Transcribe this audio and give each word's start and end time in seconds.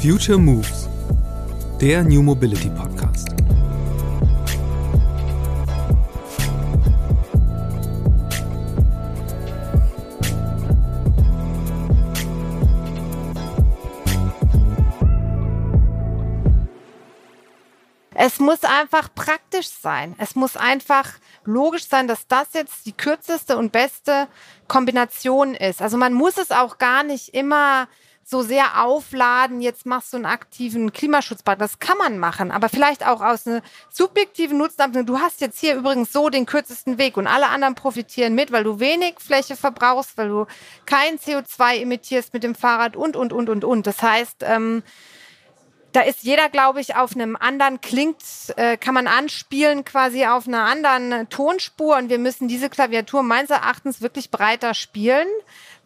Future 0.00 0.38
Moves, 0.38 0.88
der 1.80 2.04
New 2.04 2.22
Mobility 2.22 2.70
Podcast. 2.70 3.30
Es 18.14 18.38
muss 18.38 18.62
einfach 18.62 19.12
praktisch 19.16 19.68
sein. 19.68 20.14
Es 20.18 20.36
muss 20.36 20.56
einfach 20.56 21.08
logisch 21.44 21.88
sein, 21.88 22.06
dass 22.06 22.28
das 22.28 22.52
jetzt 22.52 22.86
die 22.86 22.92
kürzeste 22.92 23.56
und 23.56 23.72
beste 23.72 24.28
Kombination 24.68 25.54
ist. 25.56 25.82
Also 25.82 25.96
man 25.96 26.12
muss 26.12 26.38
es 26.38 26.52
auch 26.52 26.78
gar 26.78 27.02
nicht 27.02 27.34
immer 27.34 27.88
so 28.30 28.42
sehr 28.42 28.84
aufladen, 28.84 29.62
jetzt 29.62 29.86
machst 29.86 30.12
du 30.12 30.18
einen 30.18 30.26
aktiven 30.26 30.92
Klimaschutzbad. 30.92 31.58
Das 31.58 31.78
kann 31.78 31.96
man 31.96 32.18
machen, 32.18 32.50
aber 32.50 32.68
vielleicht 32.68 33.06
auch 33.06 33.22
aus 33.22 33.46
einer 33.46 33.62
subjektiven 33.88 34.58
Nutzen. 34.58 35.06
Du 35.06 35.18
hast 35.18 35.40
jetzt 35.40 35.58
hier 35.58 35.76
übrigens 35.76 36.12
so 36.12 36.28
den 36.28 36.44
kürzesten 36.44 36.98
Weg 36.98 37.16
und 37.16 37.26
alle 37.26 37.48
anderen 37.48 37.74
profitieren 37.74 38.34
mit, 38.34 38.52
weil 38.52 38.64
du 38.64 38.80
wenig 38.80 39.14
Fläche 39.18 39.56
verbrauchst, 39.56 40.18
weil 40.18 40.28
du 40.28 40.46
kein 40.84 41.16
CO2 41.18 41.80
emittierst 41.80 42.34
mit 42.34 42.42
dem 42.42 42.54
Fahrrad 42.54 42.96
und, 42.96 43.16
und, 43.16 43.32
und, 43.32 43.48
und, 43.48 43.64
und. 43.64 43.86
Das 43.86 44.02
heißt, 44.02 44.42
ähm, 44.42 44.82
da 45.92 46.02
ist 46.02 46.22
jeder, 46.22 46.50
glaube 46.50 46.80
ich, 46.82 46.96
auf 46.96 47.14
einem 47.14 47.34
anderen 47.34 47.80
klingt, 47.80 48.22
äh, 48.56 48.76
kann 48.76 48.92
man 48.92 49.06
anspielen 49.06 49.84
quasi 49.86 50.26
auf 50.26 50.46
einer 50.46 50.64
anderen 50.64 51.30
Tonspur 51.30 51.96
und 51.96 52.10
wir 52.10 52.18
müssen 52.18 52.46
diese 52.46 52.68
Klaviatur 52.68 53.22
meines 53.22 53.48
Erachtens 53.48 54.02
wirklich 54.02 54.30
breiter 54.30 54.74
spielen, 54.74 55.26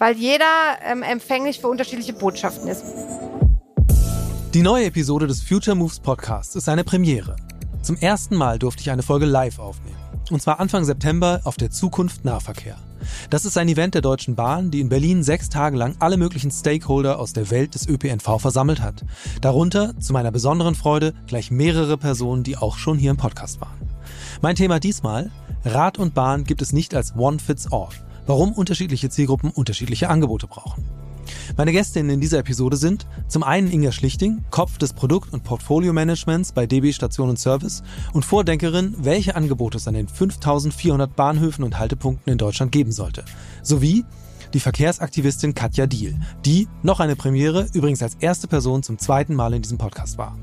weil 0.02 0.16
jeder 0.16 0.44
ähm, 0.84 1.04
empfänglich 1.04 1.60
für 1.60 1.68
unterschiedliche 1.68 2.12
Botschaften 2.12 2.66
ist. 2.66 2.82
Die 4.52 4.62
neue 4.62 4.86
Episode 4.86 5.28
des 5.28 5.40
Future 5.40 5.76
Moves 5.76 6.00
Podcasts 6.00 6.56
ist 6.56 6.68
eine 6.68 6.82
Premiere. 6.82 7.36
Zum 7.82 7.94
ersten 7.96 8.34
Mal 8.34 8.58
durfte 8.58 8.80
ich 8.80 8.90
eine 8.90 9.04
Folge 9.04 9.26
live 9.26 9.60
aufnehmen. 9.60 9.96
Und 10.28 10.42
zwar 10.42 10.58
Anfang 10.58 10.84
September 10.84 11.40
auf 11.44 11.56
der 11.56 11.70
Zukunft 11.70 12.24
Nahverkehr. 12.24 12.78
Das 13.30 13.44
ist 13.44 13.56
ein 13.56 13.68
Event 13.68 13.94
der 13.94 14.02
Deutschen 14.02 14.34
Bahn, 14.34 14.72
die 14.72 14.80
in 14.80 14.88
Berlin 14.88 15.22
sechs 15.22 15.50
Tage 15.50 15.76
lang 15.76 15.94
alle 16.00 16.16
möglichen 16.16 16.50
Stakeholder 16.50 17.20
aus 17.20 17.32
der 17.32 17.52
Welt 17.52 17.76
des 17.76 17.86
ÖPNV 17.86 18.40
versammelt 18.40 18.80
hat. 18.80 19.04
Darunter, 19.40 19.96
zu 20.00 20.12
meiner 20.12 20.32
besonderen 20.32 20.74
Freude, 20.74 21.14
gleich 21.28 21.52
mehrere 21.52 21.96
Personen, 21.96 22.42
die 22.42 22.56
auch 22.56 22.76
schon 22.76 22.98
hier 22.98 23.12
im 23.12 23.18
Podcast 23.18 23.60
waren. 23.60 23.78
Mein 24.40 24.56
Thema 24.56 24.80
diesmal, 24.80 25.30
Rad 25.64 25.96
und 25.96 26.12
Bahn 26.12 26.42
gibt 26.42 26.60
es 26.60 26.72
nicht 26.72 26.92
als 26.92 27.14
One 27.14 27.38
Fits 27.38 27.70
All. 27.70 27.90
Warum 28.26 28.52
unterschiedliche 28.52 29.10
Zielgruppen 29.10 29.50
unterschiedliche 29.50 30.08
Angebote 30.08 30.46
brauchen. 30.46 30.84
Meine 31.56 31.72
Gästinnen 31.72 32.10
in 32.10 32.20
dieser 32.20 32.38
Episode 32.38 32.76
sind 32.76 33.06
zum 33.28 33.42
einen 33.42 33.70
Inga 33.70 33.92
Schlichting, 33.92 34.44
Kopf 34.50 34.78
des 34.78 34.92
Produkt- 34.92 35.32
und 35.32 35.44
Portfolio-Managements 35.44 36.52
bei 36.52 36.66
DB 36.66 36.92
Station 36.92 37.28
und 37.28 37.38
Service 37.38 37.82
und 38.12 38.24
Vordenkerin, 38.24 38.94
welche 38.98 39.36
Angebote 39.36 39.76
es 39.78 39.88
an 39.88 39.94
den 39.94 40.08
5400 40.08 41.14
Bahnhöfen 41.14 41.64
und 41.64 41.78
Haltepunkten 41.78 42.32
in 42.32 42.38
Deutschland 42.38 42.72
geben 42.72 42.92
sollte, 42.92 43.24
sowie 43.62 44.04
die 44.52 44.60
Verkehrsaktivistin 44.60 45.54
Katja 45.54 45.86
Diel, 45.86 46.18
die, 46.44 46.68
noch 46.82 47.00
eine 47.00 47.16
Premiere, 47.16 47.68
übrigens 47.72 48.02
als 48.02 48.16
erste 48.20 48.48
Person 48.48 48.82
zum 48.82 48.98
zweiten 48.98 49.34
Mal 49.34 49.54
in 49.54 49.62
diesem 49.62 49.78
Podcast 49.78 50.18
war. 50.18 50.36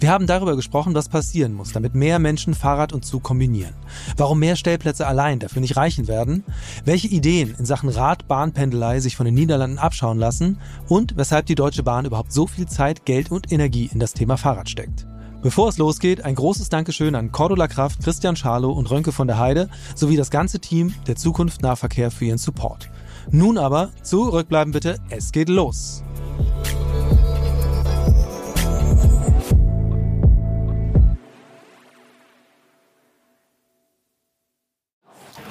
Wir 0.00 0.10
haben 0.10 0.26
darüber 0.26 0.56
gesprochen, 0.56 0.94
was 0.94 1.08
passieren 1.08 1.54
muss, 1.54 1.72
damit 1.72 1.94
mehr 1.94 2.18
Menschen 2.18 2.54
Fahrrad 2.54 2.92
und 2.92 3.04
Zug 3.04 3.22
kombinieren. 3.22 3.74
Warum 4.16 4.38
mehr 4.38 4.56
Stellplätze 4.56 5.06
allein 5.06 5.38
dafür 5.38 5.60
nicht 5.60 5.76
reichen 5.76 6.08
werden, 6.08 6.44
welche 6.84 7.08
Ideen 7.08 7.54
in 7.58 7.64
Sachen 7.64 7.88
Rad-Bahn-Pendelei 7.88 9.00
sich 9.00 9.16
von 9.16 9.26
den 9.26 9.34
Niederlanden 9.34 9.78
abschauen 9.78 10.18
lassen 10.18 10.58
und 10.88 11.16
weshalb 11.16 11.46
die 11.46 11.54
Deutsche 11.54 11.82
Bahn 11.82 12.04
überhaupt 12.04 12.32
so 12.32 12.46
viel 12.46 12.66
Zeit, 12.66 13.04
Geld 13.04 13.30
und 13.30 13.52
Energie 13.52 13.90
in 13.92 14.00
das 14.00 14.12
Thema 14.12 14.36
Fahrrad 14.36 14.68
steckt. 14.68 15.06
Bevor 15.44 15.68
es 15.68 15.76
losgeht, 15.76 16.24
ein 16.24 16.36
großes 16.36 16.70
Dankeschön 16.70 17.14
an 17.14 17.30
Cordula 17.30 17.68
Kraft, 17.68 18.02
Christian 18.02 18.34
Scharlow 18.34 18.72
und 18.72 18.90
Rönke 18.90 19.12
von 19.12 19.26
der 19.26 19.38
Heide 19.38 19.68
sowie 19.94 20.16
das 20.16 20.30
ganze 20.30 20.58
Team 20.58 20.94
der 21.06 21.16
Zukunft 21.16 21.60
Nahverkehr 21.60 22.10
für 22.10 22.24
ihren 22.24 22.38
Support. 22.38 22.88
Nun 23.30 23.58
aber, 23.58 23.90
zurückbleiben 24.02 24.72
bitte, 24.72 24.96
es 25.10 25.32
geht 25.32 25.50
los. 25.50 26.02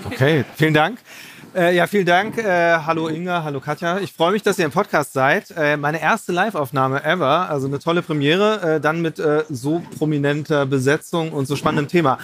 Okay, 0.06 0.44
vielen 0.56 0.74
Dank. 0.74 1.00
Äh, 1.56 1.76
ja, 1.76 1.88
vielen 1.88 2.06
Dank. 2.06 2.38
Äh, 2.38 2.78
hallo 2.86 3.08
Inga, 3.08 3.44
hallo 3.44 3.60
Katja. 3.60 4.00
Ich 4.00 4.12
freue 4.12 4.32
mich, 4.32 4.42
dass 4.42 4.58
ihr 4.58 4.66
im 4.66 4.72
Podcast 4.72 5.14
seid. 5.14 5.52
Äh, 5.56 5.78
meine 5.78 6.02
erste 6.02 6.32
Live-Aufnahme 6.32 7.04
ever, 7.04 7.50
also 7.50 7.68
eine 7.68 7.80
tolle 7.80 8.02
Premiere, 8.02 8.76
äh, 8.76 8.80
dann 8.82 9.02
mit 9.02 9.20
äh, 9.20 9.44
so 9.50 9.84
prominenter 9.98 10.66
Besetzung 10.66 11.32
und 11.32 11.48
so 11.48 11.56
spannendem 11.56 11.88
Thema. 11.88 12.18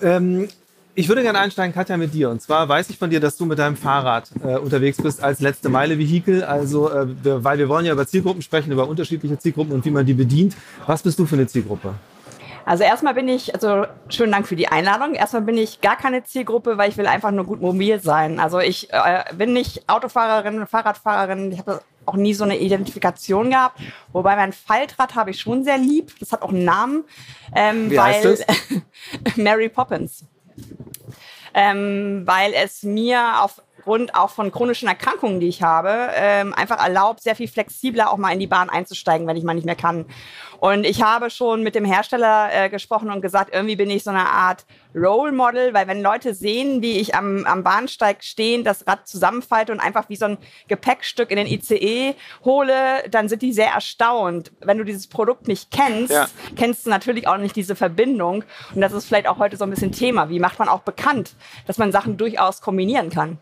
Ähm, 0.00 0.48
ich 0.94 1.08
würde 1.08 1.22
gerne 1.22 1.40
einsteigen, 1.40 1.74
Katja, 1.74 1.96
mit 1.96 2.14
dir. 2.14 2.30
Und 2.30 2.40
zwar 2.40 2.68
weiß 2.68 2.88
ich 2.88 2.98
von 2.98 3.10
dir, 3.10 3.20
dass 3.20 3.36
du 3.36 3.44
mit 3.44 3.58
deinem 3.58 3.76
Fahrrad 3.76 4.30
äh, 4.42 4.56
unterwegs 4.56 4.96
bist 5.02 5.22
als 5.22 5.40
letzte 5.40 5.68
Meile 5.68 5.98
Vehikel. 5.98 6.44
Also, 6.44 6.90
weil 7.24 7.58
wir 7.58 7.68
wollen 7.68 7.84
ja 7.84 7.92
über 7.92 8.06
Zielgruppen 8.06 8.42
sprechen, 8.42 8.70
über 8.72 8.88
unterschiedliche 8.88 9.38
Zielgruppen 9.38 9.74
und 9.74 9.84
wie 9.84 9.90
man 9.90 10.06
die 10.06 10.14
bedient. 10.14 10.56
Was 10.86 11.02
bist 11.02 11.18
du 11.18 11.26
für 11.26 11.34
eine 11.34 11.48
Zielgruppe? 11.48 11.94
Also 12.64 12.82
erstmal 12.84 13.14
bin 13.14 13.28
ich, 13.28 13.54
also 13.54 13.86
schönen 14.08 14.32
Dank 14.32 14.46
für 14.46 14.56
die 14.56 14.68
Einladung. 14.68 15.14
Erstmal 15.14 15.42
bin 15.42 15.58
ich 15.58 15.80
gar 15.80 15.96
keine 15.96 16.24
Zielgruppe, 16.24 16.78
weil 16.78 16.90
ich 16.90 16.96
will 16.96 17.06
einfach 17.06 17.30
nur 17.30 17.44
gut 17.44 17.60
mobil 17.60 18.00
sein. 18.00 18.40
Also 18.40 18.58
ich 18.58 18.92
äh, 18.92 19.24
bin 19.34 19.52
nicht 19.52 19.88
Autofahrerin, 19.88 20.66
Fahrradfahrerin. 20.66 21.52
Ich 21.52 21.58
habe 21.58 21.82
auch 22.06 22.16
nie 22.16 22.34
so 22.34 22.44
eine 22.44 22.58
Identifikation 22.58 23.50
gehabt. 23.50 23.80
Wobei 24.12 24.36
mein 24.36 24.52
Faltrad 24.52 25.14
habe 25.14 25.30
ich 25.30 25.40
schon 25.40 25.64
sehr 25.64 25.78
lieb. 25.78 26.12
Das 26.20 26.32
hat 26.32 26.42
auch 26.42 26.50
einen 26.50 26.64
Namen. 26.64 27.04
Ähm, 27.54 27.90
Wie 27.90 27.96
weil, 27.96 28.14
heißt 28.14 28.24
es? 28.24 28.46
Mary 29.36 29.68
Poppins. 29.68 30.24
Ähm, 31.52 32.22
weil 32.24 32.52
es 32.54 32.82
mir 32.82 33.42
aufgrund 33.84 34.14
auch 34.14 34.30
von 34.30 34.50
chronischen 34.50 34.88
Erkrankungen, 34.88 35.40
die 35.40 35.48
ich 35.48 35.62
habe, 35.62 36.08
ähm, 36.14 36.54
einfach 36.54 36.82
erlaubt, 36.82 37.22
sehr 37.22 37.36
viel 37.36 37.48
flexibler 37.48 38.10
auch 38.10 38.16
mal 38.16 38.32
in 38.32 38.38
die 38.38 38.46
Bahn 38.46 38.70
einzusteigen, 38.70 39.26
wenn 39.26 39.36
ich 39.36 39.44
mal 39.44 39.52
nicht 39.52 39.66
mehr 39.66 39.76
kann. 39.76 40.06
Und 40.58 40.86
ich 40.86 41.02
habe 41.02 41.28
schon 41.28 41.62
mit 41.62 41.74
dem 41.74 41.84
Hersteller 41.84 42.48
äh, 42.50 42.70
gesprochen 42.70 43.10
und 43.10 43.20
gesagt, 43.20 43.54
irgendwie 43.54 43.76
bin 43.76 43.90
ich 43.90 44.02
so 44.02 44.08
eine 44.08 44.26
Art 44.26 44.64
Role 44.94 45.32
Model, 45.32 45.74
weil 45.74 45.86
wenn 45.86 46.00
Leute 46.00 46.32
sehen, 46.32 46.80
wie 46.80 46.98
ich 46.98 47.14
am, 47.14 47.44
am 47.44 47.62
Bahnsteig 47.62 48.24
stehen, 48.24 48.64
das 48.64 48.86
Rad 48.86 49.06
zusammenfalte 49.06 49.72
und 49.72 49.80
einfach 49.80 50.08
wie 50.08 50.16
so 50.16 50.24
ein 50.24 50.38
Gepäckstück 50.68 51.30
in 51.30 51.36
den 51.36 51.46
ICE 51.46 52.14
hole, 52.42 52.72
dann 53.10 53.28
sind 53.28 53.42
die 53.42 53.52
sehr 53.52 53.72
erstaunt. 53.72 54.52
Wenn 54.60 54.78
du 54.78 54.84
dieses 54.84 55.08
Produkt 55.08 55.46
nicht 55.46 55.70
kennst, 55.70 56.14
ja. 56.14 56.26
kennst 56.56 56.86
du 56.86 56.90
natürlich 56.90 57.28
auch 57.28 57.36
nicht 57.36 57.56
diese 57.56 57.76
Verbindung. 57.76 58.44
Und 58.74 58.80
das 58.80 58.94
ist 58.94 59.04
vielleicht 59.04 59.28
auch 59.28 59.38
heute 59.38 59.58
so 59.58 59.64
ein 59.64 59.70
bisschen 59.70 59.92
Thema. 59.92 60.30
Wie 60.30 60.40
macht 60.40 60.58
man 60.58 60.68
auch 60.68 60.80
bekannt, 60.80 61.34
dass 61.66 61.76
man 61.76 61.92
Sachen 61.92 62.16
durchaus 62.16 62.62
kombinieren 62.62 63.10
kann? 63.10 63.38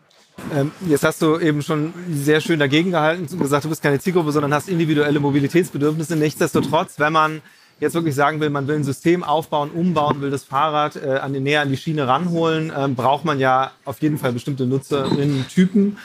Ähm, 0.53 0.71
jetzt 0.87 1.03
hast 1.03 1.21
du 1.21 1.37
eben 1.39 1.61
schon 1.61 1.93
sehr 2.11 2.41
schön 2.41 2.59
dagegen 2.59 2.91
gehalten 2.91 3.27
und 3.31 3.39
gesagt, 3.39 3.65
du 3.65 3.69
bist 3.69 3.81
keine 3.81 3.99
Zielgruppe, 3.99 4.31
sondern 4.31 4.53
hast 4.53 4.67
individuelle 4.67 5.19
Mobilitätsbedürfnisse. 5.19 6.15
Nichtsdestotrotz, 6.15 6.99
wenn 6.99 7.13
man 7.13 7.41
jetzt 7.79 7.93
wirklich 7.93 8.15
sagen 8.15 8.39
will, 8.39 8.49
man 8.49 8.67
will 8.67 8.75
ein 8.75 8.83
System 8.83 9.23
aufbauen, 9.23 9.69
umbauen, 9.71 10.21
will 10.21 10.31
das 10.31 10.43
Fahrrad 10.43 10.95
äh, 10.95 11.17
an 11.21 11.33
den, 11.33 11.43
näher 11.43 11.61
an 11.61 11.69
die 11.69 11.77
Schiene 11.77 12.07
ranholen, 12.07 12.71
äh, 12.71 12.87
braucht 12.87 13.25
man 13.25 13.39
ja 13.39 13.71
auf 13.85 14.01
jeden 14.01 14.17
Fall 14.17 14.33
bestimmte 14.33 14.65
Nutzerinnen-Typen. 14.65 15.97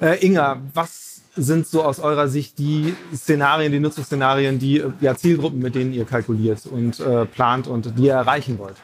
Äh, 0.00 0.24
Inga, 0.24 0.60
was 0.74 1.20
sind 1.36 1.66
so 1.66 1.82
aus 1.84 2.00
eurer 2.00 2.28
Sicht 2.28 2.58
die 2.58 2.94
Szenarien, 3.14 3.70
die 3.70 3.80
Nutzungsszenarien, 3.80 4.58
die 4.58 4.82
ja, 5.00 5.14
Zielgruppen, 5.14 5.60
mit 5.60 5.74
denen 5.74 5.92
ihr 5.92 6.06
kalkuliert 6.06 6.66
und 6.66 6.98
äh, 7.00 7.26
plant 7.26 7.68
und 7.68 7.98
die 7.98 8.04
ihr 8.04 8.14
erreichen 8.14 8.58
wollt? 8.58 8.76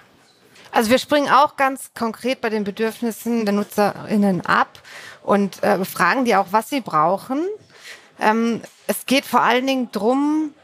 Also 0.72 0.90
wir 0.90 0.98
springen 0.98 1.28
auch 1.28 1.56
ganz 1.56 1.92
konkret 1.94 2.40
bei 2.40 2.48
den 2.48 2.64
Bedürfnissen 2.64 3.44
der 3.44 3.54
NutzerInnen 3.54 4.40
ab 4.46 4.80
und 5.22 5.62
äh, 5.62 5.84
fragen 5.84 6.24
die 6.24 6.34
auch, 6.34 6.46
was 6.50 6.70
sie 6.70 6.80
brauchen. 6.80 7.46
Ähm, 8.18 8.62
es 8.86 9.04
geht 9.04 9.26
vor 9.26 9.42
allen 9.42 9.66
Dingen 9.66 9.90
darum, 9.92 10.54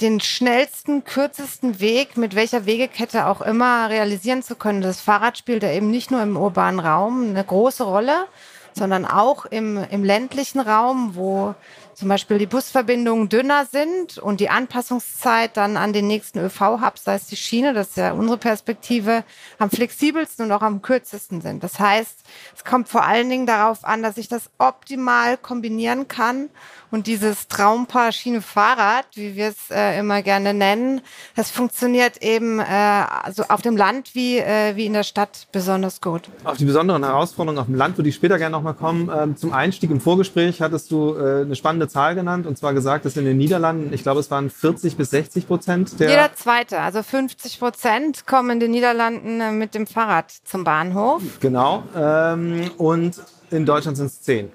den 0.00 0.20
schnellsten, 0.20 1.04
kürzesten 1.04 1.80
Weg 1.80 2.16
mit 2.16 2.34
welcher 2.34 2.64
Wegekette 2.64 3.26
auch 3.26 3.42
immer 3.42 3.90
realisieren 3.90 4.42
zu 4.42 4.56
können. 4.56 4.80
Das 4.80 5.02
Fahrrad 5.02 5.36
spielt 5.36 5.62
ja 5.62 5.70
eben 5.70 5.90
nicht 5.90 6.10
nur 6.10 6.22
im 6.22 6.36
urbanen 6.36 6.80
Raum 6.80 7.30
eine 7.30 7.44
große 7.44 7.84
Rolle, 7.84 8.26
sondern 8.74 9.04
auch 9.04 9.46
im, 9.46 9.78
im 9.90 10.04
ländlichen 10.04 10.60
Raum, 10.60 11.14
wo 11.14 11.54
zum 12.00 12.08
Beispiel 12.08 12.38
die 12.38 12.46
Busverbindungen 12.46 13.28
dünner 13.28 13.66
sind 13.70 14.16
und 14.16 14.40
die 14.40 14.48
Anpassungszeit 14.48 15.54
dann 15.58 15.76
an 15.76 15.92
den 15.92 16.06
nächsten 16.06 16.38
ÖV-Hubs, 16.38 17.04
sei 17.04 17.16
es 17.16 17.26
die 17.26 17.36
Schiene, 17.36 17.74
das 17.74 17.88
ist 17.88 17.96
ja 17.98 18.12
unsere 18.12 18.38
Perspektive, 18.38 19.22
am 19.58 19.70
flexibelsten 19.70 20.46
und 20.46 20.52
auch 20.52 20.62
am 20.62 20.80
kürzesten 20.80 21.42
sind. 21.42 21.62
Das 21.62 21.78
heißt, 21.78 22.24
es 22.56 22.64
kommt 22.64 22.88
vor 22.88 23.04
allen 23.04 23.28
Dingen 23.28 23.44
darauf 23.44 23.84
an, 23.84 24.02
dass 24.02 24.16
ich 24.16 24.28
das 24.28 24.48
optimal 24.56 25.36
kombinieren 25.36 26.08
kann 26.08 26.48
und 26.90 27.06
dieses 27.06 27.48
Traumpaar 27.48 28.12
Schiene-Fahrrad, 28.12 29.06
wie 29.14 29.36
wir 29.36 29.48
es 29.48 29.70
äh, 29.70 29.98
immer 29.98 30.22
gerne 30.22 30.54
nennen, 30.54 31.02
das 31.36 31.50
funktioniert 31.50 32.22
eben 32.22 32.60
äh, 32.60 32.64
also 32.64 33.44
auf 33.48 33.60
dem 33.60 33.76
Land 33.76 34.14
wie, 34.14 34.38
äh, 34.38 34.74
wie 34.74 34.86
in 34.86 34.94
der 34.94 35.04
Stadt 35.04 35.48
besonders 35.52 36.00
gut. 36.00 36.30
Auf 36.44 36.56
die 36.56 36.64
besonderen 36.64 37.04
Herausforderungen 37.04 37.58
auf 37.58 37.66
dem 37.66 37.76
Land 37.76 37.98
würde 37.98 38.08
ich 38.08 38.14
später 38.14 38.38
gerne 38.38 38.56
nochmal 38.60 38.74
kommen. 38.74 39.10
Ähm, 39.14 39.36
zum 39.36 39.52
Einstieg 39.52 39.90
im 39.90 40.00
Vorgespräch 40.00 40.60
hattest 40.60 40.90
du 40.90 41.14
äh, 41.14 41.42
eine 41.42 41.56
spannende 41.56 41.88
Zahl 41.88 42.14
genannt 42.14 42.46
und 42.46 42.56
zwar 42.58 42.74
gesagt, 42.74 43.04
dass 43.04 43.16
in 43.16 43.24
den 43.24 43.36
Niederlanden, 43.36 43.92
ich 43.92 44.02
glaube, 44.02 44.20
es 44.20 44.30
waren 44.30 44.50
40 44.50 44.96
bis 44.96 45.10
60 45.10 45.46
Prozent 45.46 45.98
der. 45.98 46.10
Jeder 46.10 46.34
zweite, 46.34 46.80
also 46.80 47.02
50 47.02 47.58
Prozent 47.58 48.26
kommen 48.26 48.50
in 48.50 48.60
den 48.60 48.70
Niederlanden 48.70 49.40
äh, 49.40 49.52
mit 49.52 49.74
dem 49.74 49.86
Fahrrad 49.86 50.30
zum 50.44 50.64
Bahnhof. 50.64 51.22
Genau. 51.40 51.82
Ähm, 51.96 52.70
und 52.76 53.20
in 53.50 53.66
Deutschland 53.66 53.96
sind 53.96 54.06
es 54.06 54.20
10. 54.22 54.50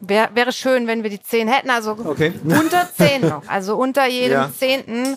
Wär, 0.00 0.30
wäre 0.34 0.52
schön, 0.52 0.86
wenn 0.86 1.02
wir 1.02 1.10
die 1.10 1.20
10 1.20 1.48
hätten, 1.48 1.70
also 1.70 1.96
okay. 2.04 2.32
unter 2.44 2.88
10 2.96 3.20
noch, 3.28 3.42
also 3.48 3.76
unter 3.76 4.06
jedem 4.06 4.32
ja. 4.32 4.50
Zehnten 4.56 5.16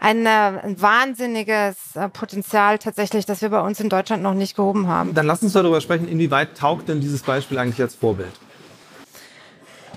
ein, 0.00 0.26
äh, 0.26 0.28
ein 0.28 0.80
wahnsinniges 0.80 1.96
äh, 1.96 2.08
Potenzial 2.08 2.78
tatsächlich, 2.78 3.26
das 3.26 3.42
wir 3.42 3.48
bei 3.48 3.60
uns 3.60 3.80
in 3.80 3.88
Deutschland 3.88 4.22
noch 4.22 4.34
nicht 4.34 4.56
gehoben 4.56 4.88
haben. 4.88 5.14
Dann 5.14 5.26
lass 5.26 5.42
uns 5.42 5.52
darüber 5.52 5.80
sprechen, 5.80 6.08
inwieweit 6.08 6.56
taugt 6.56 6.88
denn 6.88 7.00
dieses 7.00 7.22
Beispiel 7.22 7.58
eigentlich 7.58 7.80
als 7.80 7.94
Vorbild? 7.94 8.32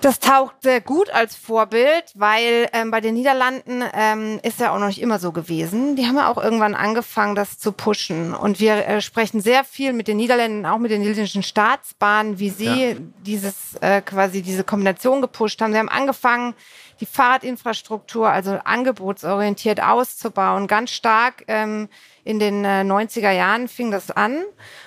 Das 0.01 0.19
taugt 0.19 0.63
sehr 0.63 0.81
gut 0.81 1.11
als 1.11 1.35
Vorbild, 1.35 2.05
weil 2.15 2.67
ähm, 2.73 2.89
bei 2.89 3.01
den 3.01 3.13
Niederlanden 3.13 3.83
ähm, 3.93 4.39
ist 4.41 4.59
ja 4.59 4.73
auch 4.73 4.79
noch 4.79 4.87
nicht 4.87 4.99
immer 4.99 5.19
so 5.19 5.31
gewesen. 5.31 5.95
Die 5.95 6.07
haben 6.07 6.15
ja 6.15 6.27
auch 6.27 6.43
irgendwann 6.43 6.73
angefangen, 6.73 7.35
das 7.35 7.59
zu 7.59 7.71
pushen. 7.71 8.33
Und 8.33 8.59
wir 8.59 8.87
äh, 8.87 9.01
sprechen 9.01 9.41
sehr 9.41 9.63
viel 9.63 9.93
mit 9.93 10.07
den 10.07 10.17
Niederländern, 10.17 10.71
auch 10.71 10.79
mit 10.79 10.89
den 10.89 11.01
niederländischen 11.01 11.43
Staatsbahnen, 11.43 12.39
wie 12.39 12.49
sie 12.49 12.65
ja. 12.65 12.95
dieses 13.23 13.75
äh, 13.81 14.01
quasi 14.01 14.41
diese 14.41 14.63
Kombination 14.63 15.21
gepusht 15.21 15.61
haben. 15.61 15.71
Sie 15.71 15.77
haben 15.77 15.87
angefangen, 15.87 16.55
die 17.01 17.05
Fahrradinfrastruktur, 17.05 18.29
also 18.29 18.59
angebotsorientiert 18.63 19.81
auszubauen, 19.81 20.67
ganz 20.67 20.91
stark. 20.91 21.43
Ähm, 21.47 21.89
in 22.23 22.37
den 22.37 22.63
äh, 22.63 22.81
90er 22.81 23.31
Jahren 23.31 23.67
fing 23.67 23.89
das 23.89 24.11
an 24.11 24.43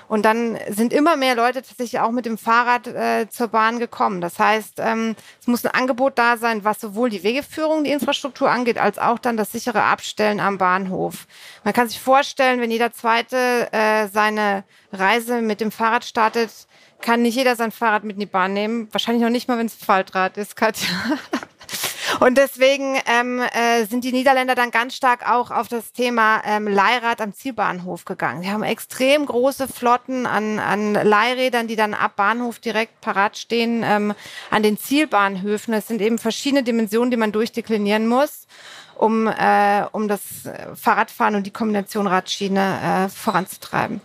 und 0.06 0.24
dann 0.24 0.56
sind 0.68 0.92
immer 0.92 1.16
mehr 1.16 1.34
Leute 1.34 1.62
tatsächlich 1.62 1.98
auch 1.98 2.12
mit 2.12 2.26
dem 2.26 2.38
Fahrrad 2.38 2.86
äh, 2.86 3.28
zur 3.28 3.48
Bahn 3.48 3.80
gekommen. 3.80 4.20
Das 4.20 4.38
heißt, 4.38 4.74
ähm, 4.78 5.16
es 5.40 5.48
muss 5.48 5.64
ein 5.64 5.74
Angebot 5.74 6.16
da 6.16 6.36
sein, 6.36 6.62
was 6.62 6.80
sowohl 6.80 7.10
die 7.10 7.24
Wegeführung, 7.24 7.82
die 7.82 7.90
Infrastruktur 7.90 8.50
angeht, 8.50 8.78
als 8.78 8.98
auch 8.98 9.18
dann 9.18 9.36
das 9.36 9.50
sichere 9.50 9.82
Abstellen 9.82 10.38
am 10.38 10.58
Bahnhof. 10.58 11.26
Man 11.64 11.74
kann 11.74 11.88
sich 11.88 12.00
vorstellen, 12.00 12.60
wenn 12.60 12.70
jeder 12.70 12.92
Zweite 12.92 13.72
äh, 13.72 14.06
seine 14.06 14.62
Reise 14.92 15.42
mit 15.42 15.60
dem 15.60 15.72
Fahrrad 15.72 16.04
startet, 16.04 16.52
kann 17.00 17.22
nicht 17.22 17.34
jeder 17.34 17.56
sein 17.56 17.72
Fahrrad 17.72 18.04
mit 18.04 18.14
in 18.14 18.20
die 18.20 18.26
Bahn 18.26 18.52
nehmen. 18.52 18.88
Wahrscheinlich 18.92 19.22
noch 19.22 19.30
nicht 19.30 19.48
mal, 19.48 19.58
wenn 19.58 19.66
es 19.66 19.74
Faltrad 19.74 20.36
ist, 20.36 20.54
Katja. 20.54 20.88
Und 22.20 22.38
deswegen 22.38 22.96
ähm, 23.06 23.40
äh, 23.40 23.84
sind 23.86 24.04
die 24.04 24.12
Niederländer 24.12 24.54
dann 24.54 24.70
ganz 24.70 24.94
stark 24.94 25.28
auch 25.28 25.50
auf 25.50 25.68
das 25.68 25.92
Thema 25.92 26.42
ähm, 26.46 26.66
Leihrad 26.68 27.20
am 27.20 27.32
Zielbahnhof 27.32 28.04
gegangen. 28.04 28.42
Sie 28.42 28.50
haben 28.50 28.62
extrem 28.62 29.26
große 29.26 29.68
Flotten 29.68 30.26
an, 30.26 30.58
an 30.58 30.94
Leihrädern, 30.94 31.66
die 31.66 31.76
dann 31.76 31.94
ab 31.94 32.16
Bahnhof 32.16 32.58
direkt 32.58 33.00
parat 33.00 33.36
stehen 33.36 33.82
ähm, 33.84 34.14
an 34.50 34.62
den 34.62 34.78
Zielbahnhöfen. 34.78 35.74
Es 35.74 35.88
sind 35.88 36.00
eben 36.00 36.18
verschiedene 36.18 36.62
Dimensionen, 36.62 37.10
die 37.10 37.16
man 37.16 37.32
durchdeklinieren 37.32 38.06
muss 38.06 38.46
um, 38.96 39.26
äh, 39.26 39.84
um 39.92 40.08
das 40.08 40.20
Fahrradfahren 40.74 41.34
und 41.34 41.46
die 41.46 41.50
Kombination 41.50 42.06
Radschiene 42.06 43.06
äh, 43.06 43.08
voranzutreiben. 43.08 44.00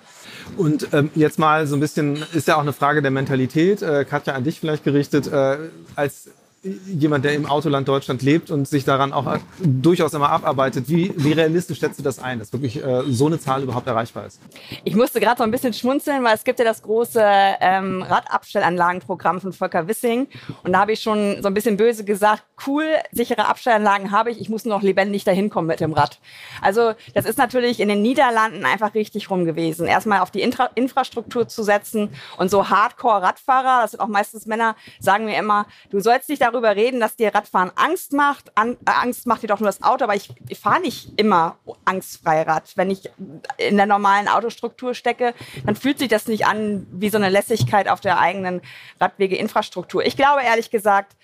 Und 0.58 0.94
ähm, 0.94 1.12
jetzt 1.16 1.40
mal 1.40 1.68
so 1.68 1.76
ein 1.76 1.80
bisschen, 1.80 2.24
ist 2.34 2.48
ja 2.48 2.56
auch 2.56 2.62
eine 2.62 2.74
Frage 2.74 3.02
der 3.02 3.12
Mentalität, 3.12 3.82
äh, 3.82 4.06
Katja, 4.06 4.34
an 4.34 4.44
dich 4.44 4.60
vielleicht 4.60 4.84
gerichtet, 4.84 5.28
äh, 5.28 5.58
als 5.96 6.30
jemand, 6.64 7.26
der 7.26 7.34
im 7.34 7.46
Autoland 7.46 7.88
Deutschland 7.88 8.22
lebt 8.22 8.52
und 8.52 8.68
sich 8.68 8.84
daran 8.84 9.14
auch 9.14 9.38
durchaus 9.60 10.14
immer 10.14 10.30
abarbeitet. 10.30 10.90
Wie, 10.90 11.14
wie 11.16 11.32
realistisch 11.32 11.80
schätzt 11.80 12.00
du 12.00 12.04
das 12.04 12.20
ein, 12.20 12.40
dass 12.40 12.52
wirklich 12.52 12.84
äh, 12.84 13.04
so 13.08 13.28
eine 13.28 13.40
Zahl 13.40 13.64
überhaupt 13.64 13.88
erreichbar 13.88 14.26
ist? 14.26 14.42
Ich 14.84 14.96
musste 14.96 15.20
gerade 15.20 15.38
so 15.38 15.44
ein 15.44 15.52
bisschen 15.52 15.74
schmunzeln, 15.74 16.24
weil 16.24 16.36
es 16.36 16.44
gibt 16.44 16.60
ja 16.60 16.66
das 16.66 16.82
große 16.82 17.22
ähm, 17.24 18.02
Radabstellanlagenprogramm 18.02 19.40
von 19.40 19.54
Volker 19.54 19.88
Wissing. 19.88 20.28
Und 20.64 20.74
da 20.74 20.80
habe 20.80 20.92
ich 20.92 21.02
schon 21.02 21.42
so 21.42 21.48
ein 21.48 21.54
bisschen 21.54 21.78
böse 21.78 22.04
gesagt, 22.04 22.44
cool, 22.68 22.86
sichere 23.12 23.48
Abstellanlagen 23.48 24.12
habe 24.12 24.32
ich, 24.32 24.42
ich 24.42 24.50
muss 24.50 24.66
nur 24.66 24.76
noch 24.76 24.84
lebendig 24.84 25.24
dahin 25.24 25.50
kommen 25.50 25.68
mit 25.68 25.80
dem 25.80 25.94
Rad. 25.94 26.20
Also 26.62 26.94
das 27.14 27.26
ist 27.26 27.38
natürlich 27.38 27.80
in 27.80 27.88
den 27.88 28.02
Niederlanden 28.02 28.66
einfach 28.66 28.94
richtig 28.96 29.30
rum 29.30 29.46
gewesen. 29.46 29.88
Erstmal 29.88 30.20
auf 30.20 30.32
die 30.32 30.42
Intra 30.42 30.70
Infrastruktur 30.76 31.48
zu 31.48 31.64
setzen 31.64 32.10
und 32.38 32.52
so 32.52 32.70
Hardcore-Radfahrer, 32.70 33.82
das 33.84 33.92
sind 33.92 34.02
auch 34.02 34.08
meistens 34.08 34.46
Männer, 34.46 34.76
sagen 35.00 35.26
mir 35.26 35.38
immer, 35.38 35.66
du 35.90 36.00
sollst 36.00 36.28
dich 36.28 36.40
da 36.40 36.49
darüber 36.52 36.76
reden, 36.76 37.00
dass 37.00 37.16
dir 37.16 37.34
Radfahren 37.34 37.72
Angst 37.76 38.14
macht. 38.14 38.52
An, 38.56 38.78
äh, 38.86 38.92
Angst 38.92 39.28
macht 39.28 39.44
dir 39.44 39.48
doch 39.48 39.60
nur 39.60 39.68
das 39.68 39.84
Auto, 39.84 40.04
aber 40.04 40.16
ich, 40.16 40.30
ich 40.48 40.60
fahre 40.60 40.82
nicht 40.82 41.20
immer 41.20 41.58
angstfrei 41.86 42.44
Rad. 42.44 42.72
Wenn 42.76 42.92
ich 42.92 43.10
in 43.58 43.78
der 43.78 43.86
normalen 43.86 44.28
Autostruktur 44.28 44.94
stecke, 44.94 45.34
dann 45.66 45.76
fühlt 45.76 46.00
sich 46.00 46.08
das 46.08 46.28
nicht 46.28 46.46
an 46.46 46.88
wie 46.92 47.10
so 47.10 47.18
eine 47.18 47.30
Lässigkeit 47.30 47.88
auf 47.88 48.02
der 48.02 48.20
eigenen 48.20 48.62
Radwegeinfrastruktur. 49.00 50.06
Ich 50.06 50.16
glaube 50.16 50.44
ehrlich 50.44 50.72
gesagt, 50.72 51.16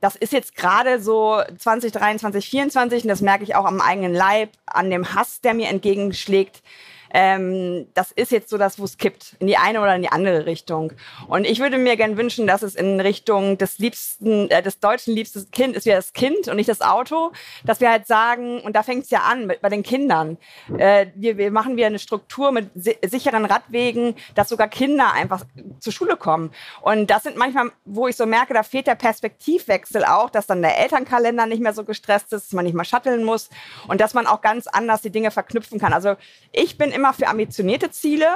das 0.00 0.16
ist 0.16 0.32
jetzt 0.32 0.56
gerade 0.56 1.00
so 1.00 1.42
2023, 1.58 2.32
2024 2.50 3.02
und 3.04 3.08
das 3.08 3.20
merke 3.20 3.44
ich 3.44 3.54
auch 3.54 3.66
am 3.66 3.80
eigenen 3.80 4.14
Leib, 4.14 4.50
an 4.66 4.90
dem 4.90 5.14
Hass, 5.14 5.40
der 5.42 5.54
mir 5.54 5.68
entgegenschlägt 5.68 6.62
ähm, 7.12 7.86
das 7.94 8.12
ist 8.12 8.32
jetzt 8.32 8.50
so 8.50 8.58
das, 8.58 8.78
wo 8.78 8.84
es 8.84 8.98
kippt, 8.98 9.36
in 9.38 9.46
die 9.46 9.56
eine 9.56 9.80
oder 9.80 9.94
in 9.96 10.02
die 10.02 10.10
andere 10.10 10.46
Richtung. 10.46 10.92
Und 11.26 11.46
ich 11.46 11.60
würde 11.60 11.78
mir 11.78 11.96
gern 11.96 12.16
wünschen, 12.16 12.46
dass 12.46 12.62
es 12.62 12.74
in 12.74 13.00
Richtung 13.00 13.58
des 13.58 13.78
liebsten, 13.78 14.48
äh, 14.50 14.62
des 14.62 14.80
deutschen 14.80 15.14
liebsten 15.14 15.50
Kind 15.50 15.76
ist 15.76 15.86
wie 15.86 15.90
das 15.90 16.12
Kind 16.12 16.48
und 16.48 16.56
nicht 16.56 16.68
das 16.68 16.80
Auto, 16.80 17.32
dass 17.64 17.80
wir 17.80 17.90
halt 17.90 18.06
sagen, 18.06 18.60
und 18.60 18.76
da 18.76 18.82
fängt 18.82 19.04
es 19.04 19.10
ja 19.10 19.20
an 19.20 19.46
mit, 19.46 19.60
bei 19.60 19.68
den 19.68 19.82
Kindern, 19.82 20.38
äh, 20.76 21.06
wir, 21.14 21.36
wir 21.36 21.50
machen 21.50 21.76
wir 21.76 21.86
eine 21.86 21.98
Struktur 21.98 22.52
mit 22.52 22.70
si 22.74 22.96
sicheren 23.06 23.44
Radwegen, 23.44 24.14
dass 24.34 24.48
sogar 24.48 24.68
Kinder 24.68 25.12
einfach 25.12 25.44
zur 25.80 25.92
Schule 25.92 26.16
kommen. 26.16 26.50
Und 26.82 27.10
das 27.10 27.22
sind 27.24 27.36
manchmal, 27.36 27.70
wo 27.84 28.08
ich 28.08 28.16
so 28.16 28.26
merke, 28.26 28.54
da 28.54 28.62
fehlt 28.62 28.86
der 28.86 28.94
Perspektivwechsel 28.94 30.04
auch, 30.04 30.30
dass 30.30 30.46
dann 30.46 30.62
der 30.62 30.78
Elternkalender 30.78 31.46
nicht 31.46 31.62
mehr 31.62 31.72
so 31.72 31.84
gestresst 31.84 32.32
ist, 32.32 32.46
dass 32.46 32.52
man 32.52 32.64
nicht 32.64 32.74
mal 32.74 32.84
shutteln 32.84 33.24
muss 33.24 33.50
und 33.88 34.00
dass 34.00 34.14
man 34.14 34.26
auch 34.26 34.40
ganz 34.40 34.66
anders 34.66 35.02
die 35.02 35.10
Dinge 35.10 35.30
verknüpfen 35.30 35.78
kann. 35.78 35.92
Also 35.92 36.16
ich 36.52 36.78
bin 36.78 36.90
immer 37.00 37.12
für 37.14 37.28
ambitionierte 37.28 37.90
Ziele, 37.90 38.26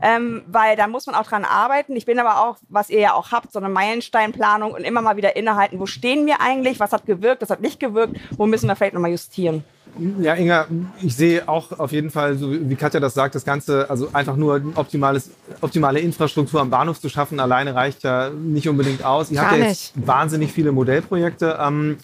ähm, 0.00 0.42
weil 0.46 0.76
da 0.76 0.86
muss 0.86 1.06
man 1.06 1.14
auch 1.14 1.24
dran 1.24 1.44
arbeiten. 1.44 1.94
Ich 1.96 2.06
bin 2.06 2.18
aber 2.18 2.40
auch, 2.44 2.56
was 2.68 2.88
ihr 2.88 3.00
ja 3.00 3.14
auch 3.14 3.32
habt, 3.32 3.52
so 3.52 3.58
eine 3.58 3.68
Meilensteinplanung 3.68 4.72
und 4.72 4.84
immer 4.84 5.02
mal 5.02 5.16
wieder 5.16 5.36
innehalten, 5.36 5.78
wo 5.80 5.86
stehen 5.86 6.26
wir 6.26 6.40
eigentlich, 6.40 6.80
was 6.80 6.92
hat 6.92 7.04
gewirkt, 7.06 7.42
was 7.42 7.50
hat 7.50 7.60
nicht 7.60 7.80
gewirkt, 7.80 8.16
wo 8.36 8.46
müssen 8.46 8.68
wir 8.68 8.76
vielleicht 8.76 8.94
nochmal 8.94 9.10
justieren. 9.10 9.64
Ja, 10.20 10.34
Inga, 10.34 10.66
ich 11.02 11.14
sehe 11.14 11.46
auch 11.46 11.78
auf 11.78 11.92
jeden 11.92 12.10
Fall, 12.10 12.36
so 12.36 12.50
wie 12.50 12.76
Katja 12.76 12.98
das 12.98 13.12
sagt, 13.12 13.34
das 13.34 13.44
Ganze, 13.44 13.90
also 13.90 14.08
einfach 14.14 14.36
nur 14.36 14.62
optimales, 14.74 15.30
optimale 15.60 16.00
Infrastruktur 16.00 16.62
am 16.62 16.70
Bahnhof 16.70 16.98
zu 16.98 17.10
schaffen, 17.10 17.38
alleine 17.40 17.74
reicht 17.74 18.02
ja 18.02 18.30
nicht 18.30 18.68
unbedingt 18.68 19.04
aus. 19.04 19.30
Ihr 19.30 19.36
Gar 19.36 19.50
habt 19.50 19.58
ja 19.58 19.66
jetzt 19.66 19.96
nicht. 19.96 20.06
wahnsinnig 20.06 20.52
viele 20.52 20.72
Modellprojekte. 20.72 21.58
Ähm, 21.60 21.98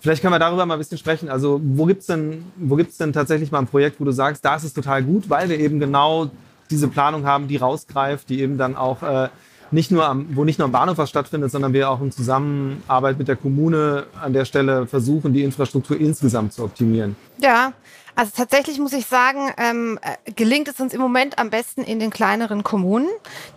Vielleicht 0.00 0.22
können 0.22 0.32
wir 0.32 0.38
darüber 0.38 0.64
mal 0.66 0.74
ein 0.74 0.78
bisschen 0.78 0.98
sprechen. 0.98 1.28
Also 1.28 1.60
wo 1.62 1.86
gibt's 1.86 2.06
denn, 2.06 2.44
wo 2.56 2.76
gibt's 2.76 2.96
denn 2.98 3.12
tatsächlich 3.12 3.50
mal 3.50 3.60
ein 3.60 3.66
Projekt, 3.66 4.00
wo 4.00 4.04
du 4.04 4.12
sagst, 4.12 4.44
da 4.44 4.56
ist 4.56 4.64
es 4.64 4.72
total 4.72 5.02
gut, 5.02 5.28
weil 5.28 5.48
wir 5.48 5.58
eben 5.58 5.80
genau 5.80 6.30
diese 6.70 6.88
Planung 6.88 7.26
haben, 7.26 7.48
die 7.48 7.56
rausgreift, 7.56 8.28
die 8.28 8.40
eben 8.40 8.58
dann 8.58 8.76
auch 8.76 9.02
äh, 9.02 9.28
nicht 9.70 9.90
nur 9.90 10.06
am, 10.06 10.26
wo 10.34 10.44
nicht 10.44 10.58
nur 10.58 10.66
am 10.66 10.72
Bahnhof 10.72 10.98
was 10.98 11.10
stattfindet, 11.10 11.50
sondern 11.50 11.72
wir 11.72 11.90
auch 11.90 12.00
in 12.00 12.12
Zusammenarbeit 12.12 13.18
mit 13.18 13.28
der 13.28 13.36
Kommune 13.36 14.06
an 14.20 14.32
der 14.32 14.44
Stelle 14.44 14.86
versuchen, 14.86 15.32
die 15.32 15.42
Infrastruktur 15.42 15.98
insgesamt 15.98 16.52
zu 16.52 16.64
optimieren. 16.64 17.16
Ja, 17.38 17.72
also 18.14 18.32
tatsächlich 18.34 18.80
muss 18.80 18.92
ich 18.92 19.06
sagen, 19.06 19.52
ähm, 19.58 19.98
äh, 20.02 20.32
gelingt 20.32 20.66
es 20.66 20.80
uns 20.80 20.92
im 20.92 21.00
Moment 21.00 21.38
am 21.38 21.50
besten 21.50 21.82
in 21.82 22.00
den 22.00 22.10
kleineren 22.10 22.64
Kommunen. 22.64 23.08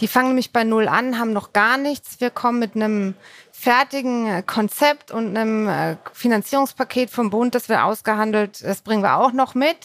Die 0.02 0.08
fangen 0.08 0.28
nämlich 0.30 0.52
bei 0.52 0.64
Null 0.64 0.88
an, 0.88 1.18
haben 1.18 1.34
noch 1.34 1.52
gar 1.54 1.78
nichts. 1.78 2.20
Wir 2.20 2.30
kommen 2.30 2.60
mit 2.60 2.76
einem 2.76 3.16
fertigen 3.62 4.26
äh, 4.26 4.42
Konzept 4.42 5.12
und 5.12 5.38
einem 5.38 5.68
äh, 5.68 5.96
Finanzierungspaket 6.14 7.12
vom 7.12 7.30
Bund, 7.30 7.54
das 7.54 7.70
wir 7.70 7.86
ausgehandelt, 7.86 8.64
das 8.64 8.82
bringen 8.82 9.04
wir 9.04 9.18
auch 9.18 9.34
noch 9.34 9.54
mit. 9.54 9.78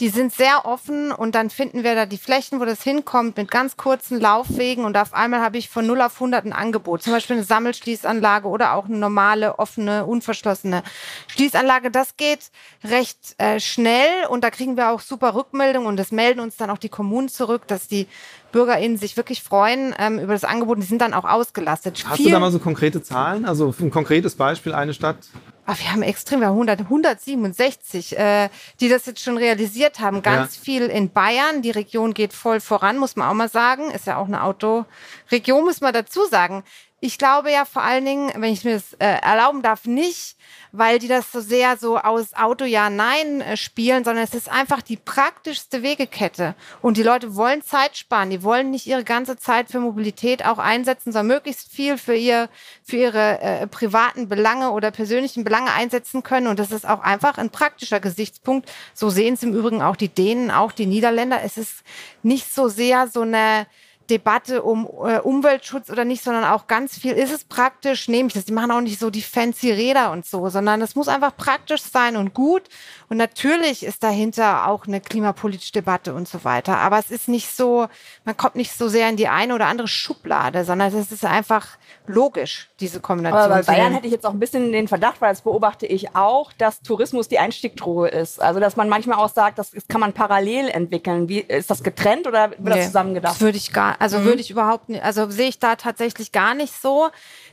Die 0.00 0.08
sind 0.08 0.32
sehr 0.32 0.64
offen 0.64 1.12
und 1.12 1.34
dann 1.34 1.50
finden 1.50 1.84
wir 1.84 1.94
da 1.94 2.06
die 2.06 2.16
Flächen, 2.16 2.58
wo 2.58 2.64
das 2.64 2.82
hinkommt, 2.82 3.36
mit 3.36 3.50
ganz 3.50 3.76
kurzen 3.76 4.18
Laufwegen 4.18 4.86
und 4.86 4.96
auf 4.96 5.12
einmal 5.12 5.42
habe 5.42 5.58
ich 5.58 5.68
von 5.68 5.86
0 5.86 6.00
auf 6.00 6.14
100 6.14 6.46
ein 6.46 6.54
Angebot. 6.54 7.02
Zum 7.02 7.12
Beispiel 7.12 7.36
eine 7.36 7.44
Sammelschließanlage 7.44 8.48
oder 8.48 8.72
auch 8.72 8.86
eine 8.86 8.96
normale, 8.96 9.58
offene, 9.58 10.06
unverschlossene 10.06 10.82
Schließanlage. 11.26 11.90
Das 11.90 12.16
geht 12.16 12.50
recht 12.82 13.34
äh, 13.36 13.60
schnell 13.60 14.26
und 14.30 14.42
da 14.42 14.48
kriegen 14.48 14.78
wir 14.78 14.88
auch 14.88 15.00
super 15.00 15.34
Rückmeldungen 15.34 15.86
und 15.86 15.98
das 15.98 16.12
melden 16.12 16.40
uns 16.40 16.56
dann 16.56 16.70
auch 16.70 16.78
die 16.78 16.88
Kommunen 16.88 17.28
zurück, 17.28 17.66
dass 17.66 17.88
die 17.88 18.06
BürgerInnen 18.52 18.96
sich 18.96 19.16
wirklich 19.16 19.42
freuen 19.42 19.94
ähm, 19.98 20.18
über 20.18 20.32
das 20.32 20.44
Angebot. 20.44 20.78
Die 20.78 20.82
sind 20.82 21.00
dann 21.00 21.14
auch 21.14 21.24
ausgelastet. 21.24 22.04
Hast 22.06 22.16
Viel 22.16 22.26
du 22.26 22.32
da 22.32 22.40
mal 22.40 22.50
so 22.50 22.58
konkrete 22.58 23.02
Zahlen? 23.02 23.44
Also 23.44 23.74
ein 23.80 23.90
konkretes 23.90 24.34
Beispiel, 24.34 24.74
eine 24.74 24.94
Stadt? 24.94 25.18
Ach, 25.66 25.78
wir 25.78 25.92
haben 25.92 26.00
extrem, 26.00 26.40
wir 26.40 26.46
haben 26.46 26.54
100, 26.54 26.80
167, 26.80 28.18
äh, 28.18 28.48
die 28.80 28.88
das 28.88 29.04
jetzt 29.04 29.20
schon 29.20 29.36
realisiert 29.36 30.00
haben. 30.00 30.22
Ganz 30.22 30.56
ja. 30.56 30.62
viel 30.62 30.82
in 30.86 31.10
Bayern. 31.10 31.60
Die 31.60 31.70
Region 31.70 32.14
geht 32.14 32.32
voll 32.32 32.60
voran, 32.60 32.96
muss 32.96 33.16
man 33.16 33.28
auch 33.28 33.34
mal 33.34 33.50
sagen. 33.50 33.90
Ist 33.90 34.06
ja 34.06 34.16
auch 34.16 34.28
eine 34.28 34.44
Autoregion, 34.44 35.64
muss 35.64 35.82
man 35.82 35.92
dazu 35.92 36.24
sagen. 36.24 36.64
Ich 37.00 37.16
glaube 37.16 37.52
ja 37.52 37.64
vor 37.64 37.82
allen 37.82 38.04
Dingen, 38.04 38.32
wenn 38.36 38.52
ich 38.52 38.64
mir 38.64 38.74
das 38.74 38.94
äh, 38.94 39.06
erlauben 39.06 39.62
darf, 39.62 39.84
nicht, 39.84 40.36
weil 40.72 40.98
die 40.98 41.06
das 41.06 41.30
so 41.30 41.40
sehr 41.40 41.76
so 41.76 41.96
aus 41.96 42.34
Auto 42.34 42.64
ja 42.64 42.90
nein 42.90 43.40
äh, 43.40 43.56
spielen, 43.56 44.02
sondern 44.02 44.24
es 44.24 44.34
ist 44.34 44.48
einfach 44.48 44.82
die 44.82 44.96
praktischste 44.96 45.82
Wegekette. 45.84 46.56
Und 46.82 46.96
die 46.96 47.04
Leute 47.04 47.36
wollen 47.36 47.62
Zeit 47.62 47.96
sparen. 47.96 48.30
Die 48.30 48.42
wollen 48.42 48.72
nicht 48.72 48.86
ihre 48.86 49.04
ganze 49.04 49.36
Zeit 49.36 49.70
für 49.70 49.78
Mobilität 49.78 50.44
auch 50.44 50.58
einsetzen, 50.58 51.12
sondern 51.12 51.36
möglichst 51.36 51.70
viel 51.70 51.98
für 51.98 52.16
ihr, 52.16 52.48
für 52.82 52.96
ihre 52.96 53.40
äh, 53.40 53.66
privaten 53.68 54.28
Belange 54.28 54.72
oder 54.72 54.90
persönlichen 54.90 55.44
Belange 55.44 55.72
einsetzen 55.72 56.24
können. 56.24 56.48
Und 56.48 56.58
das 56.58 56.72
ist 56.72 56.86
auch 56.86 57.00
einfach 57.00 57.38
ein 57.38 57.50
praktischer 57.50 58.00
Gesichtspunkt. 58.00 58.68
So 58.92 59.08
sehen 59.08 59.34
es 59.34 59.44
im 59.44 59.54
Übrigen 59.54 59.82
auch 59.82 59.96
die 59.96 60.08
Dänen, 60.08 60.50
auch 60.50 60.72
die 60.72 60.86
Niederländer. 60.86 61.42
Es 61.44 61.58
ist 61.58 61.84
nicht 62.24 62.52
so 62.52 62.68
sehr 62.68 63.06
so 63.06 63.20
eine 63.20 63.66
Debatte 64.10 64.62
um 64.62 64.86
äh, 65.04 65.18
Umweltschutz 65.18 65.90
oder 65.90 66.04
nicht, 66.04 66.22
sondern 66.22 66.44
auch 66.44 66.66
ganz 66.66 66.98
viel, 66.98 67.12
ist 67.12 67.32
es 67.32 67.44
praktisch, 67.44 68.08
nehme 68.08 68.28
ich 68.28 68.34
das. 68.34 68.44
Die 68.44 68.52
machen 68.52 68.70
auch 68.70 68.80
nicht 68.80 68.98
so 68.98 69.10
die 69.10 69.22
fancy 69.22 69.70
Räder 69.70 70.10
und 70.10 70.26
so, 70.26 70.48
sondern 70.48 70.80
es 70.82 70.94
muss 70.94 71.08
einfach 71.08 71.36
praktisch 71.36 71.82
sein 71.82 72.16
und 72.16 72.34
gut. 72.34 72.62
Und 73.08 73.16
natürlich 73.16 73.84
ist 73.84 74.02
dahinter 74.02 74.66
auch 74.66 74.86
eine 74.86 75.00
klimapolitische 75.00 75.72
Debatte 75.72 76.14
und 76.14 76.28
so 76.28 76.44
weiter. 76.44 76.78
Aber 76.78 76.98
es 76.98 77.10
ist 77.10 77.28
nicht 77.28 77.54
so, 77.54 77.88
man 78.24 78.36
kommt 78.36 78.56
nicht 78.56 78.72
so 78.72 78.88
sehr 78.88 79.08
in 79.08 79.16
die 79.16 79.28
eine 79.28 79.54
oder 79.54 79.66
andere 79.66 79.88
Schublade, 79.88 80.64
sondern 80.64 80.94
es 80.94 81.12
ist 81.12 81.24
einfach 81.24 81.78
logisch, 82.06 82.68
diese 82.80 83.00
Kombination. 83.00 83.40
Aber 83.40 83.54
bei 83.54 83.62
Bayern 83.62 83.92
hätte 83.92 84.06
ich 84.06 84.12
jetzt 84.12 84.26
auch 84.26 84.32
ein 84.32 84.40
bisschen 84.40 84.72
den 84.72 84.88
Verdacht, 84.88 85.20
weil 85.20 85.30
das 85.30 85.42
beobachte 85.42 85.86
ich 85.86 86.14
auch, 86.14 86.52
dass 86.54 86.80
Tourismus 86.80 87.28
die 87.28 87.38
Einstiegdrohe 87.38 88.08
ist. 88.08 88.40
Also, 88.40 88.60
dass 88.60 88.76
man 88.76 88.88
manchmal 88.88 89.18
auch 89.18 89.28
sagt, 89.28 89.58
das 89.58 89.72
kann 89.88 90.00
man 90.00 90.12
parallel 90.12 90.68
entwickeln. 90.68 91.28
Wie, 91.28 91.40
ist 91.40 91.70
das 91.70 91.82
getrennt 91.82 92.26
oder 92.26 92.50
wird 92.50 92.60
nee, 92.60 92.70
das 92.70 92.86
zusammengedacht? 92.86 93.34
Das 93.34 93.40
würde 93.40 93.58
ich 93.58 93.72
gar, 93.72 93.97
also 93.98 94.18
mhm. 94.18 94.24
würde 94.24 94.40
ich 94.40 94.50
überhaupt 94.50 94.88
nicht, 94.88 95.02
also 95.02 95.28
sehe 95.30 95.48
ich 95.48 95.58
da 95.58 95.76
tatsächlich 95.76 96.32
gar 96.32 96.54
nicht 96.54 96.72
so. 96.80 97.10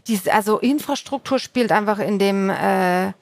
Diese, 0.07 0.33
also 0.33 0.59
Infrastruktur 0.59 1.39
spielt 1.39 1.71
einfach 1.71 1.99
in 1.99 2.19
dem, 2.19 2.49
äh, 2.49 3.13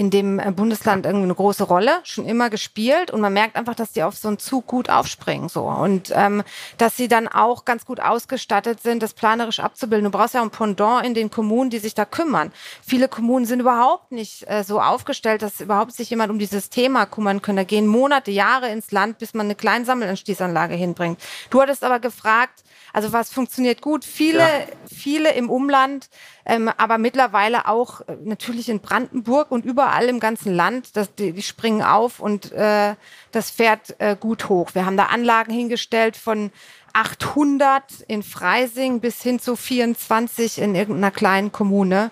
in 0.00 0.10
dem 0.10 0.38
äh, 0.38 0.50
Bundesland 0.52 1.04
irgendwie 1.04 1.24
eine 1.24 1.34
große 1.34 1.64
Rolle, 1.64 2.00
schon 2.04 2.24
immer 2.24 2.48
gespielt 2.48 3.10
und 3.10 3.20
man 3.20 3.32
merkt 3.32 3.56
einfach, 3.56 3.74
dass 3.74 3.92
die 3.92 4.02
auf 4.02 4.16
so 4.16 4.28
einen 4.28 4.38
Zug 4.38 4.66
gut 4.66 4.88
aufspringen 4.88 5.48
so 5.48 5.64
und 5.64 6.12
ähm, 6.14 6.42
dass 6.78 6.96
sie 6.96 7.08
dann 7.08 7.28
auch 7.28 7.64
ganz 7.64 7.84
gut 7.84 8.00
ausgestattet 8.00 8.80
sind, 8.80 9.02
das 9.02 9.14
planerisch 9.14 9.60
abzubilden. 9.60 10.10
Du 10.10 10.16
brauchst 10.16 10.34
ja 10.34 10.42
ein 10.42 10.50
Pendant 10.50 11.04
in 11.04 11.14
den 11.14 11.30
Kommunen, 11.30 11.70
die 11.70 11.78
sich 11.78 11.94
da 11.94 12.04
kümmern. 12.04 12.52
Viele 12.82 13.08
Kommunen 13.08 13.46
sind 13.46 13.60
überhaupt 13.60 14.12
nicht 14.12 14.48
äh, 14.48 14.62
so 14.62 14.80
aufgestellt, 14.80 15.42
dass 15.42 15.60
überhaupt 15.60 15.92
sich 15.92 16.08
jemand 16.08 16.30
um 16.30 16.38
dieses 16.38 16.70
Thema 16.70 17.04
kümmern 17.04 17.42
können. 17.42 17.56
Da 17.56 17.64
gehen 17.64 17.86
Monate, 17.86 18.30
Jahre 18.30 18.70
ins 18.70 18.92
Land, 18.92 19.18
bis 19.18 19.34
man 19.34 19.46
eine 19.46 19.54
Kleinsammelanschließanlage 19.54 20.74
hinbringt. 20.74 21.20
Du 21.50 21.60
hattest 21.60 21.82
aber 21.82 21.98
gefragt, 21.98 22.62
also 22.92 23.12
was 23.12 23.32
funktioniert 23.32 23.80
gut? 23.80 24.04
Viele, 24.04 24.38
ja. 24.38 24.66
viele 24.86 25.32
im 25.34 25.50
Umland, 25.50 26.08
ähm, 26.44 26.70
aber 26.76 26.98
mittlerweile 26.98 27.68
auch 27.68 28.00
äh, 28.02 28.16
natürlich 28.24 28.68
in 28.68 28.80
Brandenburg 28.80 29.50
und 29.50 29.64
überall 29.64 30.08
im 30.08 30.20
ganzen 30.20 30.54
Land. 30.54 30.96
Das, 30.96 31.14
die, 31.14 31.32
die 31.32 31.42
springen 31.42 31.82
auf 31.82 32.20
und 32.20 32.52
äh, 32.52 32.94
das 33.32 33.50
fährt 33.50 33.96
äh, 33.98 34.16
gut 34.18 34.48
hoch. 34.48 34.70
Wir 34.74 34.86
haben 34.86 34.96
da 34.96 35.06
Anlagen 35.06 35.52
hingestellt 35.52 36.16
von 36.16 36.50
800 36.92 37.82
in 38.08 38.22
Freising 38.22 39.00
bis 39.00 39.22
hin 39.22 39.38
zu 39.38 39.56
24 39.56 40.58
in 40.58 40.74
irgendeiner 40.74 41.10
kleinen 41.10 41.52
Kommune. 41.52 42.10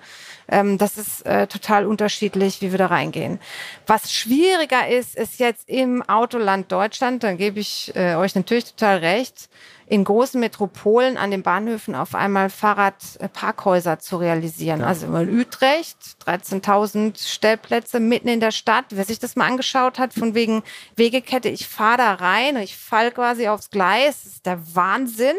Ähm, 0.49 0.79
das 0.79 0.97
ist 0.97 1.27
äh, 1.27 1.47
total 1.47 1.87
unterschiedlich, 1.87 2.61
wie 2.61 2.71
wir 2.71 2.79
da 2.79 2.87
reingehen. 2.87 3.39
Was 3.87 4.13
schwieriger 4.13 4.89
ist, 4.89 5.15
ist 5.17 5.39
jetzt 5.41 5.69
im 5.69 6.03
Autoland 6.03 6.73
Deutschland, 6.73 7.23
dann 7.23 7.37
gebe 7.37 7.61
ich 7.61 7.93
äh, 7.95 8.15
euch 8.15 8.35
natürlich 8.35 8.73
total 8.73 8.99
recht, 8.99 9.49
in 9.89 10.05
großen 10.05 10.39
Metropolen 10.39 11.17
an 11.17 11.31
den 11.31 11.43
Bahnhöfen 11.43 11.95
auf 11.95 12.15
einmal 12.15 12.51
Fahrradparkhäuser 12.51 13.99
zu 13.99 14.19
realisieren. 14.19 14.81
Ja. 14.81 14.87
Also 14.87 15.07
in 15.07 15.41
Utrecht, 15.41 15.97
13.000 16.27 17.27
Stellplätze 17.27 17.99
mitten 17.99 18.29
in 18.29 18.41
der 18.41 18.51
Stadt. 18.51 18.85
Wer 18.91 19.05
sich 19.05 19.19
das 19.19 19.35
mal 19.35 19.47
angeschaut 19.47 19.99
hat, 19.99 20.13
von 20.13 20.35
wegen 20.35 20.63
Wegekette, 20.97 21.49
ich 21.49 21.67
fahre 21.67 21.97
da 21.99 22.15
rein 22.15 22.57
und 22.57 22.63
ich 22.63 22.77
fall 22.77 23.11
quasi 23.11 23.49
aufs 23.49 23.71
Gleis. 23.71 24.25
Das 24.25 24.33
ist 24.35 24.47
der 24.47 24.75
Wahnsinn. 24.75 25.37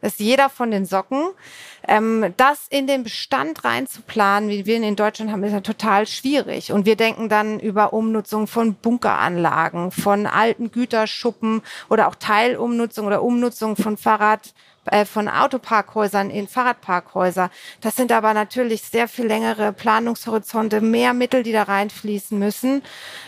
Das 0.00 0.12
ist 0.12 0.20
jeder 0.20 0.48
von 0.48 0.70
den 0.70 0.84
Socken. 0.84 1.30
Ähm, 1.86 2.34
das 2.36 2.66
in 2.68 2.86
den 2.86 3.02
Bestand 3.02 3.64
reinzuplanen, 3.64 4.50
wie 4.50 4.66
wir 4.66 4.76
ihn 4.76 4.82
in 4.82 4.96
Deutschland 4.96 5.32
haben, 5.32 5.42
ist 5.44 5.52
ja 5.52 5.60
total 5.60 6.06
schwierig. 6.06 6.72
Und 6.72 6.86
wir 6.86 6.96
denken 6.96 7.28
dann 7.28 7.60
über 7.60 7.92
Umnutzung 7.92 8.46
von 8.46 8.74
Bunkeranlagen, 8.74 9.90
von 9.90 10.26
alten 10.26 10.70
Güterschuppen 10.70 11.62
oder 11.88 12.08
auch 12.08 12.14
Teilumnutzung 12.14 13.06
oder 13.06 13.22
Umnutzung 13.22 13.76
von 13.76 13.96
Fahrrad 13.96 14.54
äh, 14.90 15.04
von 15.04 15.28
Autoparkhäusern 15.28 16.30
in 16.30 16.48
Fahrradparkhäuser. 16.48 17.50
Das 17.80 17.96
sind 17.96 18.12
aber 18.12 18.34
natürlich 18.34 18.82
sehr 18.82 19.08
viel 19.08 19.26
längere 19.26 19.72
Planungshorizonte, 19.72 20.80
mehr 20.80 21.14
Mittel, 21.14 21.42
die 21.42 21.52
da 21.52 21.64
reinfließen 21.64 22.38
müssen. 22.38 22.82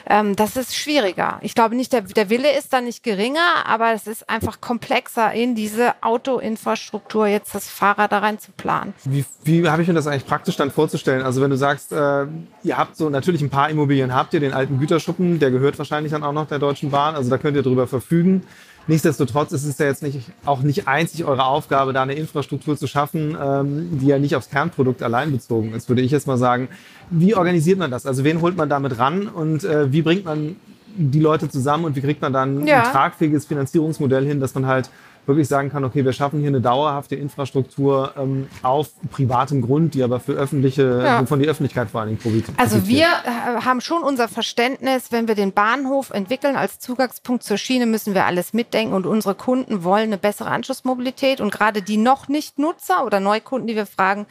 Ähm, 0.09 0.37
das 0.37 0.57
ist 0.57 0.75
schwieriger. 0.75 1.39
Ich 1.43 1.55
glaube 1.55 1.75
nicht, 1.75 1.93
der, 1.93 2.03
der 2.03 2.31
Wille 2.31 2.57
ist 2.57 2.73
da 2.73 2.81
nicht 2.81 3.03
geringer, 3.03 3.67
aber 3.67 3.93
es 3.93 4.07
ist 4.07 4.29
einfach 4.29 4.61
komplexer 4.61 5.33
in 5.33 5.55
diese 5.55 5.95
Autoinfrastruktur 6.03 7.27
jetzt 7.27 7.55
das 7.55 7.69
Fahrrad 7.69 8.13
da 8.13 8.19
rein 8.19 8.39
zu 8.39 8.53
planen. 8.53 8.95
Wie, 9.05 9.25
wie 9.45 9.69
habe 9.69 9.83
ich 9.83 9.89
mir 9.89 9.95
das 9.95 10.07
eigentlich 10.07 10.27
praktisch 10.27 10.57
dann 10.57 10.71
vorzustellen? 10.71 11.23
Also 11.23 11.41
wenn 11.41 11.51
du 11.51 11.57
sagst, 11.57 11.93
äh, 11.93 12.27
ihr 12.63 12.77
habt 12.77 12.97
so 12.97 13.11
natürlich 13.11 13.43
ein 13.43 13.51
paar 13.51 13.71
Immobilien, 13.71 14.15
habt 14.15 14.35
ihr 14.35 14.41
den 14.41 14.53
alten 14.53 14.79
Güterschuppen, 14.79 15.39
der 15.39 15.51
gehört 15.51 15.79
wahrscheinlich 15.79 16.13
dann 16.13 16.23
auch 16.23 16.33
noch 16.33 16.49
der 16.49 16.59
Deutschen 16.59 16.91
Bahn, 16.91 17.15
also 17.15 17.31
da 17.31 17.39
könnt 17.39 17.57
ihr 17.57 17.63
drüber 17.63 17.87
verfügen. 17.87 18.47
Nichtsdestotrotz 18.87 19.53
ist 19.53 19.65
es 19.65 19.79
ja 19.79 19.87
jetzt 19.87 20.03
nicht, 20.03 20.21
auch 20.45 20.63
nicht 20.63 20.89
einzig 20.89 21.25
eure 21.25 21.45
Aufgabe, 21.45 21.93
da 21.93 22.03
eine 22.03 22.15
Infrastruktur 22.15 22.77
zu 22.77 22.87
schaffen, 22.87 23.37
ähm, 23.41 23.99
die 23.99 24.07
ja 24.07 24.19
nicht 24.19 24.35
aufs 24.35 24.51
Kernprodukt 24.51 25.03
allein 25.03 25.33
bezogen 25.33 25.75
ist, 25.75 25.89
würde 25.89 26.03
ich 26.03 26.11
jetzt 26.11 26.27
mal 26.27 26.39
sagen. 26.39 26.69
Wie 27.11 27.35
organisiert 27.35 27.79
man 27.79 27.91
das? 27.91 28.07
Also 28.07 28.25
wen 28.25 28.41
holt 28.41 28.57
man 28.57 28.69
damit 28.69 28.99
ran 28.99 29.29
und 29.29 29.65
äh, 29.65 29.93
wie 29.93 30.03
bringt 30.03 30.25
man 30.25 30.57
die 30.97 31.21
Leute 31.21 31.49
zusammen 31.49 31.85
und 31.85 31.97
wie 31.97 32.01
kriegt 32.01 32.21
man 32.21 32.33
dann 32.33 32.67
ja. 32.67 32.83
ein 32.83 32.93
tragfähiges 32.93 33.47
Finanzierungsmodell 33.47 34.27
hin, 34.27 34.41
dass 34.41 34.55
man 34.55 34.67
halt 34.67 34.91
wirklich 35.31 35.49
sagen 35.49 35.71
kann, 35.71 35.85
okay, 35.85 36.05
wir 36.05 36.13
schaffen 36.13 36.41
hier 36.41 36.49
eine 36.49 36.61
dauerhafte 36.61 37.17
Infrastruktur 37.17 38.13
ähm, 38.17 38.49
auf 38.63 38.91
privatem 39.11 39.63
Grund, 39.63 39.95
die 39.95 40.03
aber 40.03 40.21
für 40.21 40.33
öffentliche, 40.33 41.03
ja. 41.03 41.21
wovon 41.21 41.41
die 41.41 41.49
Öffentlichkeit 41.49 41.91
vor 41.91 42.01
allen 42.01 42.11
Dingen 42.11 42.21
profitiert. 42.21 42.59
Also 42.59 42.87
wir 42.87 43.07
äh, 43.07 43.63
haben 43.65 43.81
schon 43.81 44.03
unser 44.03 44.29
Verständnis, 44.29 45.13
wenn 45.13 45.29
wir 45.29 45.35
den 45.35 45.53
Bahnhof 45.53 46.11
entwickeln 46.11 46.57
als 46.57 46.79
Zugangspunkt 46.79 47.43
zur 47.43 47.57
Schiene, 47.57 47.87
müssen 47.87 48.15
wir 48.15 48.27
alles 48.27 48.53
mitdenken 48.53 48.95
und 48.95 49.07
unsere 49.07 49.35
Kunden 49.35 49.85
wollen 49.85 50.05
eine 50.05 50.19
bessere 50.19 50.51
Anschlussmobilität 50.51 51.41
und 51.41 51.53
gerade 51.53 51.83
die 51.83 51.97
noch 51.97 52.29
nicht 52.29 52.59
Nutzer 52.59 53.05
oder 53.07 53.21
Neukunden, 53.21 53.67
die 53.67 53.77
wir 53.77 53.87
fragen, 53.87 54.27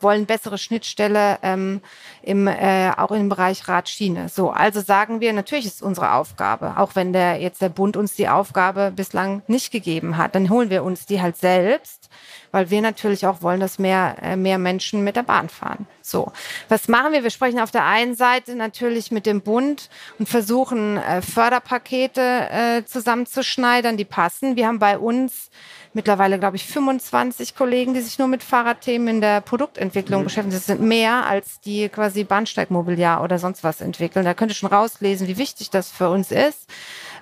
wollen 0.00 0.26
bessere 0.26 0.58
Schnittstelle 0.58 1.38
ähm, 1.42 1.80
im, 2.22 2.46
äh, 2.46 2.90
auch 2.96 3.10
im 3.10 3.28
Bereich 3.28 3.68
Radschiene. 3.68 4.28
So, 4.28 4.50
also 4.50 4.80
sagen 4.80 5.20
wir, 5.20 5.32
natürlich 5.32 5.66
ist 5.66 5.82
unsere 5.82 6.12
Aufgabe, 6.12 6.74
auch 6.78 6.94
wenn 6.94 7.12
der 7.12 7.40
jetzt 7.40 7.62
der 7.62 7.68
Bund 7.68 7.96
uns 7.96 8.14
die 8.14 8.28
Aufgabe 8.28 8.92
bislang 8.94 9.42
nicht 9.46 9.70
gegeben 9.70 10.16
hat, 10.16 10.34
dann 10.34 10.50
holen 10.50 10.70
wir 10.70 10.84
uns 10.84 11.06
die 11.06 11.20
halt 11.20 11.36
selbst, 11.36 12.08
weil 12.50 12.70
wir 12.70 12.80
natürlich 12.80 13.26
auch 13.26 13.42
wollen, 13.42 13.60
dass 13.60 13.78
mehr, 13.78 14.16
äh, 14.22 14.36
mehr 14.36 14.58
Menschen 14.58 15.02
mit 15.04 15.16
der 15.16 15.22
Bahn 15.22 15.48
fahren. 15.48 15.86
So, 16.02 16.32
was 16.68 16.88
machen 16.88 17.12
wir? 17.12 17.22
Wir 17.22 17.30
sprechen 17.30 17.58
auf 17.58 17.70
der 17.70 17.84
einen 17.84 18.14
Seite 18.14 18.54
natürlich 18.54 19.10
mit 19.10 19.26
dem 19.26 19.40
Bund 19.40 19.88
und 20.18 20.28
versuchen 20.28 20.98
äh, 20.98 21.22
Förderpakete 21.22 22.20
äh, 22.20 22.84
zusammenzuschneidern, 22.84 23.96
die 23.96 24.04
passen. 24.04 24.56
Wir 24.56 24.66
haben 24.66 24.78
bei 24.78 24.98
uns 24.98 25.50
mittlerweile, 25.94 26.38
glaube 26.38 26.56
ich, 26.56 26.66
25 26.66 27.54
Kollegen, 27.54 27.94
die 27.94 28.00
sich 28.00 28.18
nur 28.18 28.28
mit 28.28 28.42
Fahrradthemen 28.42 29.08
in 29.08 29.20
der 29.20 29.40
Produktentwicklung 29.40 30.20
mhm. 30.20 30.24
beschäftigen. 30.24 30.54
Das 30.54 30.66
sind 30.66 30.80
mehr, 30.80 31.26
als 31.26 31.60
die 31.60 31.88
quasi 31.88 32.24
Bahnsteigmobiliar 32.24 33.22
oder 33.22 33.38
sonst 33.38 33.64
was 33.64 33.80
entwickeln. 33.80 34.24
Da 34.24 34.34
könnt 34.34 34.50
ihr 34.50 34.56
schon 34.56 34.70
rauslesen, 34.70 35.28
wie 35.28 35.38
wichtig 35.38 35.70
das 35.70 35.90
für 35.90 36.08
uns 36.10 36.30
ist. 36.30 36.68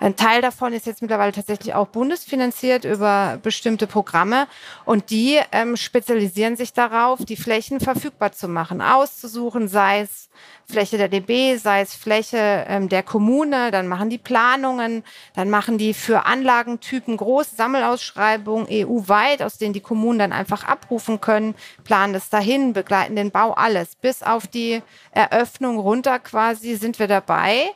Ein 0.03 0.17
Teil 0.17 0.43
davon 0.43 0.73
ist 0.73 0.87
jetzt 0.87 1.01
mittlerweile 1.01 1.31
tatsächlich 1.31 1.75
auch 1.75 1.87
bundesfinanziert 1.87 2.85
über 2.85 3.39
bestimmte 3.41 3.87
Programme 3.87 4.49
und 4.85 5.11
die 5.11 5.39
ähm, 5.53 5.77
spezialisieren 5.77 6.57
sich 6.57 6.73
darauf, 6.73 7.25
die 7.25 7.37
Flächen 7.37 7.79
verfügbar 7.79 8.33
zu 8.33 8.49
machen, 8.49 8.83
auszusuchen, 8.83 9.69
sei 9.69 10.01
es 10.01 10.29
Fläche 10.69 10.99
der 10.99 11.09
DB, 11.09 11.57
sei 11.57 11.83
es 11.83 11.95
Fläche 11.95 12.65
ähm, 12.67 12.89
der 12.89 13.05
Kommune, 13.05 13.71
dann 13.71 13.87
machen 13.87 14.11
die 14.11 14.19
Planungen, 14.19 15.05
dann 15.37 15.51
machen 15.51 15.79
die 15.79 15.95
für 15.95 16.27
Anlagentypen 16.27 17.17
große 17.17 17.55
Sammelausschreibungen 17.55 18.67
EU-weit, 18.69 19.41
aus 19.41 19.59
denen 19.59 19.73
die 19.73 19.81
Kommunen 19.81 20.19
dann 20.19 20.33
einfach 20.33 20.65
abrufen 20.65 21.21
können, 21.21 21.55
planen 21.85 22.13
das 22.13 22.29
dahin, 22.29 22.73
begleiten 22.73 23.15
den 23.15 23.31
Bau, 23.31 23.53
alles. 23.53 23.95
Bis 23.95 24.25
auf 24.25 24.49
die 24.49 24.83
Eröffnung 25.13 25.79
runter 25.79 26.19
quasi 26.19 26.75
sind 26.75 26.99
wir 26.99 27.07
dabei. 27.07 27.71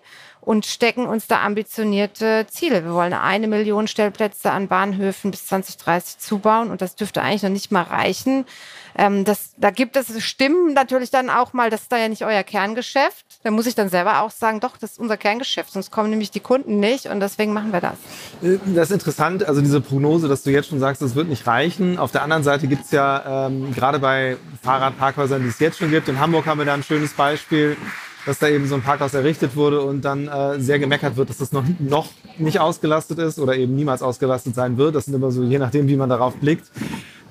Und 0.46 0.64
stecken 0.64 1.06
uns 1.06 1.26
da 1.26 1.42
ambitionierte 1.42 2.46
Ziele. 2.48 2.84
Wir 2.84 2.94
wollen 2.94 3.12
eine 3.12 3.48
Million 3.48 3.88
Stellplätze 3.88 4.52
an 4.52 4.68
Bahnhöfen 4.68 5.32
bis 5.32 5.46
2030 5.46 6.18
zubauen 6.18 6.70
und 6.70 6.80
das 6.80 6.94
dürfte 6.94 7.20
eigentlich 7.20 7.42
noch 7.42 7.50
nicht 7.50 7.72
mal 7.72 7.82
reichen. 7.82 8.46
Ähm, 8.96 9.24
das, 9.24 9.54
da 9.56 9.70
gibt 9.70 9.96
es 9.96 10.22
Stimmen 10.22 10.72
natürlich 10.72 11.10
dann 11.10 11.30
auch 11.30 11.52
mal, 11.52 11.68
das 11.68 11.82
ist 11.82 11.92
da 11.92 11.98
ja 11.98 12.08
nicht 12.08 12.24
euer 12.24 12.44
Kerngeschäft. 12.44 13.26
Da 13.42 13.50
muss 13.50 13.66
ich 13.66 13.74
dann 13.74 13.88
selber 13.88 14.22
auch 14.22 14.30
sagen, 14.30 14.60
doch, 14.60 14.76
das 14.76 14.92
ist 14.92 14.98
unser 15.00 15.16
Kerngeschäft, 15.16 15.72
sonst 15.72 15.90
kommen 15.90 16.10
nämlich 16.10 16.30
die 16.30 16.38
Kunden 16.38 16.78
nicht 16.78 17.06
und 17.06 17.18
deswegen 17.18 17.52
machen 17.52 17.72
wir 17.72 17.80
das. 17.80 17.98
Das 18.66 18.90
ist 18.90 18.94
interessant, 18.94 19.42
also 19.44 19.60
diese 19.60 19.80
Prognose, 19.80 20.28
dass 20.28 20.44
du 20.44 20.50
jetzt 20.50 20.68
schon 20.68 20.78
sagst, 20.78 21.02
das 21.02 21.16
wird 21.16 21.28
nicht 21.28 21.48
reichen. 21.48 21.98
Auf 21.98 22.12
der 22.12 22.22
anderen 22.22 22.44
Seite 22.44 22.68
gibt 22.68 22.84
es 22.84 22.92
ja 22.92 23.48
ähm, 23.48 23.74
gerade 23.74 23.98
bei 23.98 24.36
Fahrradparkhäusern, 24.62 25.42
die 25.42 25.48
es 25.48 25.58
jetzt 25.58 25.78
schon 25.78 25.90
gibt, 25.90 26.08
in 26.08 26.20
Hamburg 26.20 26.46
haben 26.46 26.58
wir 26.58 26.66
da 26.66 26.74
ein 26.74 26.84
schönes 26.84 27.14
Beispiel, 27.14 27.76
dass 28.26 28.40
da 28.40 28.48
eben 28.48 28.66
so 28.66 28.74
ein 28.74 28.82
Parkhaus 28.82 29.14
errichtet 29.14 29.56
wurde 29.56 29.80
und 29.80 30.04
dann 30.04 30.28
äh, 30.28 30.60
sehr 30.60 30.78
gemeckert 30.78 31.16
wird, 31.16 31.30
dass 31.30 31.38
das 31.38 31.52
noch, 31.52 31.64
noch 31.78 32.08
nicht 32.38 32.58
ausgelastet 32.60 33.18
ist 33.18 33.38
oder 33.38 33.56
eben 33.56 33.74
niemals 33.74 34.02
ausgelastet 34.02 34.54
sein 34.54 34.76
wird. 34.76 34.96
Das 34.96 35.06
sind 35.06 35.14
immer 35.14 35.30
so, 35.30 35.44
je 35.44 35.58
nachdem, 35.58 35.88
wie 35.88 35.96
man 35.96 36.10
darauf 36.10 36.36
blickt. 36.36 36.66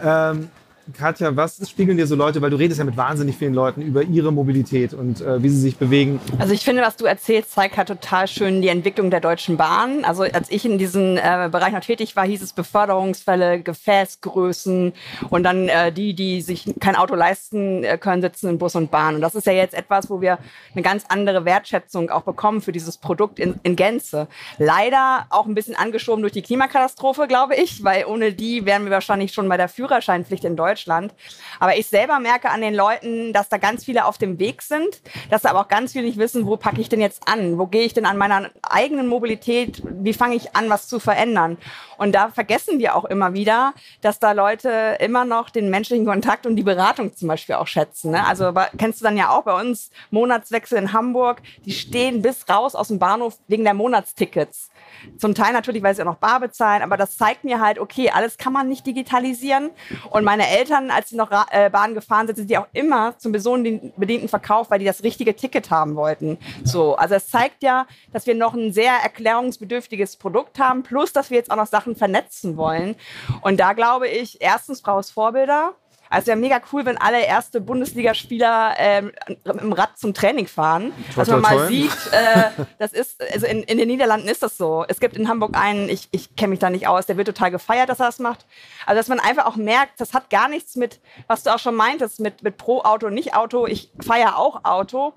Ähm, 0.01 0.49
Katja, 0.93 1.35
was 1.35 1.67
spiegeln 1.67 1.97
dir 1.97 2.05
so 2.05 2.15
Leute, 2.15 2.41
weil 2.43 2.51
du 2.51 2.57
redest 2.57 2.77
ja 2.77 2.85
mit 2.85 2.95
wahnsinnig 2.95 3.35
vielen 3.35 3.55
Leuten 3.55 3.81
über 3.81 4.03
ihre 4.03 4.31
Mobilität 4.31 4.93
und 4.93 5.19
äh, 5.19 5.41
wie 5.41 5.49
sie 5.49 5.59
sich 5.59 5.77
bewegen. 5.77 6.19
Also 6.37 6.53
ich 6.53 6.63
finde, 6.63 6.83
was 6.83 6.95
du 6.95 7.05
erzählst, 7.05 7.51
zeigt 7.51 7.77
halt 7.77 7.87
total 7.87 8.27
schön 8.27 8.61
die 8.61 8.67
Entwicklung 8.67 9.09
der 9.09 9.19
Deutschen 9.19 9.57
Bahn. 9.57 10.05
Also 10.05 10.23
als 10.23 10.51
ich 10.51 10.63
in 10.63 10.77
diesem 10.77 11.17
äh, 11.17 11.49
Bereich 11.51 11.73
noch 11.73 11.79
tätig 11.79 12.15
war, 12.15 12.25
hieß 12.25 12.41
es 12.43 12.53
Beförderungsfälle, 12.53 13.61
Gefäßgrößen 13.61 14.93
und 15.29 15.43
dann 15.43 15.69
äh, 15.69 15.91
die, 15.91 16.13
die 16.13 16.41
sich 16.41 16.71
kein 16.79 16.95
Auto 16.95 17.15
leisten 17.15 17.83
äh, 17.83 17.97
können, 17.97 18.21
sitzen 18.21 18.49
in 18.49 18.57
Bus 18.59 18.75
und 18.75 18.91
Bahn. 18.91 19.15
Und 19.15 19.21
das 19.21 19.33
ist 19.33 19.47
ja 19.47 19.53
jetzt 19.53 19.73
etwas, 19.73 20.09
wo 20.11 20.21
wir 20.21 20.37
eine 20.73 20.83
ganz 20.83 21.05
andere 21.09 21.45
Wertschätzung 21.45 22.11
auch 22.11 22.23
bekommen 22.23 22.61
für 22.61 22.71
dieses 22.71 22.97
Produkt 22.97 23.39
in, 23.39 23.55
in 23.63 23.75
Gänze. 23.75 24.27
Leider 24.59 25.25
auch 25.31 25.47
ein 25.47 25.55
bisschen 25.55 25.75
angeschoben 25.75 26.21
durch 26.21 26.33
die 26.33 26.43
Klimakatastrophe, 26.43 27.27
glaube 27.27 27.55
ich, 27.55 27.83
weil 27.83 28.05
ohne 28.05 28.33
die 28.33 28.67
wären 28.67 28.83
wir 28.83 28.91
wahrscheinlich 28.91 29.33
schon 29.33 29.49
bei 29.49 29.57
der 29.57 29.67
Führerscheinpflicht 29.67 30.45
in 30.45 30.55
Deutschland 30.55 30.74
Deutschland. 30.75 31.13
Aber 31.59 31.77
ich 31.77 31.87
selber 31.87 32.19
merke 32.19 32.49
an 32.49 32.61
den 32.61 32.75
Leuten, 32.75 33.31
dass 33.31 33.49
da 33.49 33.57
ganz 33.57 33.85
viele 33.85 34.05
auf 34.05 34.17
dem 34.17 34.39
Weg 34.39 34.61
sind, 34.61 35.01
dass 35.29 35.43
da 35.43 35.49
aber 35.49 35.61
auch 35.61 35.67
ganz 35.67 35.93
viele 35.93 36.05
nicht 36.05 36.17
wissen, 36.17 36.45
wo 36.45 36.57
packe 36.57 36.81
ich 36.81 36.89
denn 36.89 36.99
jetzt 36.99 37.27
an? 37.27 37.57
Wo 37.57 37.65
gehe 37.65 37.83
ich 37.83 37.93
denn 37.93 38.05
an 38.05 38.17
meiner 38.17 38.49
eigenen 38.61 39.07
Mobilität? 39.07 39.81
Wie 39.85 40.13
fange 40.13 40.35
ich 40.35 40.55
an, 40.55 40.69
was 40.69 40.87
zu 40.87 40.99
verändern? 40.99 41.57
Und 41.97 42.13
da 42.13 42.29
vergessen 42.29 42.79
wir 42.79 42.95
auch 42.95 43.05
immer 43.05 43.33
wieder, 43.33 43.73
dass 44.01 44.19
da 44.19 44.33
Leute 44.33 44.97
immer 44.99 45.23
noch 45.23 45.49
den 45.49 45.69
menschlichen 45.69 46.05
Kontakt 46.05 46.45
und 46.45 46.57
die 46.57 46.63
Beratung 46.63 47.15
zum 47.15 47.29
Beispiel 47.29 47.55
auch 47.55 47.67
schätzen. 47.67 48.11
Ne? 48.11 48.25
Also 48.27 48.53
kennst 48.77 48.99
du 48.99 49.05
dann 49.05 49.17
ja 49.17 49.29
auch 49.29 49.43
bei 49.43 49.59
uns 49.59 49.91
Monatswechsel 50.11 50.77
in 50.77 50.91
Hamburg, 50.91 51.41
die 51.65 51.71
stehen 51.71 52.21
bis 52.21 52.49
raus 52.49 52.75
aus 52.75 52.89
dem 52.89 52.99
Bahnhof 52.99 53.37
wegen 53.47 53.63
der 53.63 53.73
Monatstickets. 53.73 54.69
Zum 55.17 55.35
Teil 55.35 55.53
natürlich, 55.53 55.83
weil 55.83 55.95
sie 55.95 56.01
auch 56.01 56.05
noch 56.05 56.17
bar 56.17 56.39
bezahlen, 56.39 56.81
aber 56.81 56.97
das 56.97 57.17
zeigt 57.17 57.43
mir 57.43 57.59
halt, 57.59 57.79
okay, 57.79 58.09
alles 58.09 58.37
kann 58.37 58.53
man 58.53 58.67
nicht 58.67 58.85
digitalisieren. 58.85 59.71
Und 60.09 60.23
meine 60.23 60.47
Eltern, 60.47 60.91
als 60.91 61.09
sie 61.09 61.15
noch 61.15 61.31
äh, 61.51 61.69
Bahn 61.69 61.93
gefahren 61.93 62.27
sind, 62.27 62.37
sind 62.37 62.49
die 62.49 62.57
auch 62.57 62.67
immer 62.73 63.17
zum 63.17 63.31
personenbedienten 63.31 64.29
Verkauf, 64.29 64.69
weil 64.69 64.79
die 64.79 64.85
das 64.85 65.03
richtige 65.03 65.35
Ticket 65.35 65.71
haben 65.71 65.95
wollten. 65.95 66.37
So, 66.63 66.95
also 66.95 67.15
es 67.15 67.29
zeigt 67.29 67.63
ja, 67.63 67.87
dass 68.13 68.27
wir 68.27 68.35
noch 68.35 68.53
ein 68.53 68.73
sehr 68.73 68.93
erklärungsbedürftiges 69.03 70.17
Produkt 70.17 70.59
haben, 70.59 70.83
plus 70.83 71.13
dass 71.13 71.29
wir 71.29 71.37
jetzt 71.37 71.51
auch 71.51 71.55
noch 71.55 71.67
Sachen 71.67 71.95
vernetzen 71.95 72.57
wollen. 72.57 72.95
Und 73.41 73.59
da 73.59 73.73
glaube 73.73 74.07
ich, 74.07 74.41
erstens 74.41 74.81
braucht 74.81 75.05
es 75.05 75.11
Vorbilder. 75.11 75.73
Also 76.15 76.31
ja 76.31 76.37
mega 76.37 76.61
cool, 76.71 76.85
wenn 76.85 76.97
alle 76.97 77.25
erste 77.25 77.59
Bundesligaspieler 77.59 78.75
ähm, 78.77 79.11
im 79.43 79.73
Rad 79.73 79.97
zum 79.97 80.13
Training 80.13 80.47
fahren. 80.47 80.93
Dass 81.13 81.27
man 81.27 81.41
mal 81.41 81.67
sieht, 81.67 81.91
äh, 82.11 82.51
das 82.79 82.93
ist, 82.93 83.21
also 83.33 83.45
in, 83.45 83.63
in 83.63 83.77
den 83.77 83.89
Niederlanden 83.89 84.29
ist 84.29 84.41
das 84.41 84.55
so. 84.55 84.85
Es 84.87 85.01
gibt 85.01 85.17
in 85.17 85.27
Hamburg 85.27 85.57
einen, 85.57 85.89
ich, 85.89 86.07
ich 86.11 86.37
kenne 86.37 86.51
mich 86.51 86.59
da 86.59 86.69
nicht 86.69 86.87
aus, 86.87 87.05
der 87.05 87.17
wird 87.17 87.27
total 87.27 87.51
gefeiert, 87.51 87.89
dass 87.89 87.99
er 87.99 88.05
das 88.05 88.19
macht. 88.19 88.45
Also 88.85 88.97
dass 88.97 89.09
man 89.09 89.19
einfach 89.19 89.45
auch 89.45 89.57
merkt, 89.57 89.99
das 89.99 90.13
hat 90.13 90.29
gar 90.29 90.47
nichts 90.47 90.77
mit, 90.77 91.01
was 91.27 91.43
du 91.43 91.53
auch 91.53 91.59
schon 91.59 91.75
meintest, 91.75 92.21
mit, 92.21 92.43
mit 92.43 92.55
Pro-Auto, 92.55 93.09
Nicht-Auto. 93.09 93.67
Ich 93.67 93.91
feiere 93.99 94.37
auch 94.37 94.63
Auto 94.63 95.13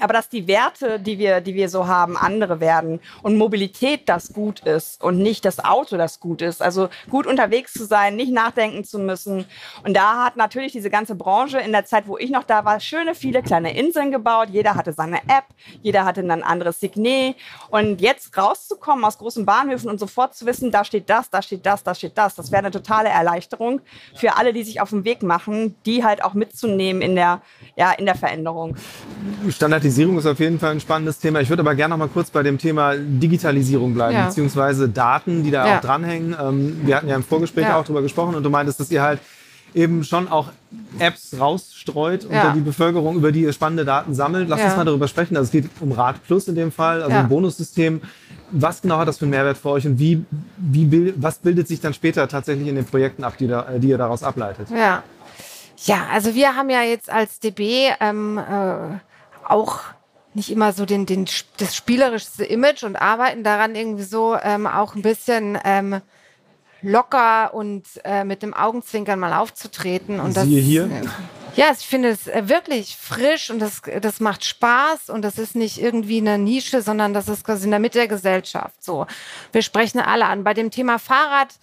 aber 0.00 0.12
dass 0.12 0.28
die 0.28 0.46
Werte, 0.46 1.00
die 1.00 1.18
wir, 1.18 1.40
die 1.40 1.54
wir 1.54 1.68
so 1.68 1.86
haben, 1.86 2.16
andere 2.16 2.60
werden 2.60 3.00
und 3.22 3.36
Mobilität 3.36 4.08
das 4.08 4.32
gut 4.32 4.60
ist 4.60 5.02
und 5.02 5.18
nicht 5.18 5.44
das 5.44 5.64
Auto 5.64 5.96
das 5.96 6.20
gut 6.20 6.40
ist. 6.42 6.62
Also 6.62 6.88
gut 7.10 7.26
unterwegs 7.26 7.72
zu 7.72 7.84
sein, 7.84 8.16
nicht 8.16 8.32
nachdenken 8.32 8.84
zu 8.84 8.98
müssen. 8.98 9.44
Und 9.84 9.96
da 9.96 10.24
hat 10.24 10.36
natürlich 10.36 10.72
diese 10.72 10.90
ganze 10.90 11.14
Branche 11.14 11.58
in 11.58 11.72
der 11.72 11.84
Zeit, 11.84 12.06
wo 12.06 12.16
ich 12.16 12.30
noch 12.30 12.44
da 12.44 12.64
war, 12.64 12.80
schöne 12.80 13.14
viele 13.14 13.42
kleine 13.42 13.76
Inseln 13.76 14.12
gebaut. 14.12 14.48
Jeder 14.50 14.74
hatte 14.76 14.92
seine 14.92 15.18
App, 15.24 15.46
jeder 15.82 16.04
hatte 16.04 16.20
ein 16.20 16.42
anderes 16.42 16.80
Signet. 16.80 17.36
Und 17.70 18.00
jetzt 18.00 18.36
rauszukommen 18.36 19.04
aus 19.04 19.18
großen 19.18 19.44
Bahnhöfen 19.44 19.90
und 19.90 19.98
sofort 19.98 20.34
zu 20.34 20.46
wissen, 20.46 20.70
da 20.70 20.84
steht 20.84 21.10
das, 21.10 21.30
da 21.30 21.42
steht 21.42 21.66
das, 21.66 21.82
da 21.82 21.94
steht 21.94 22.16
das, 22.16 22.36
das 22.36 22.52
wäre 22.52 22.60
eine 22.60 22.70
totale 22.70 23.08
Erleichterung 23.08 23.80
für 24.14 24.36
alle, 24.36 24.52
die 24.52 24.62
sich 24.62 24.80
auf 24.80 24.90
den 24.90 25.04
Weg 25.04 25.22
machen, 25.22 25.76
die 25.86 26.04
halt 26.04 26.22
auch 26.22 26.34
mitzunehmen 26.34 27.02
in 27.02 27.16
der, 27.16 27.42
ja, 27.76 27.92
in 27.92 28.06
der 28.06 28.14
Veränderung. 28.14 28.76
Standardisiert 29.48 29.87
Automatisierung 29.88 30.18
ist 30.18 30.26
auf 30.26 30.38
jeden 30.38 30.58
Fall 30.58 30.72
ein 30.72 30.80
spannendes 30.80 31.18
Thema. 31.18 31.40
Ich 31.40 31.48
würde 31.48 31.62
aber 31.62 31.74
gerne 31.74 31.92
noch 31.92 31.98
mal 31.98 32.08
kurz 32.08 32.30
bei 32.30 32.42
dem 32.42 32.58
Thema 32.58 32.94
Digitalisierung 32.96 33.94
bleiben, 33.94 34.14
ja. 34.14 34.26
beziehungsweise 34.26 34.88
Daten, 34.88 35.42
die 35.44 35.50
da 35.50 35.66
ja. 35.66 35.76
auch 35.76 35.80
dranhängen. 35.80 36.36
Ähm, 36.40 36.80
wir 36.84 36.96
hatten 36.96 37.08
ja 37.08 37.16
im 37.16 37.22
Vorgespräch 37.22 37.64
ja. 37.64 37.78
auch 37.78 37.84
darüber 37.84 38.02
gesprochen 38.02 38.34
und 38.34 38.42
du 38.42 38.50
meintest, 38.50 38.80
dass 38.80 38.90
ihr 38.90 39.00
halt 39.00 39.20
eben 39.74 40.04
schon 40.04 40.28
auch 40.28 40.50
Apps 40.98 41.36
rausstreut 41.38 42.24
unter 42.24 42.52
die 42.52 42.60
Bevölkerung, 42.60 43.16
über 43.16 43.32
die 43.32 43.42
ihr 43.42 43.52
spannende 43.52 43.84
Daten 43.84 44.14
sammelt. 44.14 44.48
Lass 44.48 44.62
uns 44.62 44.76
mal 44.76 44.84
darüber 44.84 45.08
sprechen. 45.08 45.36
Also 45.36 45.46
es 45.46 45.52
geht 45.52 45.70
um 45.80 45.92
Rad 45.92 46.22
Plus 46.26 46.48
in 46.48 46.54
dem 46.54 46.70
Fall, 46.70 47.02
also 47.02 47.16
ein 47.16 47.28
Bonussystem. 47.28 48.02
Was 48.50 48.82
genau 48.82 48.98
hat 48.98 49.08
das 49.08 49.18
für 49.18 49.24
einen 49.24 49.30
Mehrwert 49.30 49.58
für 49.58 49.70
euch 49.70 49.86
und 49.86 49.98
wie, 49.98 50.24
wie, 50.56 51.14
was 51.16 51.38
bildet 51.38 51.68
sich 51.68 51.80
dann 51.80 51.92
später 51.92 52.28
tatsächlich 52.28 52.68
in 52.68 52.76
den 52.76 52.86
Projekten 52.86 53.24
ab, 53.24 53.36
die, 53.38 53.46
da, 53.46 53.66
die 53.76 53.88
ihr 53.88 53.98
daraus 53.98 54.22
ableitet? 54.22 54.68
Ja. 54.70 55.02
Ja, 55.84 56.06
also 56.12 56.34
wir 56.34 56.56
haben 56.56 56.70
ja 56.70 56.82
jetzt 56.82 57.08
als 57.08 57.38
DB 57.38 57.90
ähm, 58.00 58.36
äh, 58.36 58.98
auch 59.48 59.80
nicht 60.34 60.50
immer 60.50 60.72
so 60.72 60.86
den, 60.86 61.06
den, 61.06 61.26
das 61.56 61.74
spielerischste 61.74 62.44
Image 62.44 62.84
und 62.84 62.96
arbeiten 62.96 63.42
daran 63.42 63.74
irgendwie 63.74 64.04
so 64.04 64.36
ähm, 64.40 64.66
auch 64.66 64.94
ein 64.94 65.02
bisschen 65.02 65.58
ähm, 65.64 66.00
locker 66.82 67.54
und 67.54 67.84
äh, 68.04 68.24
mit 68.24 68.42
dem 68.42 68.54
Augenzwinkern 68.54 69.18
mal 69.18 69.34
aufzutreten. 69.34 70.20
Und 70.20 70.34
Siehe 70.34 70.56
das, 70.56 70.64
hier. 70.64 70.84
Äh, 70.84 71.06
ja, 71.56 71.72
ich 71.76 71.86
finde 71.86 72.10
es 72.10 72.28
äh, 72.28 72.48
wirklich 72.48 72.96
frisch 72.96 73.50
und 73.50 73.58
das, 73.58 73.82
das 74.00 74.20
macht 74.20 74.44
Spaß 74.44 75.10
und 75.10 75.22
das 75.22 75.38
ist 75.38 75.56
nicht 75.56 75.80
irgendwie 75.80 76.18
eine 76.18 76.38
Nische, 76.38 76.82
sondern 76.82 77.14
das 77.14 77.28
ist 77.28 77.44
quasi 77.44 77.64
in 77.64 77.70
der 77.72 77.80
Mitte 77.80 77.98
der 77.98 78.08
Gesellschaft. 78.08 78.82
So, 78.82 79.06
wir 79.52 79.62
sprechen 79.62 79.98
alle 79.98 80.26
an. 80.26 80.44
Bei 80.44 80.54
dem 80.54 80.70
Thema 80.70 80.98
Fahrrad 80.98 81.54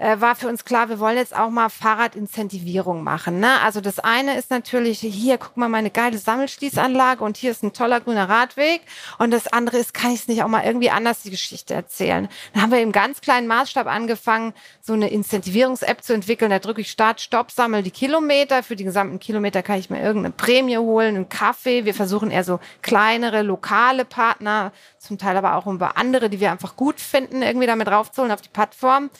äh, 0.00 0.20
war 0.20 0.34
für 0.34 0.48
uns 0.48 0.64
klar, 0.64 0.88
wir 0.88 0.98
wollen 0.98 1.18
jetzt 1.18 1.36
auch 1.36 1.50
mal 1.50 1.68
Fahrradincentivierung 1.68 3.04
machen. 3.04 3.38
Ne? 3.38 3.60
Also 3.60 3.80
das 3.82 3.98
eine 3.98 4.38
ist 4.38 4.50
natürlich, 4.50 5.00
hier, 5.00 5.36
guck 5.36 5.56
mal, 5.58 5.68
meine 5.68 5.90
geile 5.90 6.16
Sammelschließanlage 6.16 7.22
und 7.22 7.36
hier 7.36 7.50
ist 7.50 7.62
ein 7.62 7.74
toller 7.74 8.00
grüner 8.00 8.28
Radweg. 8.28 8.80
Und 9.18 9.30
das 9.30 9.46
andere 9.48 9.76
ist, 9.76 9.92
kann 9.92 10.12
ich 10.12 10.20
es 10.20 10.28
nicht 10.28 10.42
auch 10.42 10.48
mal 10.48 10.64
irgendwie 10.64 10.90
anders 10.90 11.22
die 11.22 11.30
Geschichte 11.30 11.74
erzählen? 11.74 12.28
Dann 12.54 12.62
haben 12.62 12.72
wir 12.72 12.80
im 12.80 12.92
ganz 12.92 13.20
kleinen 13.20 13.46
Maßstab 13.46 13.86
angefangen, 13.86 14.54
so 14.80 14.94
eine 14.94 15.10
Incentivierungs-App 15.10 16.02
zu 16.02 16.14
entwickeln. 16.14 16.50
Da 16.50 16.60
drücke 16.60 16.80
ich 16.80 16.90
Start, 16.90 17.20
Stopp, 17.20 17.50
sammel 17.50 17.82
die 17.82 17.90
Kilometer. 17.90 18.62
Für 18.62 18.76
die 18.76 18.84
gesamten 18.84 19.20
Kilometer 19.20 19.62
kann 19.62 19.78
ich 19.78 19.90
mir 19.90 20.00
irgendeine 20.00 20.32
Prämie 20.32 20.78
holen, 20.78 21.14
einen 21.16 21.28
Kaffee. 21.28 21.84
Wir 21.84 21.94
versuchen 21.94 22.30
eher 22.30 22.44
so 22.44 22.58
kleinere, 22.80 23.42
lokale 23.42 24.06
Partner, 24.06 24.72
zum 25.00 25.18
Teil 25.18 25.36
aber 25.36 25.56
auch 25.56 25.66
über 25.66 25.96
andere, 25.96 26.28
die 26.28 26.40
wir 26.40 26.52
einfach 26.52 26.76
gut 26.76 27.00
finden, 27.00 27.42
irgendwie 27.42 27.66
damit 27.66 27.88
raufzuholen 27.88 28.32
auf 28.32 28.42
die 28.42 28.50
Plattform. 28.50 29.10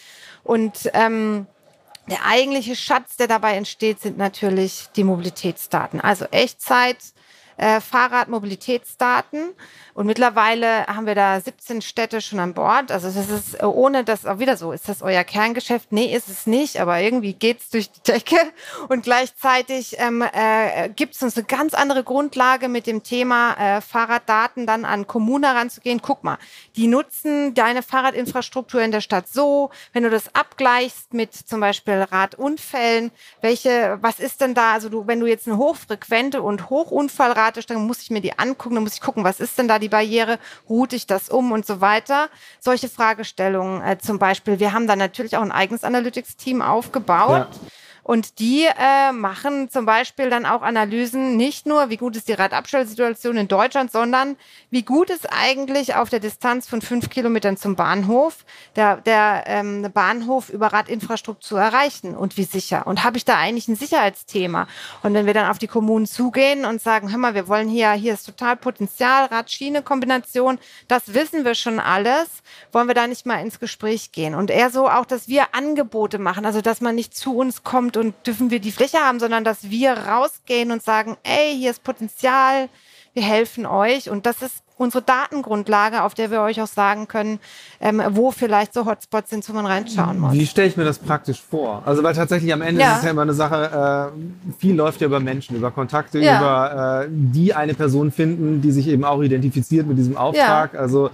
Und 0.44 0.90
ähm, 0.92 1.46
der 2.08 2.26
eigentliche 2.26 2.76
Schatz, 2.76 3.16
der 3.16 3.28
dabei 3.28 3.54
entsteht, 3.56 4.00
sind 4.00 4.18
natürlich 4.18 4.88
die 4.94 5.04
Mobilitätsdaten. 5.04 6.00
Also 6.00 6.26
Echtzeit, 6.26 6.98
äh, 7.60 7.80
Fahrradmobilitätsdaten. 7.80 9.50
Und 9.92 10.06
mittlerweile 10.06 10.86
haben 10.86 11.04
wir 11.04 11.14
da 11.14 11.38
17 11.38 11.82
Städte 11.82 12.22
schon 12.22 12.38
an 12.38 12.54
Bord. 12.54 12.90
Also 12.90 13.10
das 13.10 13.28
ist 13.28 13.62
ohne 13.62 14.02
das 14.02 14.24
auch 14.24 14.38
wieder 14.38 14.56
so. 14.56 14.72
Ist 14.72 14.88
das 14.88 15.02
euer 15.02 15.24
Kerngeschäft? 15.24 15.92
Nee, 15.92 16.14
ist 16.14 16.28
es 16.28 16.46
nicht. 16.46 16.80
Aber 16.80 17.00
irgendwie 17.00 17.34
geht's 17.34 17.68
durch 17.68 17.90
die 17.90 18.00
Decke. 18.12 18.36
Und 18.88 19.02
gleichzeitig 19.02 19.96
ähm, 19.98 20.22
äh, 20.22 20.88
gibt 20.88 21.16
es 21.16 21.22
uns 21.22 21.36
eine 21.36 21.44
ganz 21.44 21.74
andere 21.74 22.02
Grundlage 22.02 22.68
mit 22.68 22.86
dem 22.86 23.02
Thema 23.02 23.54
äh, 23.54 23.80
Fahrraddaten 23.82 24.66
dann 24.66 24.86
an 24.86 25.06
Kommunen 25.06 25.44
heranzugehen. 25.44 26.00
Guck 26.00 26.24
mal, 26.24 26.38
die 26.76 26.86
nutzen 26.86 27.52
deine 27.52 27.82
Fahrradinfrastruktur 27.82 28.80
in 28.80 28.90
der 28.90 29.02
Stadt 29.02 29.28
so. 29.28 29.70
Wenn 29.92 30.04
du 30.04 30.10
das 30.10 30.34
abgleichst 30.34 31.12
mit 31.12 31.34
zum 31.34 31.60
Beispiel 31.60 32.06
Radunfällen, 32.10 33.10
welche, 33.42 33.98
was 34.00 34.18
ist 34.18 34.40
denn 34.40 34.54
da? 34.54 34.72
Also 34.72 34.88
du, 34.88 35.06
wenn 35.06 35.20
du 35.20 35.26
jetzt 35.26 35.46
eine 35.46 35.58
hochfrequente 35.58 36.40
und 36.40 36.70
Hochunfallrate 36.70 37.49
dann 37.52 37.86
muss 37.86 38.02
ich 38.02 38.10
mir 38.10 38.20
die 38.20 38.38
angucken, 38.38 38.74
dann 38.74 38.84
muss 38.84 38.94
ich 38.94 39.00
gucken, 39.00 39.24
was 39.24 39.40
ist 39.40 39.58
denn 39.58 39.68
da 39.68 39.78
die 39.78 39.88
Barriere, 39.88 40.38
route 40.68 40.96
ich 40.96 41.06
das 41.06 41.28
um 41.28 41.52
und 41.52 41.66
so 41.66 41.80
weiter. 41.80 42.28
Solche 42.60 42.88
Fragestellungen 42.88 43.82
äh, 43.82 43.98
zum 43.98 44.18
Beispiel. 44.18 44.60
Wir 44.60 44.72
haben 44.72 44.86
da 44.86 44.96
natürlich 44.96 45.36
auch 45.36 45.42
ein 45.42 45.52
eigenes 45.52 45.84
Analytics-Team 45.84 46.62
aufgebaut. 46.62 47.48
Ja 47.52 47.70
Und 48.02 48.38
die 48.38 48.66
äh, 48.66 49.12
machen 49.12 49.70
zum 49.70 49.86
Beispiel 49.86 50.30
dann 50.30 50.46
auch 50.46 50.62
Analysen, 50.62 51.36
nicht 51.36 51.66
nur, 51.66 51.90
wie 51.90 51.96
gut 51.96 52.16
ist 52.16 52.28
die 52.28 52.32
Radabstellsituation 52.32 53.36
in 53.36 53.48
Deutschland, 53.48 53.92
sondern 53.92 54.36
wie 54.70 54.82
gut 54.82 55.10
ist 55.10 55.28
eigentlich 55.30 55.94
auf 55.94 56.08
der 56.08 56.20
Distanz 56.20 56.68
von 56.68 56.80
fünf 56.80 57.10
Kilometern 57.10 57.56
zum 57.56 57.76
Bahnhof 57.76 58.44
der, 58.76 58.98
der 58.98 59.44
ähm, 59.46 59.90
Bahnhof 59.92 60.48
über 60.48 60.68
Radinfrastruktur 60.68 61.40
zu 61.40 61.56
erreichen 61.56 62.16
und 62.16 62.36
wie 62.36 62.44
sicher. 62.44 62.86
Und 62.86 63.02
habe 63.02 63.16
ich 63.16 63.24
da 63.24 63.36
eigentlich 63.36 63.68
ein 63.68 63.76
Sicherheitsthema? 63.76 64.68
Und 65.02 65.14
wenn 65.14 65.26
wir 65.26 65.34
dann 65.34 65.50
auf 65.50 65.58
die 65.58 65.66
Kommunen 65.66 66.06
zugehen 66.06 66.64
und 66.64 66.80
sagen, 66.80 67.10
hör 67.10 67.18
mal, 67.18 67.34
wir 67.34 67.48
wollen 67.48 67.68
hier, 67.68 67.92
hier 67.92 68.14
ist 68.14 68.24
total 68.24 68.56
Potenzial, 68.56 69.26
Rad-Schiene-Kombination, 69.26 70.58
das 70.86 71.14
wissen 71.14 71.44
wir 71.44 71.54
schon 71.54 71.80
alles, 71.80 72.28
wollen 72.72 72.88
wir 72.88 72.94
da 72.94 73.06
nicht 73.06 73.26
mal 73.26 73.40
ins 73.40 73.58
Gespräch 73.58 74.12
gehen? 74.12 74.34
Und 74.34 74.50
eher 74.50 74.70
so 74.70 74.88
auch, 74.88 75.06
dass 75.06 75.28
wir 75.28 75.54
Angebote 75.54 76.18
machen, 76.18 76.46
also 76.46 76.60
dass 76.60 76.80
man 76.80 76.94
nicht 76.94 77.16
zu 77.16 77.36
uns 77.36 77.64
kommt 77.64 77.89
und 77.96 78.14
dürfen 78.26 78.50
wir 78.50 78.60
die 78.60 78.72
Fläche 78.72 78.98
haben, 78.98 79.20
sondern 79.20 79.44
dass 79.44 79.70
wir 79.70 79.92
rausgehen 79.92 80.70
und 80.70 80.82
sagen, 80.82 81.16
ey, 81.22 81.56
hier 81.56 81.70
ist 81.70 81.82
Potenzial, 81.82 82.68
wir 83.14 83.22
helfen 83.22 83.66
euch. 83.66 84.10
Und 84.10 84.26
das 84.26 84.42
ist 84.42 84.62
unsere 84.80 85.02
Datengrundlage, 85.02 86.02
auf 86.02 86.14
der 86.14 86.30
wir 86.30 86.40
euch 86.40 86.60
auch 86.62 86.66
sagen 86.66 87.06
können, 87.06 87.38
ähm, 87.80 88.02
wo 88.10 88.30
vielleicht 88.30 88.72
so 88.72 88.86
Hotspots 88.86 89.28
sind, 89.28 89.46
wo 89.46 89.52
man 89.52 89.66
reinschauen 89.66 90.18
muss. 90.18 90.32
Wie 90.32 90.46
stelle 90.46 90.68
ich 90.68 90.76
mir 90.76 90.84
das 90.84 90.98
praktisch 90.98 91.42
vor? 91.42 91.82
Also 91.84 92.02
weil 92.02 92.14
tatsächlich 92.14 92.50
am 92.52 92.62
Ende 92.62 92.80
ja. 92.80 92.92
ist 92.92 92.98
es 92.98 93.04
ja 93.04 93.10
immer 93.10 93.22
eine 93.22 93.34
Sache, 93.34 94.10
äh, 94.16 94.52
viel 94.58 94.74
läuft 94.74 95.02
ja 95.02 95.06
über 95.06 95.20
Menschen, 95.20 95.54
über 95.54 95.70
Kontakte, 95.70 96.18
ja. 96.20 96.38
über 96.38 97.04
äh, 97.04 97.08
die 97.10 97.52
eine 97.52 97.74
Person 97.74 98.10
finden, 98.10 98.62
die 98.62 98.72
sich 98.72 98.88
eben 98.88 99.04
auch 99.04 99.20
identifiziert 99.20 99.86
mit 99.86 99.98
diesem 99.98 100.16
Auftrag. 100.16 100.72
Ja. 100.72 100.80
Also 100.80 101.10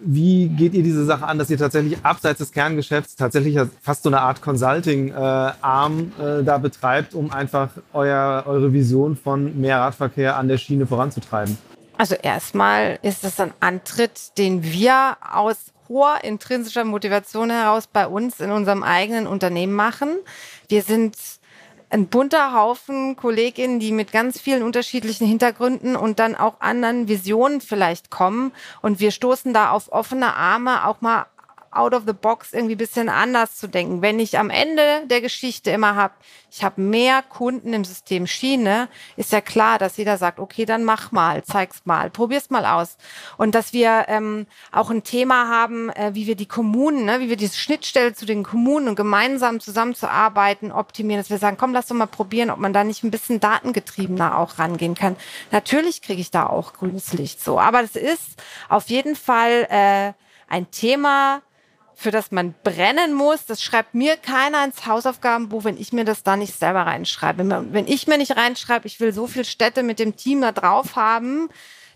wie 0.00 0.48
geht 0.48 0.74
ihr 0.74 0.82
diese 0.82 1.04
Sache 1.04 1.26
an, 1.26 1.38
dass 1.38 1.50
ihr 1.50 1.58
tatsächlich 1.58 1.98
abseits 2.02 2.38
des 2.38 2.52
Kerngeschäfts 2.52 3.16
tatsächlich 3.16 3.58
fast 3.80 4.02
so 4.02 4.08
eine 4.08 4.20
Art 4.20 4.42
Consulting-Arm 4.42 6.12
äh, 6.18 6.40
äh, 6.40 6.44
da 6.44 6.58
betreibt, 6.58 7.14
um 7.14 7.30
einfach 7.30 7.70
euer, 7.92 8.44
eure 8.46 8.72
Vision 8.72 9.16
von 9.16 9.58
mehr 9.60 9.80
Radverkehr 9.80 10.36
an 10.36 10.48
der 10.48 10.58
Schiene 10.58 10.86
voranzutreiben? 10.86 11.56
Also 11.98 12.14
erstmal 12.14 12.98
ist 13.02 13.24
es 13.24 13.40
ein 13.40 13.52
Antritt, 13.60 14.36
den 14.38 14.62
wir 14.62 15.16
aus 15.32 15.56
hoher 15.88 16.18
intrinsischer 16.24 16.84
Motivation 16.84 17.50
heraus 17.50 17.86
bei 17.86 18.06
uns 18.06 18.40
in 18.40 18.50
unserem 18.50 18.82
eigenen 18.82 19.26
Unternehmen 19.26 19.72
machen. 19.72 20.10
Wir 20.68 20.82
sind 20.82 21.16
ein 21.88 22.08
bunter 22.08 22.52
Haufen 22.52 23.16
Kolleginnen, 23.16 23.78
die 23.78 23.92
mit 23.92 24.12
ganz 24.12 24.40
vielen 24.40 24.62
unterschiedlichen 24.62 25.26
Hintergründen 25.26 25.96
und 25.96 26.18
dann 26.18 26.34
auch 26.34 26.60
anderen 26.60 27.08
Visionen 27.08 27.60
vielleicht 27.60 28.10
kommen. 28.10 28.52
Und 28.82 29.00
wir 29.00 29.10
stoßen 29.10 29.52
da 29.54 29.70
auf 29.70 29.92
offene 29.92 30.34
Arme, 30.34 30.86
auch 30.86 31.00
mal 31.00 31.26
out 31.70 31.94
of 31.94 32.04
the 32.06 32.12
box 32.12 32.52
irgendwie 32.52 32.74
ein 32.74 32.78
bisschen 32.78 33.08
anders 33.08 33.56
zu 33.56 33.68
denken. 33.68 34.02
Wenn 34.02 34.18
ich 34.18 34.38
am 34.38 34.50
Ende 34.50 35.06
der 35.06 35.20
Geschichte 35.20 35.70
immer 35.70 35.94
habe, 35.94 36.14
ich 36.50 36.64
habe 36.64 36.80
mehr 36.80 37.22
Kunden 37.22 37.72
im 37.72 37.84
System 37.84 38.26
Schiene, 38.26 38.88
ist 39.16 39.32
ja 39.32 39.40
klar, 39.40 39.78
dass 39.78 39.96
jeder 39.96 40.16
sagt, 40.16 40.38
okay, 40.38 40.64
dann 40.64 40.84
mach 40.84 41.12
mal, 41.12 41.44
zeig's 41.44 41.82
mal, 41.84 42.08
probier's 42.10 42.50
mal 42.50 42.64
aus. 42.64 42.96
Und 43.36 43.54
dass 43.54 43.72
wir 43.72 44.06
ähm, 44.08 44.46
auch 44.72 44.90
ein 44.90 45.02
Thema 45.02 45.48
haben, 45.48 45.90
äh, 45.90 46.14
wie 46.14 46.26
wir 46.26 46.36
die 46.36 46.46
Kommunen, 46.46 47.04
ne, 47.04 47.20
wie 47.20 47.28
wir 47.28 47.36
diese 47.36 47.58
Schnittstelle 47.58 48.14
zu 48.14 48.24
den 48.24 48.42
Kommunen 48.42 48.88
und 48.88 48.96
gemeinsam 48.96 49.60
zusammenzuarbeiten, 49.60 50.72
optimieren, 50.72 51.20
dass 51.20 51.30
wir 51.30 51.38
sagen, 51.38 51.56
komm, 51.58 51.72
lass 51.72 51.88
doch 51.88 51.96
mal 51.96 52.06
probieren, 52.06 52.50
ob 52.50 52.58
man 52.58 52.72
da 52.72 52.84
nicht 52.84 53.04
ein 53.04 53.10
bisschen 53.10 53.40
datengetriebener 53.40 54.38
auch 54.38 54.58
rangehen 54.58 54.94
kann. 54.94 55.16
Natürlich 55.50 56.00
kriege 56.00 56.20
ich 56.20 56.30
da 56.30 56.46
auch 56.46 56.72
grünes 56.72 57.12
Licht 57.12 57.42
so, 57.42 57.60
aber 57.60 57.82
es 57.82 57.96
ist 57.96 58.42
auf 58.68 58.88
jeden 58.88 59.16
Fall 59.16 59.66
äh, 59.68 60.12
ein 60.48 60.70
Thema, 60.70 61.42
für 61.98 62.10
das 62.10 62.30
man 62.30 62.54
brennen 62.62 63.14
muss, 63.14 63.46
das 63.46 63.62
schreibt 63.62 63.94
mir 63.94 64.18
keiner 64.18 64.62
ins 64.64 64.86
Hausaufgabenbuch, 64.86 65.64
wenn 65.64 65.78
ich 65.78 65.94
mir 65.94 66.04
das 66.04 66.22
da 66.22 66.36
nicht 66.36 66.56
selber 66.56 66.82
reinschreibe. 66.82 67.66
Wenn 67.72 67.88
ich 67.88 68.06
mir 68.06 68.18
nicht 68.18 68.36
reinschreibe, 68.36 68.86
ich 68.86 69.00
will 69.00 69.14
so 69.14 69.26
viele 69.26 69.46
Städte 69.46 69.82
mit 69.82 69.98
dem 69.98 70.14
Team 70.14 70.42
da 70.42 70.52
drauf 70.52 70.94
haben, 70.94 71.48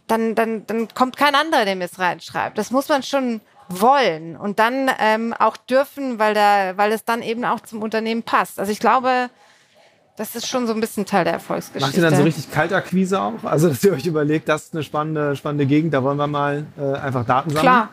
dann, 0.07 0.35
dann, 0.35 0.67
dann 0.67 0.89
kommt 0.89 1.19
kein 1.19 1.35
anderer, 1.35 1.67
der 1.67 1.77
mir 1.77 1.85
es 1.85 1.99
reinschreibt. 1.99 2.57
Das 2.57 2.71
muss 2.71 2.89
man 2.89 3.03
schon 3.03 3.43
wollen 3.69 4.37
und 4.37 4.59
dann 4.59 4.91
ähm, 4.99 5.35
auch 5.39 5.59
dürfen, 5.59 6.19
weil, 6.19 6.33
da, 6.33 6.79
weil 6.79 6.93
es 6.93 7.05
dann 7.05 7.21
eben 7.21 7.45
auch 7.45 7.61
zum 7.61 7.83
Unternehmen 7.83 8.23
passt. 8.23 8.59
Also 8.59 8.73
ich 8.73 8.81
glaube, 8.81 9.29
das 10.17 10.35
ist 10.35 10.49
schon 10.49 10.67
so 10.67 10.73
ein 10.73 10.81
bisschen 10.81 11.05
Teil 11.05 11.25
der 11.25 11.35
Erfolgsgeschichte. 11.35 11.87
Macht 11.87 11.97
ihr 11.97 12.03
dann 12.03 12.17
so 12.17 12.23
richtig 12.23 12.51
Kaltakquise 12.51 13.21
auch? 13.21 13.45
Also, 13.45 13.69
dass 13.69 13.85
ihr 13.85 13.93
euch 13.93 14.07
überlegt, 14.07 14.49
das 14.49 14.65
ist 14.65 14.75
eine 14.75 14.83
spannende, 14.83 15.37
spannende 15.37 15.67
Gegend, 15.67 15.93
da 15.93 16.03
wollen 16.03 16.17
wir 16.17 16.27
mal 16.27 16.65
äh, 16.79 16.95
einfach 16.99 17.25
Daten 17.27 17.51
sammeln? 17.51 17.63
Klar, 17.63 17.89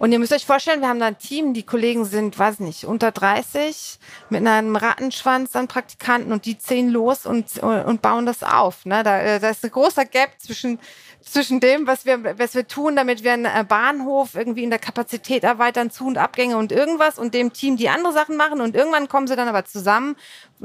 und 0.00 0.12
ihr 0.12 0.18
müsst 0.18 0.32
euch 0.32 0.46
vorstellen, 0.46 0.80
wir 0.80 0.88
haben 0.88 0.98
da 0.98 1.08
ein 1.08 1.18
Team, 1.18 1.52
die 1.52 1.62
Kollegen 1.62 2.06
sind, 2.06 2.38
weiß 2.38 2.60
nicht, 2.60 2.84
unter 2.84 3.12
30, 3.12 3.98
mit 4.30 4.46
einem 4.46 4.74
Rattenschwanz 4.74 5.54
an 5.54 5.68
Praktikanten 5.68 6.32
und 6.32 6.46
die 6.46 6.56
ziehen 6.56 6.88
los 6.88 7.26
und, 7.26 7.58
und 7.58 8.00
bauen 8.00 8.24
das 8.24 8.42
auf. 8.42 8.86
Ne? 8.86 9.02
Da, 9.02 9.20
äh, 9.20 9.38
da 9.38 9.50
ist 9.50 9.62
ein 9.62 9.70
großer 9.70 10.06
Gap 10.06 10.30
zwischen 10.38 10.78
zwischen 11.22 11.60
dem, 11.60 11.86
was 11.86 12.06
wir, 12.06 12.38
was 12.38 12.54
wir 12.54 12.66
tun, 12.66 12.96
damit 12.96 13.22
wir 13.24 13.32
einen 13.32 13.44
äh, 13.44 13.64
Bahnhof 13.66 14.34
irgendwie 14.34 14.64
in 14.64 14.70
der 14.70 14.78
Kapazität 14.78 15.44
erweitern, 15.44 15.90
Zu- 15.90 16.06
und 16.06 16.18
Abgänge 16.18 16.56
und 16.56 16.72
irgendwas 16.72 17.18
und 17.18 17.34
dem 17.34 17.52
Team, 17.52 17.76
die 17.76 17.88
andere 17.88 18.12
Sachen 18.12 18.36
machen 18.36 18.60
und 18.60 18.74
irgendwann 18.74 19.08
kommen 19.08 19.26
sie 19.26 19.36
dann 19.36 19.48
aber 19.48 19.64
zusammen. 19.64 20.16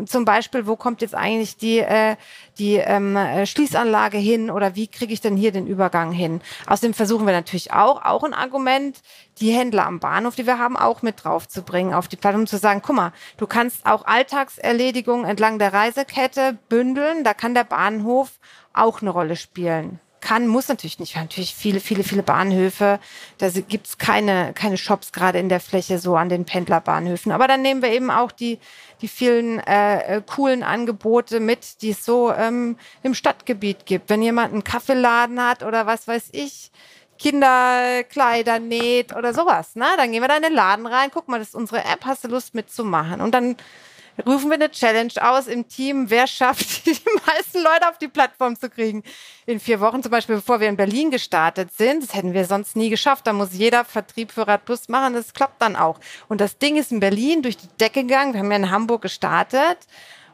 Zum 0.06 0.26
Beispiel, 0.26 0.68
wo 0.68 0.76
kommt 0.76 1.02
jetzt 1.02 1.16
eigentlich 1.16 1.58
die, 1.58 1.80
äh, 1.80 2.16
die 2.58 2.76
ähm, 2.76 3.16
äh, 3.16 3.46
Schließanlage 3.46 4.18
hin 4.18 4.50
oder 4.50 4.76
wie 4.76 4.88
kriege 4.88 5.14
ich 5.14 5.22
denn 5.22 5.38
hier 5.38 5.52
den 5.52 5.68
Übergang 5.68 6.12
hin? 6.12 6.42
Außerdem 6.68 6.94
versuchen 6.94 7.26
wir 7.26 7.34
natürlich 7.34 7.72
auch, 7.72 8.04
auch 8.04 8.24
ein 8.24 8.34
Argument, 8.34 9.02
die 9.40 9.52
Händler 9.52 9.86
am 9.86 10.00
Bahnhof, 10.00 10.36
die 10.36 10.46
wir 10.46 10.60
haben, 10.60 10.78
auch 10.78 11.02
mit 11.02 11.24
draufzubringen 11.24 11.94
auf 11.94 12.08
die 12.08 12.16
Plattform, 12.16 12.48
zu 12.48 12.58
sagen, 12.58 12.82
guck 12.84 12.96
mal, 12.96 13.14
du 13.38 13.48
kannst 13.48 13.86
auch 13.86 14.06
Alltagserledigungen 14.06 15.26
entlang 15.26 15.60
der 15.60 15.74
Reisekette 15.74 16.58
bündeln, 16.70 17.24
da 17.24 17.34
kann 17.34 17.54
der 17.54 17.64
Bahnhof 17.64 18.32
auch 18.74 19.02
eine 19.02 19.12
Rolle 19.12 19.36
spielen 19.36 20.00
kann, 20.26 20.48
muss 20.48 20.68
natürlich 20.70 20.98
nicht. 20.98 21.14
Wir 21.14 21.20
haben 21.20 21.28
natürlich 21.28 21.54
viele, 21.54 21.80
viele, 21.80 22.04
viele 22.04 22.24
Bahnhöfe. 22.24 23.00
Da 23.38 23.50
gibt's 23.52 24.00
keine, 24.00 24.54
keine 24.54 24.76
Shops 24.76 25.12
gerade 25.12 25.38
in 25.38 25.50
der 25.50 25.60
Fläche 25.60 26.00
so 26.00 26.16
an 26.16 26.30
den 26.30 26.46
Pendlerbahnhöfen. 26.46 27.32
Aber 27.32 27.48
dann 27.48 27.62
nehmen 27.62 27.84
wir 27.84 27.92
eben 27.92 28.10
auch 28.10 28.32
die, 28.32 28.58
die 29.02 29.08
vielen 29.08 29.60
äh, 29.60 30.18
äh, 30.18 30.22
coolen 30.26 30.64
Angebote 30.64 31.40
mit, 31.40 31.84
die 31.84 31.92
es 31.92 32.04
so 32.04 32.34
ähm, 32.34 32.76
im 33.04 33.14
Stadtgebiet 33.14 33.86
gibt. 33.86 34.10
Wenn 34.10 34.24
jemand 34.24 34.52
einen 34.52 34.64
Kaffeeladen 34.64 35.40
hat 35.40 35.62
oder 35.62 35.86
was 35.86 36.08
weiß 36.08 36.30
ich, 36.32 36.72
Kinderkleider 37.20 38.58
näht 38.58 39.16
oder 39.16 39.32
sowas, 39.32 39.76
ne? 39.76 39.86
Dann 39.96 40.12
gehen 40.12 40.22
wir 40.22 40.28
da 40.28 40.38
in 40.38 40.44
den 40.44 40.54
Laden 40.54 40.88
rein, 40.88 41.12
guck 41.14 41.28
mal, 41.28 41.38
das 41.38 41.50
ist 41.50 41.56
unsere 41.56 41.86
App, 41.86 42.04
hast 42.04 42.24
du 42.24 42.30
Lust 42.30 42.56
mitzumachen? 42.56 43.22
Und 43.22 43.32
dann 43.32 43.56
rufen 44.26 44.50
wir 44.50 44.56
eine 44.56 44.72
Challenge 44.72 45.14
aus 45.22 45.48
im 45.48 45.68
Team. 45.68 46.10
Wer 46.10 46.28
schafft, 46.28 46.86
die 46.86 46.98
meisten 47.26 47.62
Leute 47.62 47.90
auf 47.90 47.98
die 47.98 48.08
Plattform 48.08 48.56
zu 48.56 48.70
kriegen? 48.70 49.04
In 49.46 49.60
vier 49.60 49.80
Wochen 49.80 50.02
zum 50.02 50.12
Beispiel, 50.12 50.36
bevor 50.36 50.60
wir 50.60 50.68
in 50.68 50.78
Berlin 50.78 51.12
gestartet 51.12 51.72
sind. 51.74 52.04
Das 52.04 52.16
hätten 52.16 52.34
wir 52.34 52.46
sonst 52.46 52.76
nie 52.76 52.90
geschafft. 52.90 53.28
Da 53.28 53.34
muss 53.34 53.54
jeder 53.54 53.86
Vertrieb 53.86 54.32
für 54.32 54.48
Radplus 54.48 54.90
machen. 54.90 55.14
Das 55.14 55.34
klappt 55.34 55.62
dann 55.62 55.76
auch. 55.76 56.00
Und 56.28 56.42
das 56.42 56.58
Ding 56.58 56.78
ist 56.78 56.92
in 56.92 57.00
Berlin 57.00 57.42
durch 57.42 57.58
die 57.58 57.68
Decke 57.80 58.02
gegangen. 58.02 58.34
Wir 58.34 58.40
haben 58.42 58.52
ja 58.52 58.58
in 58.58 58.72
Hamburg 58.72 59.02
gestartet 59.02 59.78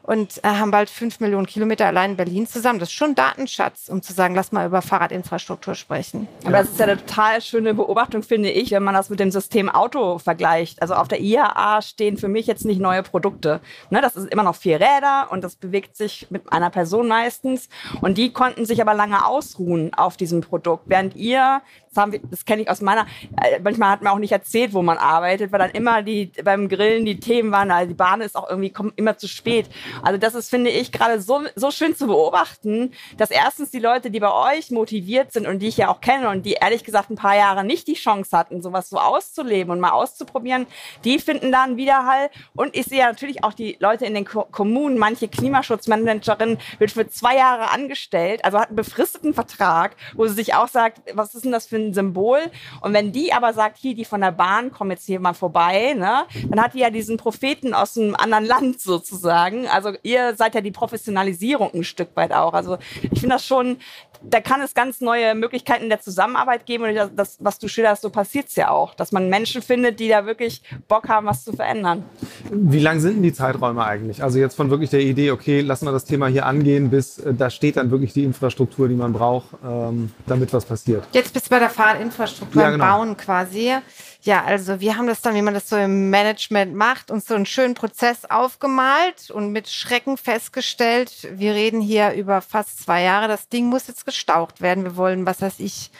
und 0.02 0.38
äh, 0.44 0.48
haben 0.48 0.70
bald 0.70 0.90
fünf 0.90 1.20
Millionen 1.20 1.46
Kilometer 1.46 1.86
allein 1.86 2.12
in 2.12 2.16
Berlin 2.16 2.46
zusammen. 2.46 2.78
Das 2.78 2.88
ist 2.88 2.94
schon 2.94 3.14
Datenschatz, 3.14 3.88
um 3.88 4.02
zu 4.02 4.12
sagen, 4.12 4.34
lass 4.34 4.52
mal 4.52 4.66
über 4.66 4.82
Fahrradinfrastruktur 4.82 5.74
sprechen. 5.74 6.28
Aber 6.44 6.58
das 6.58 6.70
ist 6.70 6.78
ja 6.78 6.86
eine 6.86 6.96
total 6.96 7.40
schöne 7.40 7.74
Beobachtung, 7.74 8.22
finde 8.22 8.50
ich, 8.50 8.70
wenn 8.72 8.82
man 8.82 8.94
das 8.94 9.10
mit 9.10 9.20
dem 9.20 9.30
System 9.30 9.68
Auto 9.68 10.18
vergleicht. 10.18 10.82
Also 10.82 10.94
auf 10.94 11.08
der 11.08 11.20
IAA 11.20 11.82
stehen 11.82 12.16
für 12.16 12.28
mich 12.28 12.46
jetzt 12.46 12.64
nicht 12.64 12.80
neue 12.80 13.02
Produkte. 13.02 13.60
Ne, 13.90 14.00
das 14.00 14.16
ist 14.16 14.30
immer 14.30 14.42
noch 14.42 14.56
vier 14.56 14.80
Räder 14.80 15.28
und 15.30 15.44
das 15.44 15.56
bewegt 15.56 15.96
sich 15.96 16.26
mit 16.30 16.52
einer 16.52 16.70
Person 16.70 17.08
meistens. 17.08 17.68
Und 18.00 18.18
die 18.18 18.32
konnten 18.32 18.66
sich 18.66 18.80
aber 18.80 18.94
lange 18.94 19.24
ausruhen 19.24 19.94
auf 19.94 20.16
diesem 20.16 20.40
Produkt, 20.40 20.84
während 20.86 21.14
ihr 21.14 21.62
das, 21.92 22.02
haben 22.02 22.12
wir, 22.12 22.20
das 22.30 22.44
kenne 22.44 22.62
ich 22.62 22.70
aus 22.70 22.80
meiner, 22.80 23.06
äh, 23.42 23.60
manchmal 23.62 23.90
hat 23.90 24.02
man 24.02 24.12
auch 24.12 24.18
nicht 24.18 24.32
erzählt, 24.32 24.72
wo 24.72 24.82
man 24.82 24.98
arbeitet, 24.98 25.52
weil 25.52 25.58
dann 25.58 25.70
immer 25.70 26.02
die 26.02 26.32
beim 26.42 26.68
Grillen 26.68 27.04
die 27.04 27.20
Themen 27.20 27.52
waren, 27.52 27.70
also 27.70 27.88
die 27.88 27.94
Bahn 27.94 28.20
ist 28.20 28.36
auch 28.36 28.48
irgendwie 28.48 28.70
kommt 28.70 28.94
immer 28.96 29.18
zu 29.18 29.28
spät. 29.28 29.66
Also 30.02 30.18
das 30.18 30.34
ist, 30.34 30.50
finde 30.50 30.70
ich, 30.70 30.92
gerade 30.92 31.20
so, 31.20 31.42
so 31.54 31.70
schön 31.70 31.94
zu 31.94 32.06
beobachten, 32.06 32.92
dass 33.16 33.30
erstens 33.30 33.70
die 33.70 33.78
Leute, 33.78 34.10
die 34.10 34.20
bei 34.20 34.32
euch 34.32 34.70
motiviert 34.70 35.32
sind 35.32 35.46
und 35.46 35.60
die 35.60 35.68
ich 35.68 35.76
ja 35.76 35.88
auch 35.88 36.00
kenne 36.00 36.30
und 36.30 36.46
die 36.46 36.54
ehrlich 36.54 36.84
gesagt 36.84 37.10
ein 37.10 37.16
paar 37.16 37.36
Jahre 37.36 37.64
nicht 37.64 37.86
die 37.86 37.94
Chance 37.94 38.36
hatten, 38.36 38.62
sowas 38.62 38.88
so 38.88 38.98
auszuleben 38.98 39.72
und 39.72 39.80
mal 39.80 39.90
auszuprobieren, 39.90 40.66
die 41.04 41.18
finden 41.18 41.52
dann 41.52 41.76
Widerhall. 41.76 42.30
Und 42.54 42.74
ich 42.76 42.86
sehe 42.86 43.00
ja 43.00 43.06
natürlich 43.06 43.44
auch 43.44 43.52
die 43.52 43.76
Leute 43.80 44.06
in 44.06 44.14
den 44.14 44.24
Ko 44.24 44.46
Kommunen, 44.50 44.98
manche 44.98 45.28
Klimaschutzmanagerin 45.28 46.58
wird 46.78 46.90
für 46.90 47.08
zwei 47.08 47.36
Jahre 47.36 47.70
angestellt, 47.70 48.44
also 48.44 48.58
hat 48.58 48.68
einen 48.68 48.76
befristeten 48.76 49.34
Vertrag, 49.34 49.96
wo 50.14 50.26
sie 50.26 50.34
sich 50.34 50.54
auch 50.54 50.68
sagt, 50.68 51.00
was 51.14 51.34
ist 51.34 51.44
denn 51.44 51.52
das 51.52 51.66
für 51.66 51.76
ein 51.76 51.81
Symbol? 51.92 52.38
Und 52.80 52.92
wenn 52.92 53.12
die 53.12 53.32
aber 53.32 53.52
sagt, 53.52 53.78
hier, 53.78 53.94
die 53.94 54.04
von 54.04 54.20
der 54.20 54.32
Bahn 54.32 54.70
kommen 54.72 54.90
jetzt 54.92 55.06
hier 55.06 55.20
mal 55.20 55.34
vorbei, 55.34 55.94
ne, 55.94 56.24
dann 56.48 56.62
hat 56.62 56.74
die 56.74 56.80
ja 56.80 56.90
diesen 56.90 57.16
Propheten 57.16 57.74
aus 57.74 57.96
einem 57.96 58.14
anderen 58.14 58.44
Land 58.44 58.80
sozusagen. 58.80 59.66
Also 59.68 59.92
ihr 60.02 60.34
seid 60.36 60.54
ja 60.54 60.60
die 60.60 60.70
Professionalisierung 60.70 61.70
ein 61.74 61.84
Stück 61.84 62.10
weit 62.14 62.32
auch. 62.32 62.54
Also 62.54 62.78
ich 63.02 63.20
finde 63.20 63.36
das 63.36 63.46
schon, 63.46 63.78
da 64.22 64.40
kann 64.40 64.60
es 64.60 64.74
ganz 64.74 65.00
neue 65.00 65.34
Möglichkeiten 65.34 65.88
der 65.88 66.00
Zusammenarbeit 66.00 66.66
geben. 66.66 66.84
Und 66.84 66.94
das, 66.94 67.10
das 67.14 67.36
was 67.40 67.58
du 67.58 67.68
schilderst, 67.68 68.02
so 68.02 68.10
passiert 68.10 68.48
es 68.48 68.56
ja 68.56 68.70
auch. 68.70 68.94
Dass 68.94 69.12
man 69.12 69.28
Menschen 69.28 69.62
findet, 69.62 70.00
die 70.00 70.08
da 70.08 70.26
wirklich 70.26 70.62
Bock 70.88 71.08
haben, 71.08 71.26
was 71.26 71.44
zu 71.44 71.52
verändern. 71.52 72.04
Wie 72.50 72.80
lang 72.80 73.00
sind 73.00 73.16
denn 73.16 73.22
die 73.22 73.32
Zeiträume 73.32 73.84
eigentlich? 73.84 74.22
Also 74.22 74.38
jetzt 74.38 74.54
von 74.54 74.70
wirklich 74.70 74.90
der 74.90 75.00
Idee, 75.00 75.30
okay, 75.30 75.60
lassen 75.60 75.86
wir 75.86 75.92
das 75.92 76.04
Thema 76.04 76.26
hier 76.26 76.46
angehen, 76.46 76.90
bis 76.90 77.18
äh, 77.18 77.34
da 77.34 77.50
steht 77.50 77.76
dann 77.76 77.90
wirklich 77.90 78.12
die 78.12 78.24
Infrastruktur, 78.24 78.88
die 78.88 78.94
man 78.94 79.12
braucht, 79.12 79.46
ähm, 79.64 80.10
damit 80.26 80.52
was 80.52 80.64
passiert. 80.64 81.04
Jetzt 81.12 81.32
bist 81.32 81.46
du 81.46 81.50
bei 81.50 81.58
der 81.58 81.70
Fahrradinfrastruktur 81.72 82.62
ja, 82.62 82.70
genau. 82.70 82.84
bauen 82.84 83.16
quasi. 83.16 83.74
Ja, 84.22 84.44
also 84.44 84.80
wir 84.80 84.96
haben 84.96 85.06
das 85.06 85.20
dann, 85.20 85.34
wie 85.34 85.42
man 85.42 85.54
das 85.54 85.68
so 85.68 85.76
im 85.76 86.10
Management 86.10 86.74
macht, 86.74 87.10
uns 87.10 87.26
so 87.26 87.34
einen 87.34 87.46
schönen 87.46 87.74
Prozess 87.74 88.24
aufgemalt 88.24 89.30
und 89.30 89.50
mit 89.50 89.68
Schrecken 89.68 90.16
festgestellt, 90.16 91.28
wir 91.32 91.54
reden 91.54 91.80
hier 91.80 92.12
über 92.12 92.40
fast 92.40 92.84
zwei 92.84 93.02
Jahre, 93.02 93.26
das 93.26 93.48
Ding 93.48 93.66
muss 93.66 93.88
jetzt 93.88 94.06
gestaucht 94.06 94.60
werden. 94.60 94.84
Wir 94.84 94.96
wollen, 94.96 95.26
was 95.26 95.42
weiß 95.42 95.58
ich, 95.58 95.90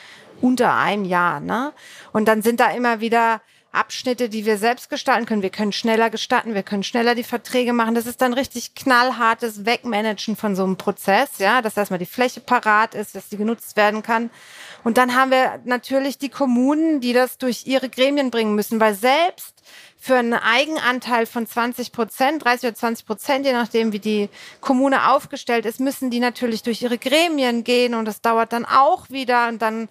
unter 0.41 0.73
einem 0.73 1.05
Jahr. 1.05 1.39
Ne? 1.39 1.73
Und 2.11 2.27
dann 2.27 2.41
sind 2.41 2.59
da 2.59 2.71
immer 2.71 2.99
wieder 2.99 3.41
Abschnitte, 3.73 4.29
die 4.29 4.45
wir 4.45 4.57
selbst 4.57 4.89
gestalten 4.91 5.25
können. 5.25 5.41
Wir 5.41 5.49
können 5.49 5.71
schneller 5.71 6.11
gestalten, 6.11 6.53
wir 6.53 6.61
können 6.61 6.83
schneller 6.83 7.15
die 7.15 7.23
Verträge 7.23 7.73
machen. 7.73 7.95
Das 7.95 8.05
ist 8.05 8.21
dann 8.21 8.33
richtig 8.33 8.75
knallhartes 8.75 9.65
Wegmanagen 9.65 10.35
von 10.35 10.55
so 10.55 10.63
einem 10.63 10.77
Prozess, 10.77 11.39
ja, 11.39 11.61
dass 11.63 11.75
erstmal 11.75 11.97
die 11.97 12.05
Fläche 12.05 12.39
parat 12.39 12.93
ist, 12.93 13.15
dass 13.15 13.29
die 13.29 13.37
genutzt 13.37 13.75
werden 13.75 14.03
kann. 14.03 14.29
Und 14.83 14.97
dann 14.97 15.15
haben 15.15 15.31
wir 15.31 15.61
natürlich 15.63 16.17
die 16.17 16.29
Kommunen, 16.29 16.99
die 16.99 17.13
das 17.13 17.37
durch 17.37 17.65
ihre 17.65 17.89
Gremien 17.89 18.31
bringen 18.31 18.55
müssen, 18.55 18.79
weil 18.79 18.95
selbst 18.95 19.63
für 19.97 20.15
einen 20.15 20.33
Eigenanteil 20.33 21.25
von 21.25 21.47
20 21.47 21.93
Prozent, 21.93 22.43
30 22.43 22.67
oder 22.67 22.75
20 22.75 23.05
Prozent, 23.05 23.45
je 23.45 23.53
nachdem, 23.53 23.93
wie 23.93 23.99
die 23.99 24.29
Kommune 24.59 25.09
aufgestellt 25.09 25.65
ist, 25.65 25.79
müssen 25.79 26.09
die 26.09 26.19
natürlich 26.19 26.61
durch 26.61 26.81
ihre 26.81 26.97
Gremien 26.97 27.63
gehen 27.63 27.93
und 27.93 28.03
das 28.03 28.19
dauert 28.19 28.51
dann 28.51 28.65
auch 28.65 29.09
wieder 29.09 29.47
und 29.47 29.61
dann 29.61 29.87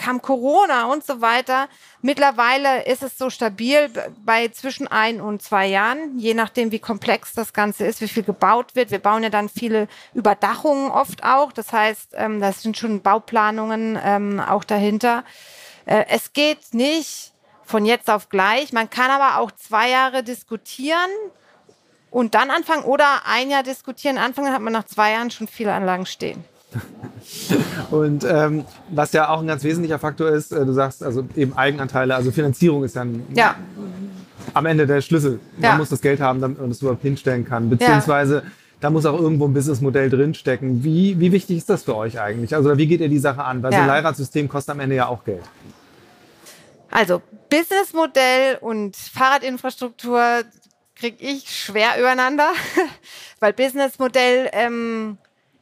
kam 0.00 0.22
Corona 0.22 0.86
und 0.86 1.04
so 1.04 1.20
weiter. 1.20 1.68
Mittlerweile 2.00 2.84
ist 2.84 3.02
es 3.02 3.18
so 3.18 3.28
stabil 3.28 3.90
bei 4.24 4.48
zwischen 4.48 4.88
ein 4.88 5.20
und 5.20 5.42
zwei 5.42 5.66
Jahren, 5.66 6.18
je 6.18 6.34
nachdem, 6.34 6.72
wie 6.72 6.78
komplex 6.78 7.34
das 7.34 7.52
Ganze 7.52 7.86
ist, 7.86 8.00
wie 8.00 8.08
viel 8.08 8.22
gebaut 8.22 8.74
wird. 8.74 8.90
Wir 8.90 8.98
bauen 8.98 9.22
ja 9.22 9.28
dann 9.28 9.48
viele 9.48 9.88
Überdachungen 10.14 10.90
oft 10.90 11.22
auch. 11.22 11.52
Das 11.52 11.72
heißt, 11.72 12.14
ähm, 12.14 12.40
das 12.40 12.62
sind 12.62 12.78
schon 12.78 13.02
Bauplanungen 13.02 13.98
ähm, 14.02 14.40
auch 14.40 14.64
dahinter. 14.64 15.24
Äh, 15.84 16.06
es 16.08 16.32
geht 16.32 16.72
nicht 16.72 17.32
von 17.62 17.84
jetzt 17.84 18.10
auf 18.10 18.30
gleich. 18.30 18.72
Man 18.72 18.88
kann 18.88 19.10
aber 19.10 19.38
auch 19.38 19.50
zwei 19.52 19.90
Jahre 19.90 20.22
diskutieren 20.22 21.10
und 22.10 22.34
dann 22.34 22.50
anfangen 22.50 22.84
oder 22.84 23.26
ein 23.26 23.50
Jahr 23.50 23.62
diskutieren. 23.62 24.18
Anfangen 24.18 24.52
hat 24.52 24.62
man 24.62 24.72
nach 24.72 24.86
zwei 24.86 25.12
Jahren 25.12 25.30
schon 25.30 25.46
viele 25.46 25.72
Anlagen 25.72 26.06
stehen. 26.06 26.44
Und 27.90 28.24
ähm, 28.24 28.64
was 28.90 29.12
ja 29.12 29.28
auch 29.28 29.40
ein 29.40 29.46
ganz 29.46 29.64
wesentlicher 29.64 29.98
Faktor 29.98 30.30
ist, 30.30 30.52
äh, 30.52 30.64
du 30.64 30.72
sagst 30.72 31.02
also 31.02 31.26
eben 31.36 31.56
Eigenanteile, 31.56 32.14
also 32.14 32.30
Finanzierung 32.30 32.84
ist 32.84 32.96
dann 32.96 33.24
ja. 33.34 33.56
am 34.54 34.66
Ende 34.66 34.86
der 34.86 35.00
Schlüssel. 35.00 35.40
Man 35.56 35.62
ja. 35.62 35.76
muss 35.76 35.88
das 35.88 36.00
Geld 36.00 36.20
haben, 36.20 36.40
damit 36.40 36.60
man 36.60 36.70
es 36.70 36.80
überhaupt 36.80 37.02
hinstellen 37.02 37.44
kann. 37.44 37.70
Beziehungsweise 37.70 38.36
ja. 38.36 38.42
da 38.80 38.90
muss 38.90 39.06
auch 39.06 39.18
irgendwo 39.18 39.46
ein 39.46 39.54
Businessmodell 39.54 40.10
drinstecken. 40.10 40.84
Wie, 40.84 41.18
wie 41.18 41.32
wichtig 41.32 41.58
ist 41.58 41.70
das 41.70 41.84
für 41.84 41.96
euch 41.96 42.20
eigentlich? 42.20 42.54
Also 42.54 42.76
wie 42.76 42.86
geht 42.86 43.00
ihr 43.00 43.08
die 43.08 43.18
Sache 43.18 43.44
an? 43.44 43.62
Weil 43.62 43.72
so 43.72 43.78
ein 43.78 43.86
Leihradsystem 43.86 44.48
kostet 44.48 44.74
am 44.74 44.80
Ende 44.80 44.96
ja 44.96 45.06
auch 45.06 45.24
Geld. 45.24 45.42
Also 46.90 47.22
Businessmodell 47.48 48.58
und 48.60 48.96
Fahrradinfrastruktur 48.96 50.42
kriege 50.96 51.16
ich 51.20 51.48
schwer 51.48 51.98
übereinander, 51.98 52.50
weil 53.40 53.52
Businessmodell 53.52 54.50
ähm, 54.52 55.18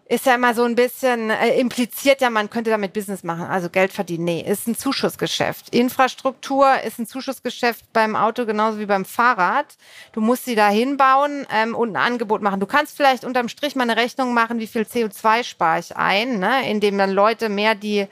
ist 0.09 0.25
ja 0.25 0.35
immer 0.37 0.55
so 0.55 0.65
ein 0.65 0.75
bisschen, 0.75 1.29
äh, 1.29 1.59
impliziert 1.59 2.23
ja, 2.23 2.31
man 2.31 2.49
könnte 2.49 2.71
damit 2.71 2.95
Business 2.95 3.23
machen, 3.23 3.45
also 3.45 3.69
Geld 3.69 3.93
verdienen. 3.93 4.25
Nee, 4.25 4.41
ist 4.41 4.67
ein 4.67 4.75
Zuschussgeschäft. 4.75 5.75
Infrastruktur 5.75 6.81
ist 6.83 6.99
ein 6.99 7.07
Zuschussgeschäft 7.07 7.85
beim 7.93 8.17
Auto 8.17 8.47
genauso 8.47 8.79
wie 8.79 8.87
beim 8.87 9.05
Fahrrad. 9.05 9.77
Du 10.13 10.23
musst 10.23 10.47
sie 10.47 10.55
da 10.55 10.71
hinbauen 10.71 11.47
ähm, 11.55 11.75
und 11.75 11.91
ein 11.91 11.97
Angebot 11.97 12.41
machen. 12.41 12.59
Du 12.59 12.67
kannst 12.67 12.97
vielleicht 12.97 13.25
unterm 13.25 13.51
Strich 13.51 13.77
mal 13.77 13.83
eine 13.83 13.97
Rechnung 13.97 14.33
machen, 14.33 14.61
wie 14.61 14.67
viel 14.67 14.83
CO2 14.83 15.45
spare 15.45 15.81
ich 15.81 15.95
ein, 15.95 16.39
ne? 16.39 16.69
indem 16.71 16.97
dann 16.97 17.11
Leute 17.11 17.51
mehr 17.51 17.75
die 17.75 18.07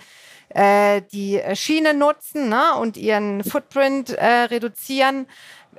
äh, 0.51 1.03
die 1.13 1.41
Schiene 1.55 1.95
nutzen 1.95 2.49
ne? 2.49 2.75
und 2.79 2.97
ihren 2.97 3.43
Footprint 3.43 4.11
äh, 4.11 4.25
reduzieren. 4.25 5.27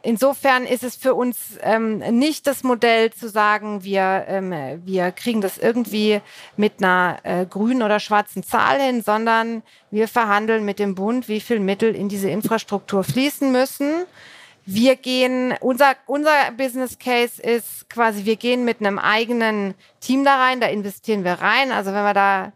Insofern 0.03 0.65
ist 0.65 0.83
es 0.83 0.95
für 0.95 1.13
uns 1.13 1.57
ähm, 1.61 1.99
nicht 2.17 2.47
das 2.47 2.63
Modell 2.63 3.11
zu 3.11 3.29
sagen, 3.29 3.83
wir, 3.83 4.25
ähm, 4.27 4.53
wir 4.85 5.11
kriegen 5.11 5.41
das 5.41 5.57
irgendwie 5.57 6.21
mit 6.55 6.73
einer 6.77 7.17
äh, 7.23 7.45
grünen 7.45 7.83
oder 7.83 7.99
schwarzen 7.99 8.43
Zahl 8.43 8.79
hin, 8.79 9.01
sondern 9.01 9.63
wir 9.91 10.07
verhandeln 10.07 10.65
mit 10.65 10.79
dem 10.79 10.95
Bund, 10.95 11.27
wie 11.27 11.39
viel 11.39 11.59
Mittel 11.59 11.95
in 11.95 12.09
diese 12.09 12.29
Infrastruktur 12.29 13.03
fließen 13.03 13.51
müssen. 13.51 14.05
Wir 14.65 14.97
gehen, 14.97 15.53
unser, 15.61 15.95
unser 16.07 16.51
Business 16.57 16.99
Case 16.99 17.41
ist 17.41 17.89
quasi, 17.89 18.25
wir 18.25 18.35
gehen 18.35 18.65
mit 18.65 18.81
einem 18.81 18.99
eigenen 18.99 19.75
Team 20.01 20.25
da 20.25 20.37
rein, 20.43 20.59
da 20.59 20.67
investieren 20.67 21.23
wir 21.23 21.33
rein. 21.33 21.71
Also 21.71 21.93
wenn 21.93 22.03
wir 22.03 22.13
da 22.13 22.51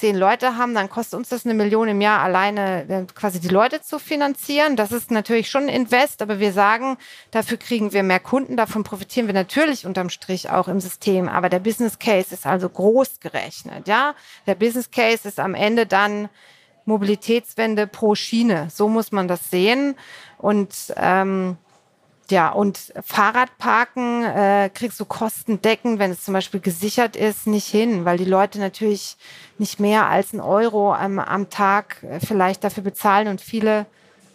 zehn 0.00 0.16
Leute 0.16 0.56
haben, 0.56 0.74
dann 0.74 0.88
kostet 0.88 1.18
uns 1.18 1.28
das 1.28 1.44
eine 1.44 1.54
Million 1.54 1.86
im 1.88 2.00
Jahr 2.00 2.20
alleine 2.22 2.86
äh, 2.88 3.04
quasi 3.14 3.38
die 3.38 3.48
Leute 3.48 3.82
zu 3.82 3.98
finanzieren. 3.98 4.74
Das 4.74 4.92
ist 4.92 5.10
natürlich 5.10 5.50
schon 5.50 5.64
ein 5.64 5.68
Invest, 5.68 6.22
aber 6.22 6.40
wir 6.40 6.52
sagen, 6.52 6.96
dafür 7.30 7.58
kriegen 7.58 7.92
wir 7.92 8.02
mehr 8.02 8.18
Kunden, 8.18 8.56
davon 8.56 8.82
profitieren 8.82 9.26
wir 9.26 9.34
natürlich 9.34 9.84
unterm 9.84 10.08
Strich 10.08 10.50
auch 10.50 10.68
im 10.68 10.80
System. 10.80 11.28
Aber 11.28 11.50
der 11.50 11.58
Business 11.58 11.98
Case 11.98 12.34
ist 12.34 12.46
also 12.46 12.68
groß 12.68 13.20
gerechnet, 13.20 13.86
ja. 13.86 14.14
Der 14.46 14.54
Business 14.54 14.90
Case 14.90 15.28
ist 15.28 15.38
am 15.38 15.54
Ende 15.54 15.86
dann 15.86 16.30
Mobilitätswende 16.86 17.86
pro 17.86 18.14
Schiene. 18.14 18.68
So 18.70 18.88
muss 18.88 19.12
man 19.12 19.28
das 19.28 19.50
sehen. 19.50 19.94
Und 20.38 20.74
ähm, 20.96 21.58
ja, 22.30 22.50
und 22.50 22.92
Fahrradparken 23.04 24.24
äh, 24.24 24.70
kriegst 24.72 24.98
du 25.00 25.04
kostendeckend, 25.04 25.98
wenn 25.98 26.10
es 26.10 26.24
zum 26.24 26.34
Beispiel 26.34 26.60
gesichert 26.60 27.16
ist, 27.16 27.46
nicht 27.46 27.66
hin, 27.66 28.04
weil 28.04 28.18
die 28.18 28.24
Leute 28.24 28.58
natürlich 28.58 29.16
nicht 29.58 29.80
mehr 29.80 30.06
als 30.06 30.32
einen 30.32 30.40
Euro 30.40 30.94
am, 30.94 31.18
am 31.18 31.50
Tag 31.50 32.02
äh, 32.02 32.20
vielleicht 32.20 32.64
dafür 32.64 32.82
bezahlen 32.82 33.28
und 33.28 33.40
viele 33.40 33.86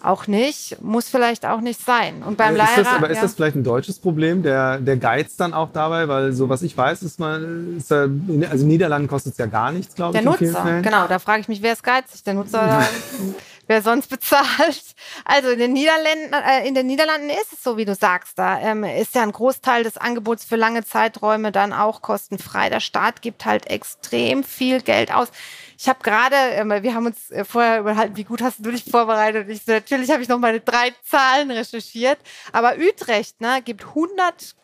auch 0.05 0.27
nicht, 0.27 0.81
muss 0.81 1.09
vielleicht 1.09 1.45
auch 1.45 1.61
nicht 1.61 1.83
sein. 1.83 2.23
Und 2.23 2.37
beim 2.37 2.53
ist 2.53 2.57
Leihrad, 2.59 2.77
das, 2.77 2.87
aber 2.87 3.07
ja. 3.07 3.13
ist 3.13 3.23
das 3.23 3.33
vielleicht 3.33 3.55
ein 3.55 3.63
deutsches 3.63 3.99
Problem, 3.99 4.43
der, 4.43 4.79
der 4.79 4.97
Geiz 4.97 5.35
dann 5.35 5.53
auch 5.53 5.71
dabei? 5.73 6.07
Weil 6.07 6.31
so 6.31 6.47
was 6.47 6.61
ich 6.61 6.77
weiß, 6.77 7.01
ist 7.03 7.19
man, 7.19 7.77
ist 7.77 7.91
da, 7.91 8.03
also 8.49 8.63
in 8.63 8.67
Niederlanden 8.67 9.07
kostet 9.07 9.33
es 9.33 9.37
ja 9.37 9.47
gar 9.47 9.71
nichts, 9.71 9.95
glaube 9.95 10.17
ich. 10.17 10.23
Der 10.23 10.31
Nutzer, 10.31 10.81
genau, 10.81 11.07
da 11.07 11.19
frage 11.19 11.41
ich 11.41 11.47
mich, 11.47 11.61
wer 11.61 11.73
ist 11.73 11.83
geizig? 11.83 12.23
Der 12.23 12.35
Nutzer 12.35 12.85
wer 13.67 13.81
sonst 13.81 14.07
bezahlt. 14.07 14.83
Also 15.23 15.49
in 15.49 15.59
den 15.59 15.73
Niederlanden, 15.73 16.33
äh, 16.33 16.67
in 16.67 16.75
den 16.75 16.87
Niederlanden 16.87 17.29
ist 17.29 17.53
es 17.53 17.63
so, 17.63 17.77
wie 17.77 17.85
du 17.85 17.95
sagst. 17.95 18.37
Da 18.37 18.59
ähm, 18.59 18.83
ist 18.83 19.15
ja 19.15 19.23
ein 19.23 19.31
Großteil 19.31 19.83
des 19.83 19.97
Angebots 19.97 20.45
für 20.45 20.55
lange 20.55 20.83
Zeiträume 20.83 21.51
dann 21.51 21.73
auch 21.73 22.01
kostenfrei. 22.01 22.69
Der 22.69 22.79
Staat 22.79 23.21
gibt 23.21 23.45
halt 23.45 23.67
extrem 23.67 24.43
viel 24.43 24.81
Geld 24.81 25.13
aus. 25.13 25.29
Ich 25.77 25.89
habe 25.89 25.99
gerade, 26.03 26.35
äh, 26.35 26.83
wir 26.83 26.93
haben 26.93 27.07
uns 27.07 27.31
äh, 27.31 27.43
vorher 27.45 27.79
überhalten, 27.79 28.15
wie 28.17 28.23
gut 28.23 28.41
hast 28.41 28.65
du 28.65 28.71
dich 28.71 28.85
vorbereitet? 28.85 29.49
Ich 29.49 29.65
natürlich 29.67 30.11
habe 30.11 30.21
ich 30.21 30.29
noch 30.29 30.39
meine 30.39 30.59
drei 30.59 30.93
Zahlen 31.03 31.51
recherchiert. 31.51 32.19
Aber 32.51 32.75
Utrecht 32.77 33.41
ne, 33.41 33.61
gibt 33.63 33.85
100 33.85 34.55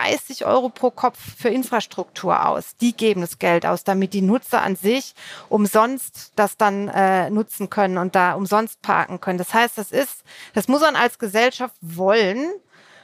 30 0.00 0.46
Euro 0.46 0.68
pro 0.68 0.90
Kopf 0.90 1.18
für 1.36 1.48
Infrastruktur 1.48 2.46
aus. 2.46 2.76
Die 2.76 2.96
geben 2.96 3.20
das 3.20 3.38
Geld 3.38 3.66
aus, 3.66 3.84
damit 3.84 4.14
die 4.14 4.22
Nutzer 4.22 4.62
an 4.62 4.76
sich 4.76 5.14
umsonst 5.48 6.32
das 6.36 6.56
dann 6.56 6.88
äh, 6.88 7.30
nutzen 7.30 7.70
können 7.70 7.98
und 7.98 8.14
da 8.14 8.34
umsonst 8.34 8.80
parken 8.82 9.20
können. 9.20 9.38
Das 9.38 9.52
heißt, 9.52 9.76
das 9.76 9.92
ist, 9.92 10.22
das 10.54 10.68
muss 10.68 10.80
man 10.80 10.96
als 10.96 11.18
Gesellschaft 11.18 11.74
wollen 11.80 12.50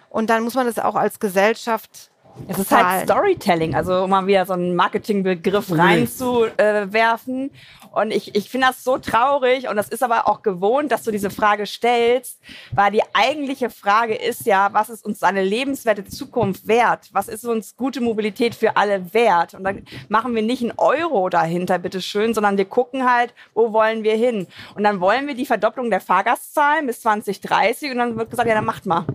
und 0.08 0.30
dann 0.30 0.42
muss 0.42 0.54
man 0.54 0.66
das 0.66 0.78
auch 0.78 0.94
als 0.94 1.20
Gesellschaft 1.20 2.10
es 2.48 2.58
ist 2.58 2.70
halt 2.70 3.04
Storytelling, 3.04 3.74
also 3.74 4.04
um 4.04 4.10
mal 4.10 4.26
wieder 4.26 4.46
so 4.46 4.52
einen 4.52 4.74
Marketingbegriff 4.76 5.70
reinzuwerfen. 5.70 7.50
Und 7.92 8.10
ich, 8.10 8.34
ich 8.34 8.50
finde 8.50 8.66
das 8.68 8.84
so 8.84 8.98
traurig 8.98 9.68
und 9.68 9.76
das 9.76 9.88
ist 9.88 10.02
aber 10.02 10.28
auch 10.28 10.42
gewohnt, 10.42 10.92
dass 10.92 11.02
du 11.02 11.10
diese 11.10 11.30
Frage 11.30 11.64
stellst, 11.64 12.38
weil 12.72 12.92
die 12.92 13.02
eigentliche 13.14 13.70
Frage 13.70 14.14
ist 14.14 14.44
ja, 14.44 14.68
was 14.72 14.90
ist 14.90 15.04
uns 15.04 15.22
eine 15.22 15.42
lebenswerte 15.42 16.04
Zukunft 16.04 16.66
wert? 16.66 17.08
Was 17.12 17.28
ist 17.28 17.44
uns 17.46 17.74
gute 17.74 18.02
Mobilität 18.02 18.54
für 18.54 18.76
alle 18.76 19.14
wert? 19.14 19.54
Und 19.54 19.64
dann 19.64 19.86
machen 20.08 20.34
wir 20.34 20.42
nicht 20.42 20.62
einen 20.62 20.74
Euro 20.76 21.30
dahinter, 21.30 21.78
bitteschön, 21.78 22.34
sondern 22.34 22.58
wir 22.58 22.66
gucken 22.66 23.10
halt, 23.10 23.32
wo 23.54 23.72
wollen 23.72 24.02
wir 24.02 24.14
hin? 24.14 24.46
Und 24.74 24.84
dann 24.84 25.00
wollen 25.00 25.26
wir 25.26 25.34
die 25.34 25.46
Verdopplung 25.46 25.90
der 25.90 26.02
Fahrgastzahlen 26.02 26.86
bis 26.86 27.00
2030 27.00 27.92
und 27.92 27.98
dann 27.98 28.16
wird 28.18 28.30
gesagt, 28.30 28.48
ja, 28.48 28.54
dann 28.54 28.66
macht 28.66 28.84
mal. 28.84 29.06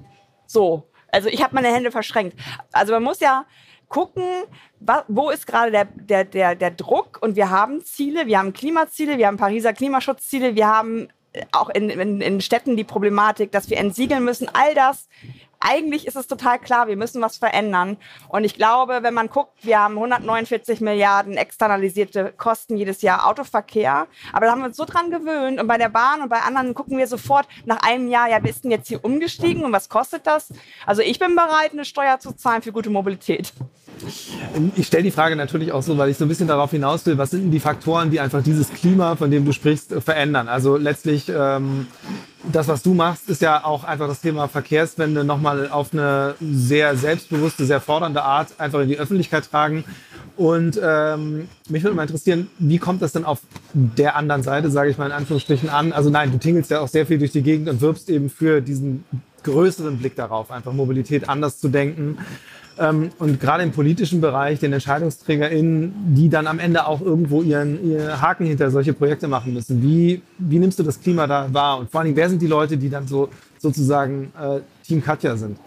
So. 0.48 0.91
Also 1.12 1.30
ich 1.30 1.44
habe 1.44 1.56
meine 1.56 1.74
Hände 1.74 1.92
verschränkt. 1.92 2.38
Also 2.72 2.94
man 2.94 3.04
muss 3.04 3.20
ja 3.20 3.46
gucken, 3.92 4.24
wo 5.08 5.30
ist 5.30 5.46
gerade 5.46 5.72
der, 5.72 5.86
der, 5.86 6.24
der, 6.24 6.56
der 6.56 6.72
Druck 6.72 7.20
und 7.22 7.36
wir 7.36 7.50
haben 7.50 7.84
Ziele, 7.84 8.26
wir 8.26 8.40
haben 8.40 8.54
Klimaziele, 8.54 9.18
wir 9.18 9.28
haben 9.28 9.38
Pariser 9.38 9.74
Klimaschutzziele, 9.74 10.56
wir 10.56 10.68
haben 10.68 11.10
äh, 11.34 11.46
auch 11.52 11.70
in, 11.70 11.90
in, 11.90 12.22
in 12.22 12.42
Städten 12.42 12.78
die 12.78 12.86
Problematik, 12.86 13.52
dass 13.52 13.70
wir 13.70 13.78
entsiegeln 13.78 14.24
müssen. 14.24 14.50
All 14.54 14.74
das 14.74 15.10
eigentlich 15.62 16.08
ist 16.08 16.16
es 16.16 16.28
total 16.28 16.60
klar, 16.60 16.88
wir 16.88 16.98
müssen 16.98 17.22
was 17.22 17.38
verändern. 17.38 17.98
Und 18.28 18.44
ich 18.44 18.56
glaube, 18.56 19.00
wenn 19.02 19.14
man 19.14 19.30
guckt, 19.30 19.52
wir 19.64 19.80
haben 19.80 19.94
149 19.94 20.82
Milliarden 20.82 21.38
externalisierte 21.38 22.34
Kosten 22.36 22.78
jedes 22.78 23.02
Jahr 23.02 23.28
Autoverkehr. 23.28 24.08
Aber 24.34 24.46
da 24.46 24.52
haben 24.52 24.60
wir 24.60 24.68
uns 24.68 24.78
so 24.78 24.86
dran 24.86 25.12
gewöhnt. 25.12 25.60
Und 25.60 25.68
bei 25.68 25.78
der 25.78 25.90
Bahn 25.90 26.22
und 26.22 26.30
bei 26.30 26.40
anderen 26.40 26.74
gucken 26.74 26.98
wir 26.98 27.08
sofort 27.08 27.48
nach 27.66 27.82
einem 27.84 28.08
Jahr, 28.08 28.30
ja, 28.30 28.44
wir 28.44 28.52
denn 28.62 28.72
jetzt 28.72 28.88
hier 28.88 29.04
umgestiegen 29.04 29.64
und 29.64 29.72
was 29.72 29.90
kostet 29.90 30.28
das? 30.28 30.54
Also 30.86 31.02
ich 31.02 31.20
bin 31.20 31.36
bereit, 31.36 31.72
eine 31.72 31.86
Steuer 31.86 32.20
zu 32.20 32.34
zahlen 32.34 32.62
für 32.62 32.72
gute 32.72 32.90
Mobilität. 32.90 33.54
Ich 34.76 34.88
stelle 34.88 35.04
die 35.04 35.12
Frage 35.12 35.36
natürlich 35.36 35.72
auch 35.72 35.84
so, 35.84 35.98
weil 35.98 36.10
ich 36.10 36.18
so 36.18 36.26
ein 36.26 36.28
bisschen 36.28 36.48
darauf 36.48 36.72
hinaus 36.72 37.06
will, 37.06 37.18
was 37.18 37.32
sind 37.32 37.44
denn 37.44 37.52
die 37.52 37.60
Faktoren, 37.60 38.12
die 38.12 38.20
einfach 38.20 38.44
dieses 38.44 38.72
Klima, 38.74 39.16
von 39.16 39.32
dem 39.32 39.46
du 39.46 39.52
sprichst, 39.52 39.94
verändern? 40.04 40.48
Also 40.48 40.78
letztlich 40.78 41.32
ähm, 41.34 41.88
das, 42.52 42.68
was 42.68 42.82
du 42.82 42.94
machst, 42.94 43.30
ist 43.30 43.42
ja 43.42 43.64
auch 43.64 43.84
einfach 43.84 44.08
das 44.08 44.22
Thema 44.22 44.48
Verkehrswende 44.48 45.24
nochmal 45.24 45.70
auf 45.70 45.94
eine 45.94 46.36
sehr 46.42 46.96
selbstbewusste, 46.96 47.66
sehr 47.66 47.82
fordernde 47.82 48.24
Art 48.24 48.60
einfach 48.60 48.82
in 48.82 48.90
die 48.90 48.98
Öffentlichkeit 48.98 49.50
tragen. 49.50 49.84
Und 50.38 50.80
ähm, 50.84 51.50
mich 51.70 51.84
würde 51.84 51.96
mal 51.96 52.04
interessieren, 52.04 52.50
wie 52.58 52.80
kommt 52.80 53.02
das 53.02 53.12
denn 53.12 53.26
auf 53.26 53.40
der 53.74 54.16
anderen 54.16 54.44
Seite, 54.44 54.72
sage 54.72 54.90
ich 54.90 54.98
mal 54.98 55.08
in 55.08 55.12
Anführungsstrichen, 55.12 55.70
an? 55.70 55.94
Also 55.94 56.10
nein, 56.10 56.32
du 56.32 56.40
tingelst 56.40 56.72
ja 56.72 56.80
auch 56.80 56.88
sehr 56.88 57.06
viel 57.06 57.20
durch 57.20 57.32
die 57.32 57.44
Gegend 57.44 57.70
und 57.70 57.82
wirbst 57.82 58.10
eben 58.10 58.30
für 58.30 58.62
diesen 58.62 59.04
größeren 59.44 59.98
Blick 59.98 60.16
darauf, 60.16 60.52
einfach 60.52 60.74
Mobilität 60.74 61.28
anders 61.30 61.60
zu 61.60 61.70
denken. 61.70 62.18
Ähm, 62.78 63.10
und 63.20 63.40
gerade 63.40 63.64
im 63.64 63.72
politischen 63.72 64.22
Bereich, 64.22 64.60
den 64.60 64.74
EntscheidungsträgerInnen, 64.74 66.16
die 66.16 66.30
dann 66.30 66.48
am 66.48 66.60
Ende 66.60 66.88
auch 66.88 67.02
irgendwo 67.02 67.42
ihren, 67.42 67.84
ihren 67.92 68.22
Haken 68.22 68.46
hinter 68.46 68.72
solche 68.72 68.94
Projekte 68.94 69.28
machen 69.28 69.54
müssen. 69.54 69.82
Wie, 69.84 70.22
wie 70.38 70.60
nimmst 70.60 70.80
du 70.80 70.84
das 70.84 71.00
Klima 71.00 71.28
da 71.28 71.54
wahr? 71.54 71.80
Und 71.80 71.92
vor 71.92 72.02
allem, 72.02 72.16
wer 72.16 72.30
sind 72.30 72.42
die 72.42 72.48
Leute, 72.48 72.78
die 72.78 72.90
dann 72.90 73.08
so 73.08 73.30
sozusagen 73.60 74.32
äh, 74.40 74.62
Team 74.86 75.04
Katja 75.04 75.36
sind? 75.36 75.58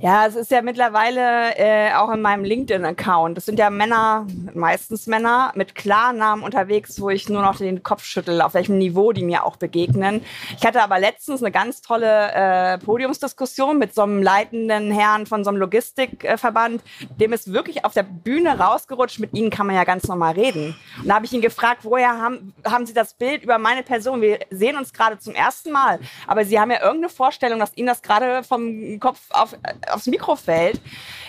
Ja, 0.00 0.26
es 0.26 0.34
ist 0.34 0.50
ja 0.50 0.62
mittlerweile 0.62 1.56
äh, 1.56 1.94
auch 1.94 2.10
in 2.10 2.20
meinem 2.20 2.44
LinkedIn-Account. 2.44 3.36
Das 3.36 3.46
sind 3.46 3.58
ja 3.58 3.70
Männer, 3.70 4.26
meistens 4.52 5.06
Männer 5.06 5.52
mit 5.54 5.76
Klarnamen 5.76 6.44
unterwegs, 6.44 7.00
wo 7.00 7.08
ich 7.10 7.28
nur 7.28 7.42
noch 7.42 7.56
den 7.56 7.84
Kopf 7.84 8.02
schüttel, 8.02 8.42
auf 8.42 8.54
welchem 8.54 8.78
Niveau 8.78 9.12
die 9.12 9.22
mir 9.22 9.44
auch 9.44 9.56
begegnen. 9.56 10.24
Ich 10.58 10.66
hatte 10.66 10.82
aber 10.82 10.98
letztens 10.98 11.40
eine 11.40 11.52
ganz 11.52 11.82
tolle 11.82 12.32
äh, 12.32 12.78
Podiumsdiskussion 12.78 13.78
mit 13.78 13.94
so 13.94 14.02
einem 14.02 14.22
leitenden 14.22 14.90
Herrn 14.90 15.26
von 15.26 15.44
so 15.44 15.50
einem 15.50 15.60
Logistikverband. 15.60 16.82
Dem 17.20 17.32
ist 17.32 17.52
wirklich 17.52 17.84
auf 17.84 17.92
der 17.92 18.02
Bühne 18.02 18.58
rausgerutscht. 18.58 19.20
Mit 19.20 19.34
ihnen 19.34 19.50
kann 19.50 19.68
man 19.68 19.76
ja 19.76 19.84
ganz 19.84 20.08
normal 20.08 20.34
reden. 20.34 20.74
Und 21.00 21.08
da 21.08 21.14
habe 21.14 21.26
ich 21.26 21.32
ihn 21.32 21.42
gefragt, 21.42 21.84
woher 21.84 22.20
haben, 22.20 22.54
haben 22.64 22.86
Sie 22.86 22.94
das 22.94 23.14
Bild 23.14 23.44
über 23.44 23.58
meine 23.58 23.84
Person? 23.84 24.20
Wir 24.20 24.40
sehen 24.50 24.76
uns 24.76 24.92
gerade 24.92 25.18
zum 25.20 25.34
ersten 25.34 25.70
Mal, 25.70 26.00
aber 26.26 26.44
Sie 26.44 26.58
haben 26.58 26.72
ja 26.72 26.80
irgendeine 26.80 27.08
Vorstellung, 27.08 27.60
dass 27.60 27.76
Ihnen 27.76 27.86
das 27.86 28.02
gerade 28.02 28.42
vom 28.42 28.98
Kopf 28.98 29.20
auf 29.30 29.54
aufs 29.90 30.06
Mikro 30.06 30.36
fällt. 30.36 30.80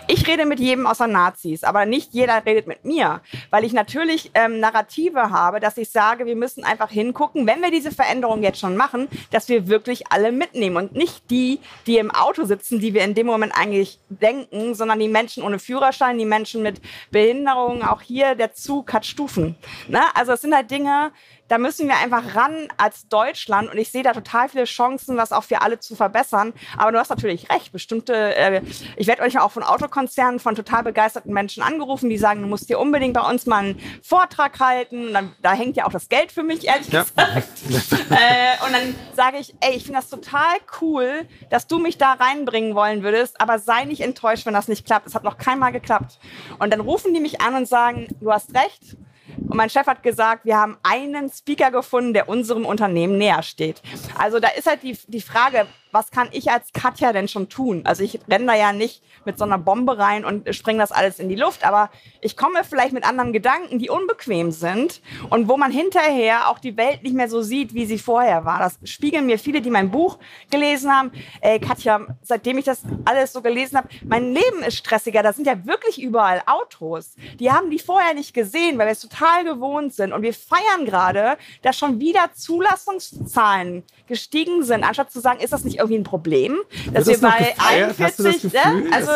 Ich 0.07 0.27
rede 0.27 0.45
mit 0.45 0.59
jedem 0.59 0.85
außer 0.85 1.07
Nazis, 1.07 1.63
aber 1.63 1.85
nicht 1.85 2.13
jeder 2.13 2.45
redet 2.45 2.67
mit 2.67 2.83
mir, 2.83 3.21
weil 3.51 3.63
ich 3.63 3.71
natürlich 3.71 4.31
ähm, 4.33 4.59
Narrative 4.59 5.29
habe, 5.29 5.61
dass 5.61 5.77
ich 5.77 5.89
sage, 5.91 6.25
wir 6.25 6.35
müssen 6.35 6.65
einfach 6.65 6.89
hingucken, 6.89 7.47
wenn 7.47 7.61
wir 7.61 7.71
diese 7.71 7.91
Veränderung 7.91 8.43
jetzt 8.43 8.59
schon 8.59 8.75
machen, 8.75 9.07
dass 9.31 9.47
wir 9.47 9.69
wirklich 9.69 10.11
alle 10.11 10.33
mitnehmen 10.33 10.75
und 10.75 10.93
nicht 10.93 11.29
die, 11.29 11.59
die 11.87 11.99
im 11.99 12.11
Auto 12.11 12.43
sitzen, 12.43 12.79
die 12.79 12.93
wir 12.93 13.03
in 13.05 13.13
dem 13.13 13.27
Moment 13.27 13.53
eigentlich 13.55 13.99
denken, 14.09 14.75
sondern 14.75 14.99
die 14.99 15.07
Menschen 15.07 15.41
ohne 15.41 15.57
Führerschein, 15.57 16.17
die 16.17 16.25
Menschen 16.25 16.63
mit 16.63 16.81
Behinderungen. 17.11 17.83
Auch 17.83 18.01
hier 18.01 18.35
der 18.35 18.53
Zug 18.53 18.91
hat 18.91 19.05
Stufen. 19.05 19.55
Ne? 19.87 20.01
Also 20.15 20.33
es 20.33 20.41
sind 20.41 20.53
halt 20.53 20.69
Dinge, 20.69 21.13
da 21.47 21.57
müssen 21.57 21.87
wir 21.87 21.97
einfach 21.97 22.35
ran 22.35 22.67
als 22.77 23.07
Deutschland 23.09 23.69
und 23.69 23.77
ich 23.77 23.91
sehe 23.91 24.03
da 24.03 24.13
total 24.13 24.49
viele 24.49 24.63
Chancen, 24.63 25.17
was 25.17 25.31
auch 25.31 25.43
für 25.43 25.61
alle 25.61 25.79
zu 25.79 25.95
verbessern. 25.95 26.53
Aber 26.77 26.91
du 26.91 26.99
hast 26.99 27.09
natürlich 27.09 27.49
recht, 27.51 27.71
bestimmte, 27.71 28.35
äh, 28.35 28.61
ich 28.95 29.07
werde 29.07 29.21
euch 29.23 29.39
auch 29.39 29.51
von 29.51 29.63
Autokonzernen, 29.63 30.39
von 30.39 30.55
total 30.55 30.83
begeisterten 30.83 31.33
Menschen 31.33 31.61
angerufen, 31.61 32.09
die 32.09 32.17
sagen, 32.17 32.41
du 32.41 32.47
musst 32.47 32.69
dir 32.69 32.79
unbedingt 32.79 33.13
bei 33.13 33.29
uns 33.29 33.45
mal 33.45 33.63
einen 33.63 33.79
Vortrag 34.01 34.59
halten. 34.59 35.13
Dann, 35.13 35.33
da 35.41 35.53
hängt 35.53 35.75
ja 35.75 35.85
auch 35.85 35.91
das 35.91 36.09
Geld 36.09 36.31
für 36.31 36.43
mich, 36.43 36.65
ehrlich 36.67 36.89
ja. 36.89 37.03
gesagt. 37.03 37.49
äh, 38.09 38.65
und 38.65 38.73
dann 38.73 38.95
sage 39.15 39.37
ich, 39.37 39.53
ey, 39.59 39.75
ich 39.75 39.83
finde 39.83 39.99
das 39.99 40.09
total 40.09 40.55
cool, 40.81 41.27
dass 41.49 41.67
du 41.67 41.77
mich 41.77 41.97
da 41.97 42.13
reinbringen 42.13 42.73
wollen 42.73 43.03
würdest, 43.03 43.39
aber 43.41 43.59
sei 43.59 43.85
nicht 43.85 44.01
enttäuscht, 44.01 44.45
wenn 44.45 44.53
das 44.53 44.67
nicht 44.67 44.85
klappt. 44.85 45.07
Es 45.07 45.15
hat 45.15 45.23
noch 45.23 45.37
keinmal 45.37 45.71
geklappt. 45.71 46.19
Und 46.59 46.71
dann 46.71 46.79
rufen 46.79 47.13
die 47.13 47.19
mich 47.19 47.41
an 47.41 47.55
und 47.55 47.67
sagen, 47.67 48.07
du 48.21 48.31
hast 48.31 48.55
recht, 48.55 48.97
und 49.37 49.55
mein 49.55 49.69
Chef 49.69 49.87
hat 49.87 50.03
gesagt, 50.03 50.45
wir 50.45 50.57
haben 50.57 50.77
einen 50.83 51.29
Speaker 51.29 51.71
gefunden, 51.71 52.13
der 52.13 52.29
unserem 52.29 52.65
Unternehmen 52.65 53.17
näher 53.17 53.43
steht. 53.43 53.81
Also 54.17 54.39
da 54.39 54.49
ist 54.49 54.67
halt 54.67 54.83
die, 54.83 54.97
die 55.07 55.21
Frage, 55.21 55.67
was 55.93 56.09
kann 56.09 56.27
ich 56.31 56.49
als 56.51 56.73
Katja 56.73 57.13
denn 57.13 57.27
schon 57.27 57.49
tun? 57.49 57.81
Also 57.85 58.03
ich 58.03 58.19
renne 58.29 58.47
da 58.47 58.55
ja 58.55 58.73
nicht 58.73 59.03
mit 59.25 59.37
so 59.37 59.45
einer 59.45 59.59
Bombe 59.59 59.97
rein 59.97 60.25
und 60.25 60.53
springe 60.53 60.79
das 60.79 60.91
alles 60.91 61.19
in 61.19 61.29
die 61.29 61.35
Luft, 61.35 61.65
aber 61.65 61.89
ich 62.19 62.35
komme 62.35 62.63
vielleicht 62.63 62.93
mit 62.93 63.07
anderen 63.07 63.31
Gedanken, 63.31 63.79
die 63.79 63.89
unbequem 63.89 64.51
sind 64.51 65.01
und 65.29 65.47
wo 65.47 65.55
man 65.55 65.71
hinterher 65.71 66.49
auch 66.49 66.59
die 66.59 66.75
Welt 66.77 67.03
nicht 67.03 67.15
mehr 67.15 67.29
so 67.29 67.41
sieht, 67.41 67.73
wie 67.73 67.85
sie 67.85 67.99
vorher 67.99 68.43
war. 68.43 68.59
Das 68.59 68.79
spiegeln 68.83 69.27
mir 69.27 69.37
viele, 69.37 69.61
die 69.61 69.69
mein 69.69 69.91
Buch 69.91 70.17
gelesen 70.49 70.91
haben. 70.91 71.11
Ey, 71.41 71.59
Katja, 71.59 72.07
seitdem 72.23 72.57
ich 72.57 72.65
das 72.65 72.81
alles 73.05 73.31
so 73.31 73.41
gelesen 73.41 73.77
habe, 73.77 73.89
mein 74.03 74.33
Leben 74.33 74.63
ist 74.65 74.77
stressiger. 74.77 75.21
Da 75.21 75.31
sind 75.31 75.45
ja 75.45 75.65
wirklich 75.65 76.01
überall 76.01 76.41
Autos. 76.47 77.15
Die 77.39 77.51
haben 77.51 77.69
die 77.69 77.79
vorher 77.79 78.15
nicht 78.15 78.33
gesehen, 78.33 78.77
weil 78.79 78.87
wir 78.87 78.93
es 78.93 79.01
total 79.01 79.43
gewohnt 79.43 79.93
sind. 79.93 80.11
Und 80.11 80.23
wir 80.23 80.33
feiern 80.33 80.85
gerade, 80.85 81.37
dass 81.61 81.77
schon 81.77 81.99
wieder 81.99 82.31
Zulassungszahlen 82.33 83.83
gestiegen 84.07 84.63
sind, 84.63 84.83
anstatt 84.83 85.11
zu 85.11 85.19
sagen, 85.19 85.39
ist 85.39 85.53
das 85.53 85.63
nicht 85.63 85.79
irgendwie 85.83 85.99
ein 85.99 86.03
Problem, 86.03 86.57
dass 86.91 87.05
das 87.05 87.21
wir 87.21 87.29
bei 87.29 87.53
41, 87.57 88.41
Gefühl, 88.41 88.83
ne? 88.83 88.89
also 88.91 89.11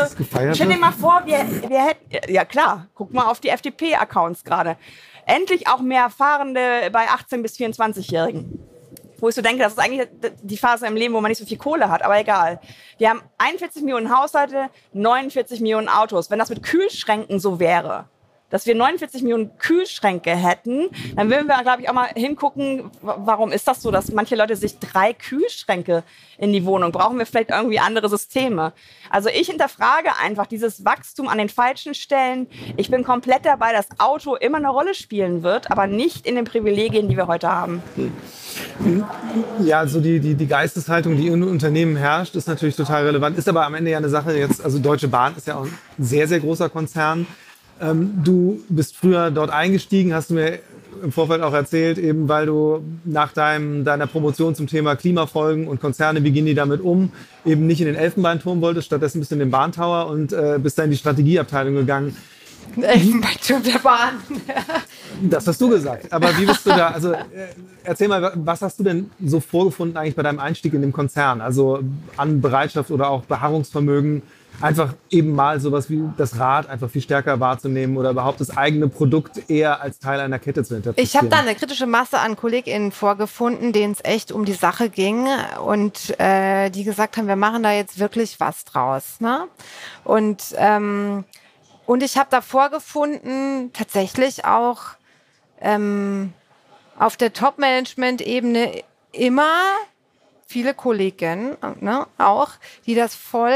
stell 0.54 0.68
dir 0.68 0.78
mal 0.78 0.92
vor, 0.92 1.22
wir, 1.26 1.38
wir 1.68 1.86
hätten, 1.86 2.32
ja 2.32 2.46
klar, 2.46 2.88
guck 2.94 3.14
mal 3.14 3.26
auf 3.26 3.40
die 3.40 3.50
FDP-Accounts 3.50 4.44
gerade, 4.44 4.78
endlich 5.26 5.68
auch 5.68 5.80
mehr 5.80 6.10
Fahrende 6.10 6.90
bei 6.92 7.08
18 7.08 7.42
bis 7.42 7.56
24-Jährigen 7.58 8.60
wo 9.20 9.30
ich 9.30 9.36
so 9.36 9.42
denke, 9.42 9.64
das 9.64 9.74
ist 9.74 9.80
eigentlich 9.80 10.08
die 10.44 10.58
Phase 10.58 10.86
im 10.86 10.96
Leben, 10.96 11.14
wo 11.14 11.22
man 11.22 11.30
nicht 11.30 11.40
so 11.40 11.46
viel 11.46 11.58
Kohle 11.58 11.90
hat, 11.90 12.04
aber 12.04 12.20
egal. 12.20 12.60
Wir 12.98 13.10
haben 13.10 13.22
41 13.38 13.82
Millionen 13.84 14.16
Haushalte, 14.16 14.70
49 14.94 15.60
Millionen 15.62 15.90
Autos. 15.90 16.30
Wenn 16.30 16.40
das 16.40 16.50
mit 16.50 16.64
Kühlschränken 16.64 17.40
so 17.40 17.60
wäre, 17.60 18.10
dass 18.50 18.66
wir 18.66 18.76
49 18.76 19.22
Millionen 19.24 19.58
Kühlschränke 19.58 20.32
hätten, 20.32 20.90
dann 21.16 21.30
würden 21.30 21.48
wir, 21.48 21.62
glaube 21.62 21.82
ich, 21.82 21.90
auch 21.90 21.94
mal 21.94 22.10
hingucken, 22.16 22.92
warum 23.02 23.52
ist 23.52 23.68
das 23.68 23.82
so, 23.82 23.92
dass 23.92 24.12
manche 24.12 24.36
Leute 24.36 24.56
sich 24.56 24.80
drei 24.80 25.14
Kühlschränke 25.14 26.04
in 26.38 26.54
die 26.54 26.66
Wohnung 26.66 26.92
brauchen 26.92 27.18
wir 27.18 27.26
vielleicht 27.26 27.50
irgendwie 27.50 27.80
andere 27.80 28.10
Systeme. 28.10 28.74
Also 29.10 29.30
ich 29.30 29.48
hinterfrage 29.48 30.10
einfach 30.22 30.46
dieses 30.46 30.86
Wachstum 30.86 31.28
an 31.28 31.38
den 31.38 31.50
falschen 31.50 31.94
Stellen. 31.94 32.48
Ich 32.78 32.92
bin 32.92 33.04
komplett 33.04 33.46
dabei, 33.46 33.74
dass 33.74 33.88
Auto 33.98 34.36
immer 34.36 34.58
eine 34.58 34.70
Rolle 34.70 34.94
spielen 34.94 35.44
wird, 35.44 35.72
aber 35.72 35.88
nicht 35.88 36.28
in 36.28 36.36
den 36.36 36.46
Privilegien, 36.46 37.10
die 37.10 37.18
wir 37.18 37.28
heute 37.28 37.50
haben. 37.50 37.82
Ja, 39.64 39.80
also 39.80 40.00
die, 40.00 40.20
die, 40.20 40.36
die 40.36 40.48
Geisteshaltung, 40.48 41.18
die 41.18 41.28
in 41.28 41.44
Unternehmen 41.44 41.96
herrscht, 41.96 42.36
ist 42.36 42.48
natürlich 42.48 42.76
total 42.76 43.06
relevant, 43.06 43.38
ist 43.38 43.50
aber 43.50 43.66
am 43.66 43.74
Ende 43.74 43.92
ja 43.92 43.98
eine 43.98 44.10
Sache 44.10 44.38
jetzt, 44.38 44.64
also 44.64 44.80
Deutsche 44.80 45.08
Bahn 45.08 45.36
ist 45.36 45.48
ja 45.48 45.58
auch 45.58 45.66
ein 45.66 45.78
sehr, 45.98 46.28
sehr 46.28 46.40
großer 46.40 46.70
Konzern. 46.70 47.28
Ähm, 47.82 48.22
du 48.24 48.62
bist 48.70 48.96
früher 48.96 49.32
dort 49.32 49.50
eingestiegen, 49.52 50.14
hast 50.14 50.30
du 50.30 50.36
mir 50.36 50.60
im 51.04 51.12
Vorfeld 51.12 51.42
auch 51.42 51.54
erzählt, 51.54 51.98
eben 51.98 52.28
weil 52.28 52.46
du 52.46 52.84
nach 53.06 53.34
deinem, 53.34 53.86
deiner 53.86 54.08
Promotion 54.08 54.56
zum 54.56 54.68
Thema 54.68 54.96
Klimafolgen 54.96 55.68
und 55.68 55.80
Konzerne, 55.80 56.24
wie 56.24 56.32
gehen 56.32 56.46
die 56.46 56.56
damit 56.56 56.82
um, 56.82 57.12
eben 57.46 57.68
nicht 57.68 57.82
in 57.82 57.88
den 57.88 57.96
Elfenbeinturm 57.96 58.62
wolltest, 58.62 58.88
stattdessen 58.88 59.20
bist 59.20 59.32
du 59.32 59.36
in 59.36 59.40
den 59.40 59.52
Bahntower 59.52 60.08
und 60.08 60.34
äh, 60.34 60.60
bist 60.62 60.78
dann 60.78 60.86
in 60.86 60.92
die 60.92 60.98
Strategieabteilung 60.98 61.76
gegangen. 61.76 62.18
Elfenbeinturm 62.82 63.64
der 63.64 63.80
Bahn. 63.80 64.16
das 65.30 65.48
hast 65.48 65.62
du 65.62 65.70
gesagt. 65.70 66.12
Aber 66.12 66.38
wie 66.38 66.46
bist 66.46 66.66
du 66.66 66.70
da? 66.70 66.90
Also 66.90 67.14
äh, 67.14 67.24
erzähl 67.84 68.08
mal, 68.08 68.34
was 68.36 68.62
hast 68.62 68.80
du 68.80 68.84
denn 68.84 69.10
so 69.24 69.40
vorgefunden 69.40 69.98
eigentlich 69.98 70.16
bei 70.16 70.24
deinem 70.24 70.40
Einstieg 70.40 70.74
in 70.74 70.82
dem 70.82 70.92
Konzern? 70.92 71.42
Also 71.42 71.80
an 72.18 72.42
Bereitschaft 72.42 72.92
oder 72.92 73.10
auch 73.10 73.24
Beharrungsvermögen? 73.24 74.22
Einfach 74.62 74.94
eben 75.10 75.34
mal 75.34 75.60
sowas 75.60 75.90
wie 75.90 76.04
das 76.18 76.40
Rad 76.40 76.70
einfach 76.70 76.90
viel 76.90 77.02
stärker 77.02 77.40
wahrzunehmen 77.40 77.98
oder 77.98 78.12
überhaupt 78.12 78.42
das 78.42 78.56
eigene 78.56 78.88
Produkt 78.88 79.50
eher 79.50 79.82
als 79.82 80.00
Teil 80.00 80.20
einer 80.20 80.40
Kette 80.40 80.64
zu 80.64 80.76
interpretieren. 80.76 81.08
Ich 81.08 81.16
habe 81.16 81.28
da 81.28 81.38
eine 81.38 81.56
kritische 81.56 81.86
Masse 81.86 82.20
an 82.20 82.36
KollegInnen 82.36 82.92
vorgefunden, 82.92 83.74
denen 83.74 83.94
es 83.94 84.04
echt 84.04 84.32
um 84.32 84.46
die 84.46 84.54
Sache 84.54 84.90
ging 84.90 85.28
und 85.66 86.20
äh, 86.20 86.70
die 86.70 86.84
gesagt 86.84 87.18
haben, 87.18 87.28
wir 87.28 87.36
machen 87.36 87.64
da 87.64 87.72
jetzt 87.72 88.00
wirklich 88.00 88.40
was 88.40 88.66
draus. 88.66 89.20
Ne? 89.20 89.48
Und, 90.04 90.56
ähm, 90.58 91.24
und 91.86 92.04
ich 92.04 92.18
habe 92.18 92.30
da 92.32 92.42
vorgefunden, 92.42 93.72
tatsächlich 93.74 94.46
auch 94.46 94.82
ähm, 95.62 96.34
auf 96.98 97.18
der 97.18 97.34
Top-Management-Ebene 97.34 98.84
immer 99.12 99.52
viele 100.48 100.74
Kollegen 100.74 101.58
ne, 101.82 102.08
auch, 102.18 102.52
die 102.86 102.96
das 102.96 103.14
voll 103.14 103.52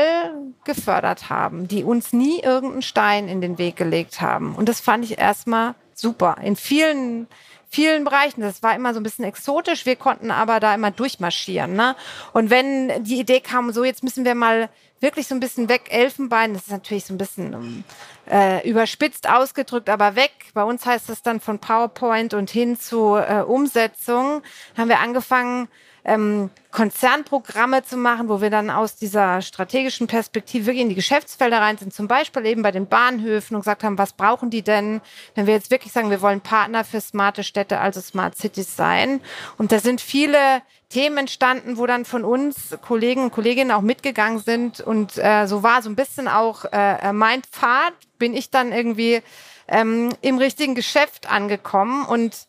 gefördert 0.66 1.30
haben, 1.30 1.68
die 1.68 1.84
uns 1.84 2.14
nie 2.14 2.42
irgendeinen 2.42 2.82
Stein 2.82 3.28
in 3.28 3.42
den 3.42 3.58
Weg 3.58 3.78
gelegt 3.78 4.22
haben. 4.22 4.56
Und 4.56 4.70
das 4.70 4.82
fand 4.82 5.06
ich 5.06 5.18
erstmal 5.18 5.74
super. 5.96 6.36
In 6.44 6.56
vielen 6.56 7.28
vielen 7.72 8.04
Bereichen. 8.04 8.42
Das 8.42 8.62
war 8.62 8.76
immer 8.76 8.94
so 8.94 9.00
ein 9.00 9.04
bisschen 9.04 9.26
exotisch. 9.26 9.86
Wir 9.86 9.96
konnten 9.96 10.30
aber 10.30 10.60
da 10.60 10.76
immer 10.76 10.92
durchmarschieren. 10.92 11.74
Ne? 11.74 11.96
Und 12.34 12.50
wenn 12.50 13.04
die 13.04 13.20
Idee 13.20 13.40
kam, 13.40 13.72
so 13.72 13.84
jetzt 13.84 14.04
müssen 14.04 14.26
wir 14.26 14.36
mal 14.36 14.70
wirklich 15.00 15.28
so 15.28 15.34
ein 15.34 15.40
bisschen 15.40 15.70
weg. 15.70 15.84
Elfenbein, 15.90 16.54
das 16.54 16.64
ist 16.64 16.72
natürlich 16.72 17.06
so 17.06 17.14
ein 17.14 17.18
bisschen 17.18 17.84
äh, 18.30 18.70
überspitzt 18.70 19.28
ausgedrückt, 19.28 19.90
aber 19.90 20.16
weg. 20.16 20.32
Bei 20.54 20.64
uns 20.64 20.86
heißt 20.86 21.10
es 21.10 21.24
dann 21.24 21.40
von 21.40 21.60
PowerPoint 21.60 22.34
und 22.34 22.50
hin 22.50 22.78
zu 22.78 23.16
äh, 23.16 23.42
Umsetzung. 23.42 24.44
Haben 24.78 24.90
wir 24.90 25.00
angefangen, 25.00 25.70
ähm, 26.04 26.50
Konzernprogramme 26.72 27.84
zu 27.84 27.98
machen, 27.98 28.30
wo 28.30 28.42
wir 28.42 28.50
dann 28.50 28.70
aus 28.70 28.96
dieser 28.96 29.42
strategischen 29.42 30.08
Perspektive 30.08 30.66
wirklich 30.66 30.82
in 30.82 30.90
die 30.90 30.96
Geschäftsfelder 30.96 31.60
rein 31.60 31.78
sind, 31.78 31.94
zum 31.94 32.08
Beispiel 32.08 32.46
eben 32.46 32.62
bei 32.62 32.72
den 32.72 32.88
Bahnhöfen 32.88 33.56
und 33.56 33.62
gesagt 33.62 33.84
haben, 33.84 33.98
was 33.98 34.14
brauchen 34.14 34.50
die 34.50 34.62
denn, 34.62 35.02
wenn 35.36 35.48
wir 35.48 35.54
jetzt 35.54 35.70
wirklich 35.70 35.92
sagen, 35.92 36.10
wir 36.10 36.22
wollen 36.22 36.42
Partner 36.42 36.84
für 36.84 37.02
smarte 37.02 37.44
Städte, 37.44 37.80
also 37.80 38.02
Smart 38.02 38.38
Cities 38.38 38.76
sein. 38.76 39.22
Und 39.58 39.72
da 39.72 39.80
sind 39.80 40.02
viele 40.02 40.62
Themen 40.90 41.18
entstanden, 41.18 41.78
wo 41.78 41.86
dann 41.86 42.06
von 42.06 42.24
uns 42.24 42.78
Kollegen 42.82 43.24
und 43.24 43.32
Kolleginnen 43.32 43.72
auch 43.72 43.82
mitgegangen 43.82 44.40
sind. 44.40 44.82
Und 44.82 45.18
äh, 45.18 45.46
so 45.48 45.64
war 45.64 45.82
so 45.82 45.90
ein 45.90 45.96
bisschen 45.96 46.28
auch 46.28 46.66
äh, 46.72 47.14
mein 47.14 47.44
Pfad, 47.44 47.94
bin 48.18 48.34
ich 48.34 48.50
dann 48.50 48.72
irgendwie 48.72 49.22
ähm, 49.68 50.14
im 50.22 50.38
richtigen 50.38 50.76
Geschäft 50.76 51.30
angekommen 51.30 52.06
und 52.06 52.48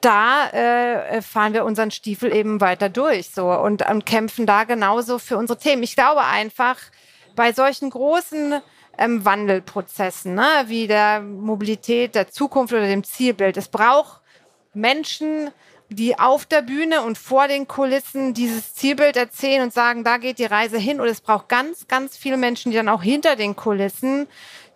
da 0.00 0.48
äh, 0.50 1.22
fahren 1.22 1.52
wir 1.52 1.64
unseren 1.64 1.90
Stiefel 1.90 2.34
eben 2.34 2.60
weiter 2.60 2.88
durch 2.88 3.30
so 3.30 3.50
und, 3.52 3.88
und 3.88 4.06
kämpfen 4.06 4.46
da 4.46 4.64
genauso 4.64 5.18
für 5.18 5.36
unsere 5.36 5.58
Themen. 5.58 5.82
Ich 5.82 5.96
glaube 5.96 6.24
einfach, 6.24 6.76
bei 7.36 7.52
solchen 7.52 7.90
großen 7.90 8.60
ähm, 8.98 9.24
Wandelprozessen, 9.24 10.34
ne, 10.34 10.64
wie 10.66 10.86
der 10.86 11.20
Mobilität, 11.20 12.14
der 12.14 12.28
Zukunft 12.28 12.72
oder 12.72 12.86
dem 12.86 13.04
Zielbild, 13.04 13.56
es 13.56 13.68
braucht 13.68 14.20
Menschen, 14.74 15.50
die 15.88 16.18
auf 16.18 16.46
der 16.46 16.62
Bühne 16.62 17.02
und 17.02 17.18
vor 17.18 17.48
den 17.48 17.66
Kulissen 17.66 18.32
dieses 18.32 18.74
Zielbild 18.74 19.16
erzählen 19.16 19.62
und 19.62 19.72
sagen, 19.72 20.04
da 20.04 20.18
geht 20.18 20.38
die 20.38 20.44
Reise 20.44 20.78
hin. 20.78 21.00
Und 21.00 21.08
es 21.08 21.20
braucht 21.20 21.48
ganz, 21.48 21.88
ganz 21.88 22.16
viele 22.16 22.36
Menschen, 22.36 22.70
die 22.70 22.76
dann 22.76 22.88
auch 22.88 23.02
hinter 23.02 23.34
den 23.34 23.56
Kulissen 23.56 24.28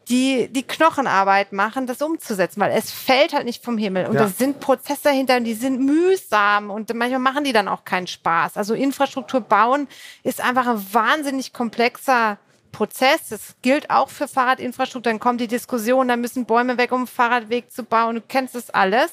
die 0.09 0.48
die 0.48 0.62
Knochenarbeit 0.62 1.52
machen, 1.52 1.86
das 1.86 2.02
umzusetzen, 2.02 2.61
weil 2.61 2.72
es 2.72 2.90
fällt 2.90 3.32
halt 3.32 3.44
nicht 3.44 3.64
vom 3.64 3.78
Himmel. 3.78 4.07
Und 4.07 4.14
ja. 4.14 4.22
das 4.22 4.38
sind 4.38 4.61
Prozesse 4.61 5.05
dahinter 5.05 5.36
und 5.36 5.44
die 5.44 5.55
sind 5.55 5.80
mühsam 5.80 6.70
und 6.70 6.92
manchmal 6.94 7.20
machen 7.20 7.44
die 7.44 7.52
dann 7.52 7.68
auch 7.68 7.84
keinen 7.84 8.07
Spaß. 8.07 8.57
Also 8.57 8.74
Infrastruktur 8.74 9.40
bauen 9.40 9.88
ist 10.22 10.40
einfach 10.40 10.66
ein 10.66 10.86
wahnsinnig 10.92 11.52
komplexer 11.52 12.38
Prozess. 12.72 13.28
Das 13.30 13.55
gilt 13.62 13.88
auch 13.88 14.11
für 14.11 14.28
Fahrradinfrastruktur. 14.28 15.11
Dann 15.11 15.20
kommt 15.20 15.40
die 15.40 15.48
Diskussion, 15.48 16.09
da 16.09 16.16
müssen 16.16 16.44
Bäume 16.44 16.76
weg, 16.76 16.92
um 16.92 16.98
einen 16.98 17.07
Fahrradweg 17.07 17.72
zu 17.72 17.84
bauen. 17.84 18.16
Du 18.16 18.20
kennst 18.20 18.55
das 18.55 18.70
alles. 18.70 19.11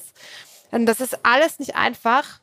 Und 0.70 0.86
das 0.86 1.00
ist 1.00 1.24
alles 1.24 1.58
nicht 1.58 1.76
einfach. 1.76 2.40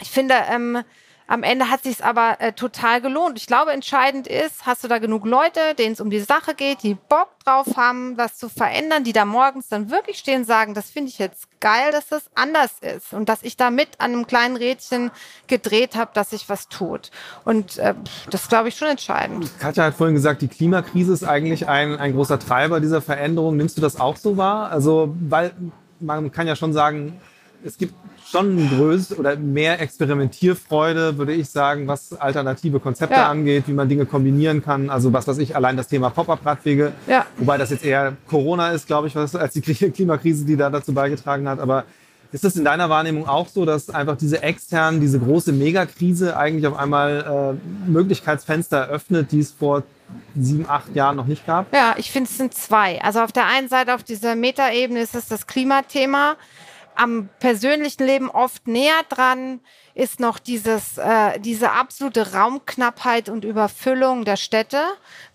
Ich 0.00 0.10
finde, 0.10 0.34
ähm, 0.50 0.82
am 1.28 1.42
Ende 1.42 1.68
hat 1.68 1.82
sich 1.82 2.02
aber 2.02 2.40
äh, 2.40 2.54
total 2.54 3.02
gelohnt. 3.02 3.38
Ich 3.38 3.46
glaube, 3.46 3.70
entscheidend 3.72 4.26
ist, 4.26 4.64
hast 4.64 4.82
du 4.82 4.88
da 4.88 4.98
genug 4.98 5.26
Leute, 5.26 5.74
denen 5.78 5.92
es 5.92 6.00
um 6.00 6.08
die 6.08 6.20
Sache 6.20 6.54
geht, 6.54 6.82
die 6.82 6.94
Bock 6.94 7.28
drauf 7.44 7.76
haben, 7.76 8.16
was 8.16 8.38
zu 8.38 8.48
verändern, 8.48 9.04
die 9.04 9.12
da 9.12 9.26
morgens 9.26 9.68
dann 9.68 9.90
wirklich 9.90 10.18
stehen 10.18 10.40
und 10.40 10.46
sagen, 10.46 10.72
das 10.72 10.88
finde 10.88 11.10
ich 11.10 11.18
jetzt 11.18 11.48
geil, 11.60 11.92
dass 11.92 12.08
das 12.08 12.22
anders 12.34 12.72
ist 12.80 13.12
und 13.12 13.28
dass 13.28 13.42
ich 13.42 13.58
da 13.58 13.70
mit 13.70 13.88
an 13.98 14.12
einem 14.12 14.26
kleinen 14.26 14.56
Rädchen 14.56 15.10
gedreht 15.48 15.96
habe, 15.96 16.10
dass 16.14 16.30
sich 16.30 16.48
was 16.48 16.68
tut. 16.68 17.10
Und 17.44 17.76
äh, 17.76 17.94
das 18.30 18.48
glaube 18.48 18.68
ich 18.68 18.76
schon 18.76 18.88
entscheidend. 18.88 19.50
Katja 19.58 19.84
hat 19.84 19.94
vorhin 19.94 20.14
gesagt, 20.14 20.40
die 20.40 20.48
Klimakrise 20.48 21.12
ist 21.12 21.24
eigentlich 21.24 21.68
ein, 21.68 21.98
ein 21.98 22.14
großer 22.14 22.38
Treiber 22.38 22.80
dieser 22.80 23.02
Veränderung. 23.02 23.58
Nimmst 23.58 23.76
du 23.76 23.82
das 23.82 24.00
auch 24.00 24.16
so 24.16 24.38
wahr? 24.38 24.70
Also, 24.70 25.14
weil 25.28 25.52
man 26.00 26.32
kann 26.32 26.46
ja 26.46 26.56
schon 26.56 26.72
sagen, 26.72 27.20
es 27.64 27.76
gibt 27.76 27.94
schon 28.30 28.68
größer 28.68 29.18
oder 29.18 29.36
mehr 29.36 29.80
Experimentierfreude, 29.80 31.18
würde 31.18 31.32
ich 31.32 31.48
sagen, 31.50 31.86
was 31.86 32.12
alternative 32.12 32.80
Konzepte 32.80 33.16
ja. 33.16 33.28
angeht, 33.28 33.64
wie 33.66 33.72
man 33.72 33.88
Dinge 33.88 34.06
kombinieren 34.06 34.62
kann. 34.62 34.90
Also 34.90 35.12
was 35.12 35.26
weiß 35.26 35.38
ich, 35.38 35.56
allein 35.56 35.76
das 35.76 35.88
Thema 35.88 36.10
Pop-up-Radwege, 36.10 36.92
ja. 37.06 37.26
wobei 37.36 37.56
das 37.58 37.70
jetzt 37.70 37.84
eher 37.84 38.16
Corona 38.28 38.70
ist, 38.70 38.86
glaube 38.86 39.08
ich, 39.08 39.14
was, 39.14 39.34
als 39.34 39.54
die 39.54 39.60
Klimakrise, 39.62 40.44
die 40.44 40.56
da 40.56 40.70
dazu 40.70 40.92
beigetragen 40.92 41.48
hat. 41.48 41.58
Aber 41.58 41.84
ist 42.30 42.44
das 42.44 42.56
in 42.56 42.64
deiner 42.64 42.90
Wahrnehmung 42.90 43.26
auch 43.26 43.48
so, 43.48 43.64
dass 43.64 43.88
einfach 43.88 44.16
diese 44.16 44.42
externen, 44.42 45.00
diese 45.00 45.18
große 45.18 45.52
Megakrise 45.52 46.36
eigentlich 46.36 46.66
auf 46.66 46.76
einmal 46.76 47.56
äh, 47.86 47.90
Möglichkeitsfenster 47.90 48.76
eröffnet, 48.76 49.32
die 49.32 49.40
es 49.40 49.52
vor 49.52 49.82
sieben, 50.36 50.66
acht 50.68 50.94
Jahren 50.94 51.16
noch 51.16 51.26
nicht 51.26 51.46
gab? 51.46 51.72
Ja, 51.72 51.94
ich 51.96 52.10
finde, 52.10 52.28
es 52.30 52.36
sind 52.36 52.52
zwei. 52.52 53.00
Also 53.02 53.20
auf 53.20 53.32
der 53.32 53.46
einen 53.46 53.68
Seite, 53.68 53.94
auf 53.94 54.02
dieser 54.02 54.34
Metaebene 54.36 55.00
ist 55.00 55.14
es 55.14 55.26
das 55.26 55.46
Klimathema 55.46 56.36
am 56.98 57.28
persönlichen 57.38 58.04
Leben 58.04 58.28
oft 58.28 58.66
näher 58.66 59.02
dran 59.08 59.60
ist 59.94 60.20
noch 60.20 60.38
dieses, 60.38 60.98
äh, 60.98 61.38
diese 61.38 61.72
absolute 61.72 62.32
Raumknappheit 62.32 63.28
und 63.28 63.44
Überfüllung 63.44 64.24
der 64.24 64.36
Städte. 64.36 64.82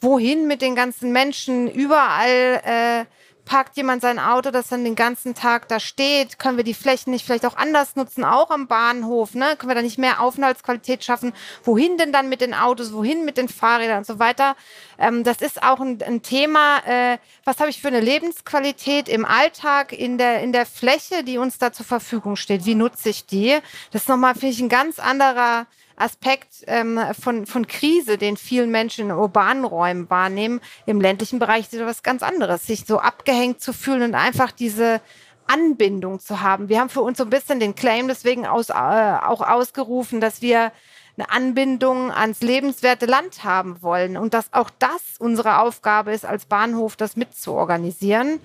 Wohin 0.02 0.48
mit 0.48 0.62
den 0.62 0.76
ganzen 0.76 1.12
Menschen 1.12 1.70
überall 1.70 2.62
äh, 2.66 3.06
parkt 3.46 3.78
jemand 3.78 4.02
sein 4.02 4.20
Auto, 4.20 4.52
das 4.52 4.70
dann 4.70 4.84
den 4.84 4.96
ganzen 4.96 5.36
Tag 5.36 5.68
da 5.68 5.80
steht? 5.80 6.40
Können 6.40 6.58
wir 6.58 6.64
die 6.64 6.74
Flächen 6.74 7.12
nicht 7.12 7.26
vielleicht 7.26 7.46
auch 7.46 7.58
anders 7.58 7.96
nutzen, 7.96 8.24
auch 8.24 8.50
am 8.50 8.68
Bahnhof? 8.68 9.34
Ne? 9.36 9.56
Können 9.58 9.70
wir 9.70 9.76
da 9.76 9.82
nicht 9.82 9.98
mehr 9.98 10.22
Aufenthaltsqualität 10.22 11.04
schaffen? 11.04 11.34
Wohin 11.64 11.98
denn 11.98 12.12
dann 12.12 12.30
mit 12.30 12.42
den 12.42 12.54
Autos? 12.54 12.94
Wohin 12.94 13.26
mit 13.26 13.38
den 13.38 13.50
Fahrrädern 13.50 14.00
und 14.00 14.08
so 14.08 14.20
weiter? 14.20 14.56
Ähm, 14.98 15.24
das 15.24 15.42
ist 15.42 15.62
auch 15.64 15.80
ein, 15.80 16.02
ein 16.02 16.22
Thema. 16.22 16.80
Äh, 16.86 17.18
was 17.44 17.60
habe 17.60 17.70
ich 17.70 17.82
für 17.82 17.90
eine 17.90 18.00
Lebensqualität 18.02 19.10
im 19.10 19.26
Alltag, 19.26 19.92
in 19.94 20.18
der, 20.18 20.42
in 20.42 20.54
der 20.54 20.66
Fläche, 20.66 21.24
die 21.24 21.38
uns 21.38 21.58
da 21.58 21.72
zur 21.74 21.86
Verfügung 21.86 22.36
steht? 22.36 22.66
Wie 22.66 22.76
nutze 22.76 23.10
ich 23.10 23.26
die? 23.26 23.58
Das 23.92 24.04
ist 24.04 24.10
nochmal, 24.10 24.34
finde 24.34 24.50
ich, 24.50 24.62
ein 24.62 24.70
ganz 24.70 25.00
anderer 25.00 25.68
Aspekt 25.96 26.64
ähm, 26.68 27.00
von, 27.20 27.46
von 27.46 27.68
Krise, 27.68 28.18
den 28.18 28.38
vielen 28.38 28.72
Menschen 28.72 29.06
in 29.06 29.12
urbanen 29.12 29.66
Räumen 29.66 30.10
wahrnehmen. 30.10 30.62
Im 30.86 31.02
ländlichen 31.02 31.40
Bereich 31.40 31.72
ist 31.72 31.80
das 31.80 32.04
ganz 32.04 32.24
anderes, 32.24 32.66
sich 32.66 32.86
so 32.86 33.00
abgehängt 33.00 33.62
zu 33.62 33.74
fühlen 33.74 34.02
und 34.04 34.16
einfach 34.16 34.52
diese 34.52 35.02
Anbindung 35.48 36.20
zu 36.20 36.42
haben. 36.42 36.70
Wir 36.70 36.80
haben 36.80 36.90
für 36.90 37.02
uns 37.02 37.18
so 37.18 37.26
ein 37.26 37.30
bisschen 37.30 37.60
den 37.60 37.76
Claim 37.76 38.08
deswegen 38.08 38.46
aus, 38.46 38.70
äh, 38.70 38.74
auch 38.74 39.42
ausgerufen, 39.42 40.22
dass 40.22 40.42
wir 40.42 40.72
eine 41.16 41.30
Anbindung 41.30 42.12
ans 42.12 42.42
lebenswerte 42.42 43.06
Land 43.06 43.44
haben 43.44 43.82
wollen 43.82 44.18
und 44.18 44.34
dass 44.34 44.52
auch 44.52 44.70
das 44.80 45.02
unsere 45.20 45.60
Aufgabe 45.60 46.12
ist, 46.12 46.26
als 46.26 46.46
Bahnhof 46.46 46.96
das 46.96 47.16
mitzuorganisieren. 47.16 48.40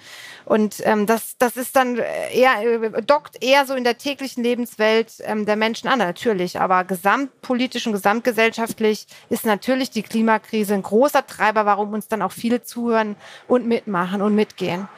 Und 0.44 0.76
ähm, 0.84 1.06
das, 1.06 1.36
das 1.38 1.56
ist 1.56 1.76
dann 1.76 1.96
eher, 1.96 2.82
äh, 2.82 3.02
dockt 3.02 3.42
eher 3.42 3.64
so 3.64 3.74
in 3.74 3.84
der 3.84 3.96
täglichen 3.96 4.42
Lebenswelt 4.42 5.14
ähm, 5.20 5.46
der 5.46 5.56
Menschen 5.56 5.88
an, 5.88 5.98
natürlich. 5.98 6.60
Aber 6.60 6.84
gesamtpolitisch 6.84 7.86
und 7.86 7.94
gesamtgesellschaftlich 7.94 9.06
ist 9.30 9.46
natürlich 9.46 9.90
die 9.90 10.02
Klimakrise 10.02 10.74
ein 10.74 10.82
großer 10.82 11.26
Treiber, 11.26 11.64
warum 11.64 11.94
uns 11.94 12.08
dann 12.08 12.20
auch 12.20 12.32
viele 12.32 12.62
zuhören 12.62 13.16
und 13.46 13.66
mitmachen 13.66 14.20
und 14.20 14.34
mitgehen. 14.34 14.88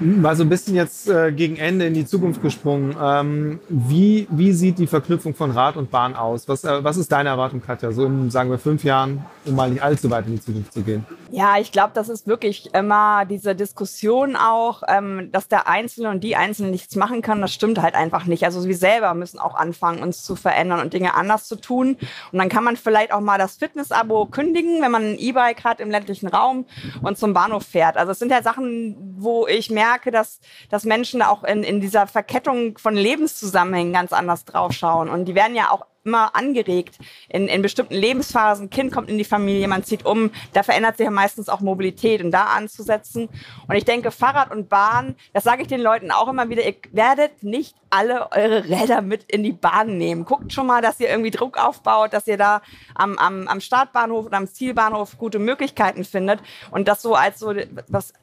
Mal 0.00 0.34
so 0.34 0.42
ein 0.42 0.48
bisschen 0.48 0.74
jetzt 0.74 1.08
äh, 1.08 1.30
gegen 1.30 1.56
Ende 1.56 1.86
in 1.86 1.94
die 1.94 2.06
Zukunft 2.06 2.42
gesprungen. 2.42 2.96
Ähm, 3.00 3.60
wie, 3.68 4.26
wie 4.30 4.52
sieht 4.52 4.78
die 4.78 4.86
Verknüpfung 4.86 5.34
von 5.34 5.50
Rad 5.50 5.76
und 5.76 5.90
Bahn 5.90 6.16
aus? 6.16 6.48
Was, 6.48 6.64
äh, 6.64 6.79
was 6.84 6.96
ist 6.96 7.10
deine 7.12 7.30
Erwartung, 7.30 7.60
Katja, 7.60 7.92
so 7.92 8.04
in, 8.04 8.30
sagen 8.30 8.50
wir, 8.50 8.58
fünf 8.58 8.84
Jahren, 8.84 9.24
um 9.44 9.54
mal 9.54 9.70
nicht 9.70 9.82
allzu 9.82 10.10
weit 10.10 10.26
in 10.26 10.34
die 10.34 10.40
Zukunft 10.40 10.72
zu 10.72 10.82
gehen? 10.82 11.04
Ja, 11.30 11.58
ich 11.58 11.70
glaube, 11.70 11.92
das 11.94 12.08
ist 12.08 12.26
wirklich 12.26 12.74
immer 12.74 13.24
diese 13.24 13.54
Diskussion 13.54 14.34
auch, 14.36 14.82
ähm, 14.88 15.30
dass 15.32 15.48
der 15.48 15.68
Einzelne 15.68 16.10
und 16.10 16.24
die 16.24 16.34
Einzelne 16.34 16.70
nichts 16.70 16.96
machen 16.96 17.22
kann. 17.22 17.40
Das 17.40 17.52
stimmt 17.52 17.80
halt 17.80 17.94
einfach 17.94 18.24
nicht. 18.24 18.44
Also 18.44 18.66
wir 18.66 18.76
selber 18.76 19.14
müssen 19.14 19.38
auch 19.38 19.54
anfangen, 19.54 20.02
uns 20.02 20.24
zu 20.24 20.34
verändern 20.34 20.80
und 20.80 20.92
Dinge 20.92 21.14
anders 21.14 21.46
zu 21.46 21.56
tun. 21.56 21.96
Und 22.32 22.38
dann 22.38 22.48
kann 22.48 22.64
man 22.64 22.76
vielleicht 22.76 23.12
auch 23.12 23.20
mal 23.20 23.38
das 23.38 23.56
Fitness-Abo 23.56 24.26
kündigen, 24.26 24.82
wenn 24.82 24.90
man 24.90 25.02
ein 25.02 25.18
E-Bike 25.18 25.62
hat 25.64 25.80
im 25.80 25.90
ländlichen 25.90 26.26
Raum 26.26 26.66
und 27.02 27.16
zum 27.16 27.32
Bahnhof 27.32 27.64
fährt. 27.64 27.96
Also 27.96 28.12
es 28.12 28.18
sind 28.18 28.30
ja 28.30 28.42
Sachen, 28.42 28.96
wo 29.18 29.46
ich 29.46 29.70
merke, 29.70 30.10
dass, 30.10 30.40
dass 30.68 30.84
Menschen 30.84 31.22
auch 31.22 31.44
in, 31.44 31.62
in 31.62 31.80
dieser 31.80 32.06
Verkettung 32.06 32.78
von 32.78 32.94
Lebenszusammenhängen 32.94 33.92
ganz 33.92 34.12
anders 34.12 34.44
draufschauen. 34.44 35.08
Und 35.08 35.26
die 35.26 35.34
werden 35.34 35.54
ja 35.54 35.70
auch 35.70 35.86
immer 36.04 36.34
angeregt 36.34 36.98
in, 37.28 37.48
in 37.48 37.62
bestimmten 37.62 37.94
Lebensphasen. 37.94 38.70
Kind 38.70 38.92
kommt 38.92 39.08
in 39.10 39.18
die 39.18 39.24
Familie, 39.24 39.68
man 39.68 39.84
zieht 39.84 40.06
um, 40.06 40.30
da 40.52 40.62
verändert 40.62 40.96
sich 40.96 41.04
ja 41.04 41.10
meistens 41.10 41.48
auch 41.48 41.60
Mobilität 41.60 42.22
und 42.22 42.30
da 42.30 42.44
anzusetzen. 42.44 43.28
Und 43.68 43.76
ich 43.76 43.84
denke, 43.84 44.10
Fahrrad 44.10 44.50
und 44.50 44.68
Bahn, 44.68 45.14
das 45.32 45.44
sage 45.44 45.62
ich 45.62 45.68
den 45.68 45.80
Leuten 45.80 46.10
auch 46.10 46.28
immer 46.28 46.48
wieder, 46.48 46.64
ihr 46.64 46.76
werdet 46.92 47.42
nicht 47.42 47.76
alle 47.90 48.30
eure 48.32 48.64
Räder 48.68 49.02
mit 49.02 49.24
in 49.30 49.42
die 49.42 49.52
Bahn 49.52 49.98
nehmen. 49.98 50.24
Guckt 50.24 50.52
schon 50.52 50.66
mal, 50.66 50.80
dass 50.80 51.00
ihr 51.00 51.08
irgendwie 51.08 51.30
Druck 51.30 51.58
aufbaut, 51.58 52.12
dass 52.12 52.26
ihr 52.26 52.38
da 52.38 52.62
am, 52.94 53.18
am, 53.18 53.48
am 53.48 53.60
Startbahnhof 53.60 54.26
oder 54.26 54.38
am 54.38 54.46
Zielbahnhof 54.46 55.18
gute 55.18 55.38
Möglichkeiten 55.38 56.04
findet 56.04 56.40
und 56.70 56.88
das 56.88 57.02
so 57.02 57.14
als 57.14 57.38
so 57.38 57.52
was 57.88 58.14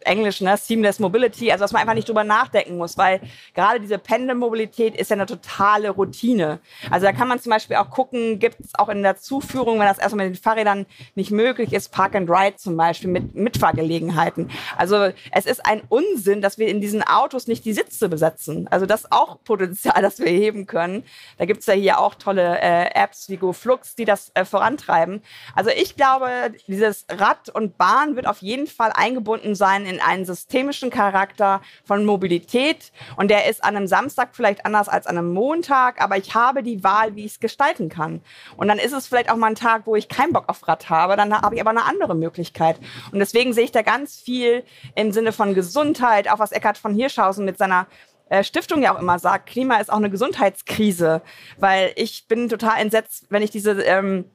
Englisch, 0.00 0.40
ne, 0.40 0.56
Seamless 0.56 0.98
Mobility, 0.98 1.50
also 1.50 1.64
dass 1.64 1.72
man 1.72 1.82
einfach 1.82 1.94
nicht 1.94 2.08
drüber 2.08 2.24
nachdenken 2.24 2.76
muss, 2.76 2.96
weil 2.96 3.20
gerade 3.54 3.80
diese 3.80 3.98
Pendelmobilität 3.98 4.96
ist 4.96 5.10
ja 5.10 5.14
eine 5.14 5.26
totale 5.26 5.90
Routine. 5.90 6.60
Also 6.90 7.06
da 7.06 7.12
kann 7.12 7.28
man 7.28 7.40
zum 7.40 7.50
Beispiel 7.50 7.76
auch 7.76 7.90
gucken, 7.90 8.38
gibt 8.38 8.60
es 8.60 8.74
auch 8.74 8.88
in 8.88 9.02
der 9.02 9.16
Zuführung, 9.16 9.78
wenn 9.78 9.86
das 9.86 9.98
erstmal 9.98 10.26
mit 10.26 10.36
den 10.36 10.42
Fahrrädern 10.42 10.86
nicht 11.14 11.30
möglich 11.30 11.72
ist, 11.72 11.90
Park 11.90 12.14
and 12.14 12.30
Ride 12.30 12.56
zum 12.56 12.76
Beispiel 12.76 13.10
mit 13.10 13.34
Mitfahrgelegenheiten. 13.34 14.50
Also 14.76 15.10
es 15.32 15.46
ist 15.46 15.64
ein 15.66 15.82
Unsinn, 15.88 16.42
dass 16.42 16.58
wir 16.58 16.68
in 16.68 16.80
diesen 16.80 17.02
Autos 17.02 17.46
nicht 17.46 17.64
die 17.64 17.72
Sitze 17.72 18.08
besetzen. 18.08 18.68
Also 18.68 18.86
das 18.86 19.04
ist 19.04 19.12
auch 19.12 19.42
Potenzial, 19.44 20.00
das 20.02 20.18
wir 20.18 20.30
heben 20.30 20.66
können. 20.66 21.04
Da 21.38 21.44
gibt 21.44 21.60
es 21.60 21.66
ja 21.66 21.74
hier 21.74 21.98
auch 21.98 22.14
tolle 22.14 22.60
äh, 22.60 22.90
Apps 22.94 23.28
wie 23.28 23.36
GoFlux, 23.36 23.94
die 23.96 24.04
das 24.04 24.30
äh, 24.34 24.44
vorantreiben. 24.44 25.22
Also 25.54 25.70
ich 25.70 25.96
glaube, 25.96 26.28
dieses 26.66 27.06
Rad 27.10 27.48
und 27.48 27.78
Bahn 27.78 28.16
wird 28.16 28.26
auf 28.26 28.42
jeden 28.42 28.66
Fall 28.66 28.92
eingebunden 28.94 29.54
sein 29.54 29.77
in 29.86 30.00
einen 30.00 30.24
systemischen 30.24 30.90
Charakter 30.90 31.60
von 31.84 32.04
Mobilität. 32.04 32.92
Und 33.16 33.30
der 33.30 33.46
ist 33.46 33.64
an 33.64 33.76
einem 33.76 33.86
Samstag 33.86 34.30
vielleicht 34.32 34.64
anders 34.64 34.88
als 34.88 35.06
an 35.06 35.18
einem 35.18 35.32
Montag, 35.32 36.00
aber 36.00 36.16
ich 36.16 36.34
habe 36.34 36.62
die 36.62 36.82
Wahl, 36.84 37.16
wie 37.16 37.24
ich 37.24 37.32
es 37.32 37.40
gestalten 37.40 37.88
kann. 37.88 38.22
Und 38.56 38.68
dann 38.68 38.78
ist 38.78 38.92
es 38.92 39.06
vielleicht 39.06 39.30
auch 39.30 39.36
mal 39.36 39.48
ein 39.48 39.54
Tag, 39.54 39.82
wo 39.86 39.96
ich 39.96 40.08
keinen 40.08 40.32
Bock 40.32 40.48
auf 40.48 40.66
Rad 40.66 40.90
habe, 40.90 41.16
dann 41.16 41.34
habe 41.34 41.54
ich 41.54 41.60
aber 41.60 41.70
eine 41.70 41.84
andere 41.84 42.14
Möglichkeit. 42.14 42.78
Und 43.12 43.18
deswegen 43.18 43.52
sehe 43.52 43.64
ich 43.64 43.72
da 43.72 43.82
ganz 43.82 44.16
viel 44.16 44.64
im 44.94 45.12
Sinne 45.12 45.32
von 45.32 45.54
Gesundheit, 45.54 46.30
auch 46.30 46.38
was 46.38 46.52
Eckhard 46.52 46.78
von 46.78 46.94
Hirschhausen 46.94 47.44
mit 47.44 47.58
seiner 47.58 47.86
äh, 48.28 48.44
Stiftung 48.44 48.82
ja 48.82 48.94
auch 48.94 49.00
immer 49.00 49.18
sagt, 49.18 49.46
Klima 49.46 49.76
ist 49.76 49.90
auch 49.90 49.96
eine 49.96 50.10
Gesundheitskrise, 50.10 51.22
weil 51.56 51.92
ich 51.96 52.26
bin 52.28 52.48
total 52.48 52.80
entsetzt, 52.80 53.26
wenn 53.30 53.42
ich 53.42 53.50
diese 53.50 53.82
ähm, 53.82 54.26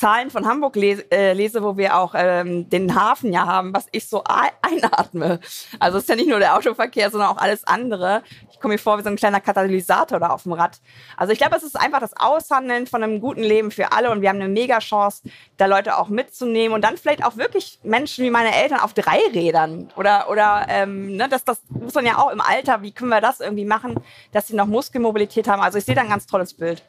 Zahlen 0.00 0.30
von 0.30 0.46
Hamburg 0.46 0.76
lese, 0.76 1.04
äh, 1.12 1.34
lese 1.34 1.62
wo 1.62 1.76
wir 1.76 1.98
auch 1.98 2.14
ähm, 2.16 2.70
den 2.70 2.94
Hafen 2.94 3.34
ja 3.34 3.44
haben, 3.44 3.74
was 3.74 3.86
ich 3.92 4.08
so 4.08 4.24
einatme. 4.24 5.40
Also 5.78 5.98
es 5.98 6.04
ist 6.04 6.08
ja 6.08 6.16
nicht 6.16 6.30
nur 6.30 6.38
der 6.38 6.56
Autoverkehr, 6.56 7.10
sondern 7.10 7.28
auch 7.28 7.36
alles 7.36 7.66
andere. 7.66 8.22
Ich 8.50 8.58
komme 8.58 8.74
mir 8.74 8.78
vor 8.78 8.96
wie 8.96 9.02
so 9.02 9.10
ein 9.10 9.16
kleiner 9.16 9.42
Katalysator 9.42 10.18
da 10.18 10.28
auf 10.28 10.44
dem 10.44 10.54
Rad. 10.54 10.80
Also 11.18 11.34
ich 11.34 11.38
glaube, 11.38 11.54
es 11.54 11.62
ist 11.62 11.78
einfach 11.78 12.00
das 12.00 12.16
Aushandeln 12.16 12.86
von 12.86 13.02
einem 13.02 13.20
guten 13.20 13.42
Leben 13.42 13.70
für 13.70 13.92
alle 13.92 14.10
und 14.10 14.22
wir 14.22 14.30
haben 14.30 14.40
eine 14.40 14.48
mega 14.48 14.78
Chance, 14.78 15.28
da 15.58 15.66
Leute 15.66 15.98
auch 15.98 16.08
mitzunehmen 16.08 16.74
und 16.74 16.82
dann 16.82 16.96
vielleicht 16.96 17.22
auch 17.22 17.36
wirklich 17.36 17.78
Menschen 17.82 18.24
wie 18.24 18.30
meine 18.30 18.54
Eltern 18.54 18.80
auf 18.80 18.94
drei 18.94 19.18
Rädern 19.34 19.92
oder 19.96 20.30
oder 20.30 20.64
ähm, 20.70 21.16
ne, 21.16 21.28
das, 21.28 21.44
das 21.44 21.60
muss 21.68 21.92
man 21.92 22.06
ja 22.06 22.16
auch 22.16 22.30
im 22.30 22.40
Alter, 22.40 22.80
wie 22.80 22.92
können 22.92 23.10
wir 23.10 23.20
das 23.20 23.40
irgendwie 23.40 23.66
machen, 23.66 23.96
dass 24.32 24.48
sie 24.48 24.56
noch 24.56 24.66
Muskelmobilität 24.66 25.46
haben. 25.46 25.60
Also 25.60 25.76
ich 25.76 25.84
sehe 25.84 25.94
da 25.94 26.00
ein 26.00 26.08
ganz 26.08 26.26
tolles 26.26 26.54
Bild. 26.54 26.82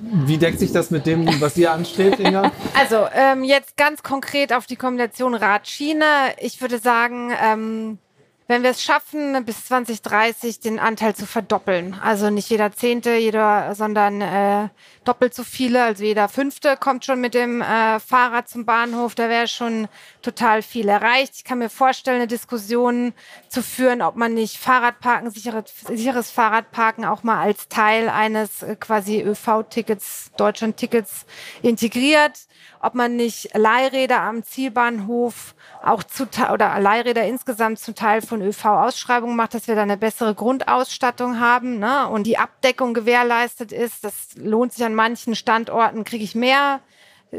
Wie 0.00 0.38
deckt 0.38 0.58
sich 0.58 0.72
das 0.72 0.90
mit 0.90 1.06
dem, 1.06 1.40
was 1.40 1.56
ihr 1.56 1.72
anstrebt, 1.72 2.20
Inga? 2.20 2.52
Also 2.78 3.06
ähm, 3.14 3.44
jetzt 3.44 3.76
ganz 3.76 4.02
konkret 4.02 4.52
auf 4.52 4.66
die 4.66 4.76
Kombination 4.76 5.34
Rad-Schiene. 5.34 6.34
Ich 6.38 6.60
würde 6.60 6.78
sagen, 6.78 7.32
ähm, 7.42 7.98
wenn 8.48 8.62
wir 8.62 8.70
es 8.70 8.82
schaffen, 8.82 9.44
bis 9.44 9.64
2030 9.66 10.60
den 10.60 10.78
Anteil 10.78 11.16
zu 11.16 11.26
verdoppeln, 11.26 11.94
also 12.00 12.30
nicht 12.30 12.48
jeder 12.48 12.70
Zehnte, 12.70 13.16
jeder, 13.16 13.74
sondern 13.74 14.20
äh, 14.20 14.68
doppelt 15.04 15.34
so 15.34 15.42
viele, 15.42 15.82
also 15.82 16.04
jeder 16.04 16.28
Fünfte 16.28 16.76
kommt 16.76 17.04
schon 17.04 17.20
mit 17.20 17.34
dem 17.34 17.60
äh, 17.60 17.98
Fahrrad 17.98 18.48
zum 18.48 18.64
Bahnhof, 18.64 19.16
da 19.16 19.28
wäre 19.28 19.48
schon 19.48 19.88
total 20.22 20.62
viel 20.62 20.88
erreicht. 20.88 21.34
Ich 21.36 21.44
kann 21.44 21.58
mir 21.58 21.70
vorstellen, 21.70 22.18
eine 22.18 22.28
Diskussion 22.28 23.14
zu 23.48 23.62
führen, 23.62 24.00
ob 24.00 24.14
man 24.14 24.34
nicht 24.34 24.58
Fahrradparken, 24.58 25.30
sicheres, 25.30 25.64
sicheres 25.88 26.30
Fahrradparken 26.30 27.04
auch 27.04 27.24
mal 27.24 27.42
als 27.42 27.68
Teil 27.68 28.08
eines 28.08 28.62
äh, 28.62 28.76
quasi 28.76 29.22
ÖV-Tickets, 29.22 30.30
Deutschland-Tickets 30.36 31.26
integriert, 31.62 32.38
ob 32.80 32.94
man 32.94 33.16
nicht 33.16 33.50
Leihräder 33.54 34.20
am 34.20 34.44
Zielbahnhof 34.44 35.55
auch 35.86 36.02
zu 36.02 36.28
oder 36.52 36.78
Leihräder 36.80 37.24
insgesamt 37.24 37.78
zum 37.78 37.94
Teil 37.94 38.20
von 38.22 38.42
ÖV-Ausschreibungen 38.42 39.36
macht, 39.36 39.54
dass 39.54 39.68
wir 39.68 39.74
da 39.74 39.82
eine 39.82 39.96
bessere 39.96 40.34
Grundausstattung 40.34 41.40
haben 41.40 41.78
ne? 41.78 42.08
und 42.08 42.24
die 42.24 42.38
Abdeckung 42.38 42.94
gewährleistet 42.94 43.72
ist. 43.72 44.04
Das 44.04 44.30
lohnt 44.36 44.72
sich 44.72 44.84
an 44.84 44.94
manchen 44.94 45.34
Standorten, 45.34 46.04
kriege 46.04 46.24
ich 46.24 46.34
mehr 46.34 46.80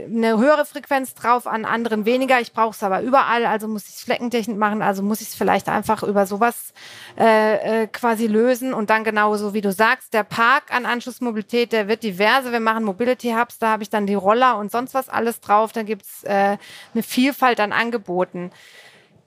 eine 0.06 0.38
höhere 0.38 0.66
Frequenz 0.66 1.14
drauf, 1.14 1.48
an 1.48 1.66
anderen 1.66 2.06
weniger. 2.06 2.40
Ich 2.40 2.54
brauche 2.54 2.72
es 2.72 2.84
aber 2.84 3.02
überall, 3.02 3.46
also 3.46 3.68
muss 3.68 3.88
ich 3.88 3.96
es 3.96 4.02
fleckentechnisch 4.02 4.58
machen, 4.58 4.82
also 4.82 5.04
muss 5.04 5.22
ich 5.22 5.30
es 5.30 5.36
vielleicht 5.36 5.70
einfach 5.70 6.04
über 6.04 6.26
sowas 6.26 6.74
äh, 7.18 7.84
äh, 7.84 7.88
quasi 7.88 8.28
lösen 8.28 8.74
und 8.74 8.90
dann 8.90 9.04
genauso 9.04 9.54
wie 9.54 9.62
du 9.62 9.72
sagst, 9.72 10.14
der 10.14 10.24
Park 10.24 10.74
an 10.74 10.86
Anschlussmobilität, 10.86 11.72
der 11.72 11.88
wird 11.88 12.04
diverse. 12.04 12.52
Wir 12.52 12.60
machen 12.60 12.84
Mobility 12.84 13.32
Hubs, 13.32 13.60
da 13.60 13.70
habe 13.70 13.84
ich 13.84 13.90
dann 13.90 14.08
die 14.08 14.16
Roller 14.16 14.58
und 14.58 14.72
sonst 14.72 14.94
was 14.94 15.10
alles 15.10 15.40
drauf. 15.40 15.72
Da 15.72 15.84
gibt's 15.84 16.24
äh, 16.24 16.58
eine 16.94 17.04
Vielfalt 17.04 17.60
an 17.60 17.72
Angeboten. 17.72 18.52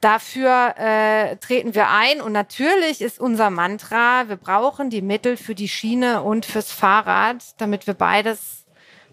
Dafür 0.01 0.75
äh, 0.79 1.37
treten 1.37 1.75
wir 1.75 1.91
ein 1.91 2.23
und 2.23 2.33
natürlich 2.33 3.03
ist 3.03 3.21
unser 3.21 3.51
Mantra, 3.51 4.29
wir 4.29 4.37
brauchen 4.37 4.89
die 4.89 5.03
Mittel 5.03 5.37
für 5.37 5.55
die 5.55 5.69
Schiene 5.69 6.23
und 6.23 6.47
fürs 6.47 6.73
Fahrrad, 6.73 7.37
damit 7.59 7.87
wir 7.87 7.93
beides 7.93 8.60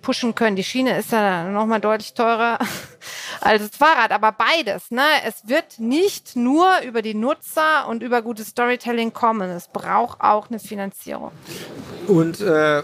pushen 0.08 0.36
können. 0.36 0.56
Die 0.56 0.64
Schiene 0.64 0.98
ist 0.98 1.12
ja 1.12 1.50
nochmal 1.50 1.82
deutlich 1.82 2.14
teurer 2.14 2.60
als 3.42 3.68
das 3.68 3.78
Fahrrad, 3.78 4.14
aber 4.14 4.32
beides. 4.32 4.90
Ne? 4.90 5.02
Es 5.28 5.50
wird 5.50 5.80
nicht 5.80 6.38
nur 6.38 6.66
über 6.88 7.02
die 7.02 7.14
Nutzer 7.14 7.90
und 7.90 8.02
über 8.02 8.22
gutes 8.22 8.48
Storytelling 8.48 9.12
kommen. 9.12 9.50
Es 9.50 9.68
braucht 9.68 10.22
auch 10.22 10.50
eine 10.50 10.60
Finanzierung. 10.60 11.32
Und 12.08 12.40
äh, 12.40 12.84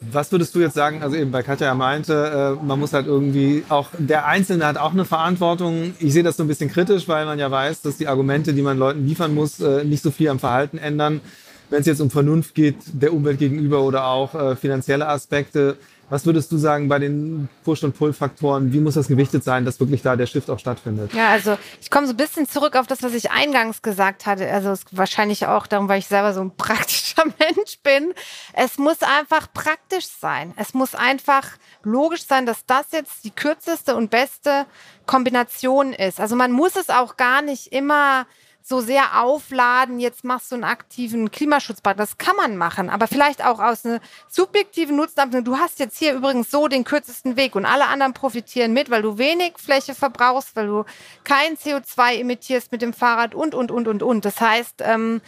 was 0.00 0.32
würdest 0.32 0.54
du 0.54 0.60
jetzt 0.60 0.72
sagen? 0.72 1.02
Also 1.02 1.14
eben, 1.14 1.30
weil 1.30 1.42
Katja 1.42 1.66
ja 1.66 1.74
meinte, 1.74 2.56
äh, 2.58 2.64
man 2.64 2.80
muss 2.80 2.94
halt 2.94 3.06
irgendwie 3.06 3.64
auch, 3.68 3.88
der 3.98 4.26
Einzelne 4.26 4.64
hat 4.64 4.78
auch 4.78 4.92
eine 4.92 5.04
Verantwortung. 5.04 5.94
Ich 5.98 6.14
sehe 6.14 6.22
das 6.22 6.38
so 6.38 6.42
ein 6.42 6.48
bisschen 6.48 6.70
kritisch, 6.70 7.06
weil 7.06 7.26
man 7.26 7.38
ja 7.38 7.50
weiß, 7.50 7.82
dass 7.82 7.98
die 7.98 8.08
Argumente, 8.08 8.54
die 8.54 8.62
man 8.62 8.78
Leuten 8.78 9.06
liefern 9.06 9.34
muss, 9.34 9.60
äh, 9.60 9.84
nicht 9.84 10.02
so 10.02 10.10
viel 10.10 10.30
am 10.30 10.38
Verhalten 10.38 10.78
ändern. 10.78 11.20
Wenn 11.68 11.80
es 11.80 11.86
jetzt 11.86 12.00
um 12.00 12.10
Vernunft 12.10 12.54
geht, 12.54 12.76
der 12.94 13.12
Umwelt 13.12 13.38
gegenüber 13.38 13.82
oder 13.82 14.06
auch 14.06 14.34
äh, 14.34 14.56
finanzielle 14.56 15.06
Aspekte, 15.06 15.76
was 16.12 16.26
würdest 16.26 16.52
du 16.52 16.58
sagen 16.58 16.88
bei 16.88 16.98
den 16.98 17.48
Push- 17.64 17.84
und 17.84 17.96
Pull-Faktoren? 17.96 18.70
Wie 18.70 18.80
muss 18.80 18.92
das 18.92 19.08
gewichtet 19.08 19.44
sein, 19.44 19.64
dass 19.64 19.80
wirklich 19.80 20.02
da 20.02 20.14
der 20.14 20.26
Shift 20.26 20.50
auch 20.50 20.58
stattfindet? 20.58 21.14
Ja, 21.14 21.30
also 21.30 21.56
ich 21.80 21.90
komme 21.90 22.06
so 22.06 22.12
ein 22.12 22.18
bisschen 22.18 22.46
zurück 22.46 22.76
auf 22.76 22.86
das, 22.86 23.02
was 23.02 23.14
ich 23.14 23.30
eingangs 23.30 23.80
gesagt 23.80 24.26
hatte. 24.26 24.46
Also 24.52 24.74
wahrscheinlich 24.90 25.46
auch 25.46 25.66
darum, 25.66 25.88
weil 25.88 26.00
ich 26.00 26.06
selber 26.08 26.34
so 26.34 26.42
ein 26.42 26.50
praktischer 26.56 27.24
Mensch 27.24 27.78
bin. 27.82 28.12
Es 28.52 28.76
muss 28.76 28.98
einfach 29.00 29.50
praktisch 29.54 30.06
sein. 30.06 30.52
Es 30.56 30.74
muss 30.74 30.94
einfach 30.94 31.48
logisch 31.82 32.26
sein, 32.26 32.44
dass 32.44 32.66
das 32.66 32.92
jetzt 32.92 33.24
die 33.24 33.30
kürzeste 33.30 33.96
und 33.96 34.10
beste 34.10 34.66
Kombination 35.06 35.94
ist. 35.94 36.20
Also 36.20 36.36
man 36.36 36.52
muss 36.52 36.76
es 36.76 36.90
auch 36.90 37.16
gar 37.16 37.40
nicht 37.40 37.72
immer 37.72 38.26
so 38.68 38.80
sehr 38.80 39.22
aufladen, 39.22 39.98
jetzt 39.98 40.24
machst 40.24 40.50
du 40.50 40.56
einen 40.56 40.64
aktiven 40.64 41.30
Klimaschutzbad. 41.30 41.98
Das 41.98 42.18
kann 42.18 42.36
man 42.36 42.56
machen, 42.56 42.90
aber 42.90 43.06
vielleicht 43.06 43.44
auch 43.44 43.60
aus 43.60 43.84
einer 43.84 44.00
subjektiven 44.28 44.96
Nutzen. 44.96 45.44
Du 45.44 45.58
hast 45.58 45.78
jetzt 45.78 45.98
hier 45.98 46.14
übrigens 46.14 46.50
so 46.50 46.68
den 46.68 46.84
kürzesten 46.84 47.36
Weg 47.36 47.54
und 47.54 47.64
alle 47.64 47.86
anderen 47.86 48.14
profitieren 48.14 48.72
mit, 48.72 48.90
weil 48.90 49.02
du 49.02 49.18
wenig 49.18 49.54
Fläche 49.58 49.94
verbrauchst, 49.94 50.54
weil 50.56 50.66
du 50.66 50.84
kein 51.24 51.56
CO2 51.56 52.20
emittierst 52.20 52.72
mit 52.72 52.82
dem 52.82 52.92
Fahrrad 52.92 53.34
und, 53.34 53.54
und, 53.54 53.70
und, 53.70 53.88
und, 53.88 54.02
und. 54.02 54.24
Das 54.24 54.40
heißt, 54.40 54.82
ähm, 54.82 55.20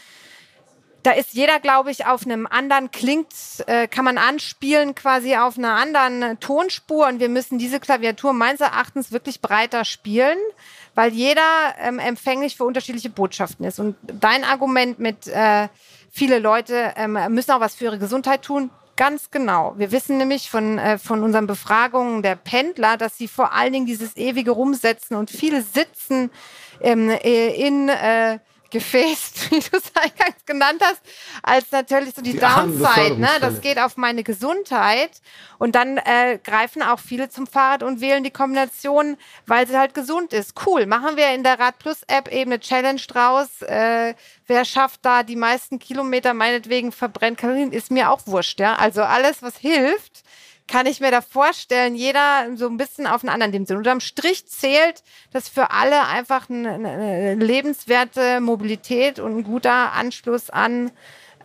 da 1.04 1.10
ist 1.10 1.34
jeder, 1.34 1.60
glaube 1.60 1.90
ich, 1.90 2.06
auf 2.06 2.24
einem 2.24 2.46
anderen 2.46 2.90
klingt, 2.90 3.34
äh, 3.66 3.86
kann 3.86 4.06
man 4.06 4.16
anspielen 4.16 4.94
quasi 4.94 5.36
auf 5.36 5.58
einer 5.58 5.74
anderen 5.74 6.40
Tonspur 6.40 7.06
und 7.08 7.20
wir 7.20 7.28
müssen 7.28 7.58
diese 7.58 7.78
Klaviatur 7.78 8.32
meines 8.32 8.60
Erachtens 8.60 9.12
wirklich 9.12 9.42
breiter 9.42 9.84
spielen 9.84 10.38
weil 10.94 11.12
jeder 11.12 11.42
ähm, 11.78 11.98
empfänglich 11.98 12.56
für 12.56 12.64
unterschiedliche 12.64 13.10
Botschaften 13.10 13.64
ist. 13.64 13.78
Und 13.78 13.96
dein 14.02 14.44
Argument 14.44 14.98
mit 14.98 15.26
äh, 15.26 15.68
viele 16.10 16.38
Leute 16.38 16.94
ähm, 16.96 17.18
müssen 17.30 17.52
auch 17.52 17.60
was 17.60 17.74
für 17.74 17.84
ihre 17.84 17.98
Gesundheit 17.98 18.42
tun, 18.42 18.70
Ganz 18.96 19.32
genau. 19.32 19.74
Wir 19.76 19.90
wissen 19.90 20.18
nämlich 20.18 20.48
von, 20.48 20.78
äh, 20.78 20.98
von 20.98 21.24
unseren 21.24 21.48
Befragungen 21.48 22.22
der 22.22 22.36
Pendler, 22.36 22.96
dass 22.96 23.18
sie 23.18 23.26
vor 23.26 23.52
allen 23.52 23.72
Dingen 23.72 23.86
dieses 23.86 24.16
ewige 24.16 24.52
Rumsetzen 24.52 25.16
und 25.16 25.30
viele 25.30 25.62
sitzen 25.62 26.30
ähm, 26.80 27.10
äh, 27.10 27.48
in 27.54 27.88
äh, 27.88 28.38
Gefäß, 28.74 29.32
wie 29.50 29.60
du 29.60 29.76
es 29.76 29.94
eingangs 29.94 30.44
genannt 30.46 30.82
hast, 30.84 31.00
als 31.44 31.70
natürlich 31.70 32.12
so 32.14 32.22
die, 32.22 32.32
die 32.32 32.38
Downside. 32.40 33.20
Ne? 33.20 33.28
Das 33.40 33.60
geht 33.60 33.78
auf 33.78 33.96
meine 33.96 34.24
Gesundheit. 34.24 35.12
Und 35.58 35.76
dann 35.76 35.98
äh, 35.98 36.40
greifen 36.42 36.82
auch 36.82 36.98
viele 36.98 37.28
zum 37.28 37.46
Fahrrad 37.46 37.84
und 37.84 38.00
wählen 38.00 38.24
die 38.24 38.32
Kombination, 38.32 39.16
weil 39.46 39.68
sie 39.68 39.78
halt 39.78 39.94
gesund 39.94 40.32
ist. 40.32 40.54
Cool. 40.66 40.86
Machen 40.86 41.16
wir 41.16 41.32
in 41.32 41.44
der 41.44 41.60
Rad 41.60 41.78
Plus 41.78 42.02
App 42.08 42.32
eben 42.32 42.50
eine 42.50 42.58
Challenge 42.58 43.00
draus. 43.06 43.62
Äh, 43.62 44.14
wer 44.48 44.64
schafft 44.64 45.04
da 45.04 45.22
die 45.22 45.36
meisten 45.36 45.78
Kilometer 45.78 46.34
meinetwegen 46.34 46.90
verbrennt 46.90 47.38
Kalorien, 47.38 47.70
ist 47.70 47.92
mir 47.92 48.10
auch 48.10 48.26
wurscht. 48.26 48.58
Ja? 48.58 48.74
Also 48.74 49.02
alles, 49.02 49.40
was 49.40 49.56
hilft 49.56 50.23
kann 50.66 50.86
ich 50.86 51.00
mir 51.00 51.10
da 51.10 51.20
vorstellen, 51.20 51.94
jeder 51.94 52.56
so 52.56 52.66
ein 52.66 52.76
bisschen 52.76 53.06
auf 53.06 53.22
einen 53.22 53.30
anderen 53.30 53.52
dem 53.52 53.66
Sinn. 53.66 53.76
Unterm 53.76 54.00
Strich 54.00 54.46
zählt, 54.46 55.02
dass 55.30 55.48
für 55.48 55.70
alle 55.70 56.06
einfach 56.06 56.48
eine, 56.48 56.72
eine 56.72 57.34
lebenswerte 57.34 58.40
Mobilität 58.40 59.18
und 59.18 59.38
ein 59.38 59.44
guter 59.44 59.92
Anschluss 59.92 60.50
an 60.50 60.90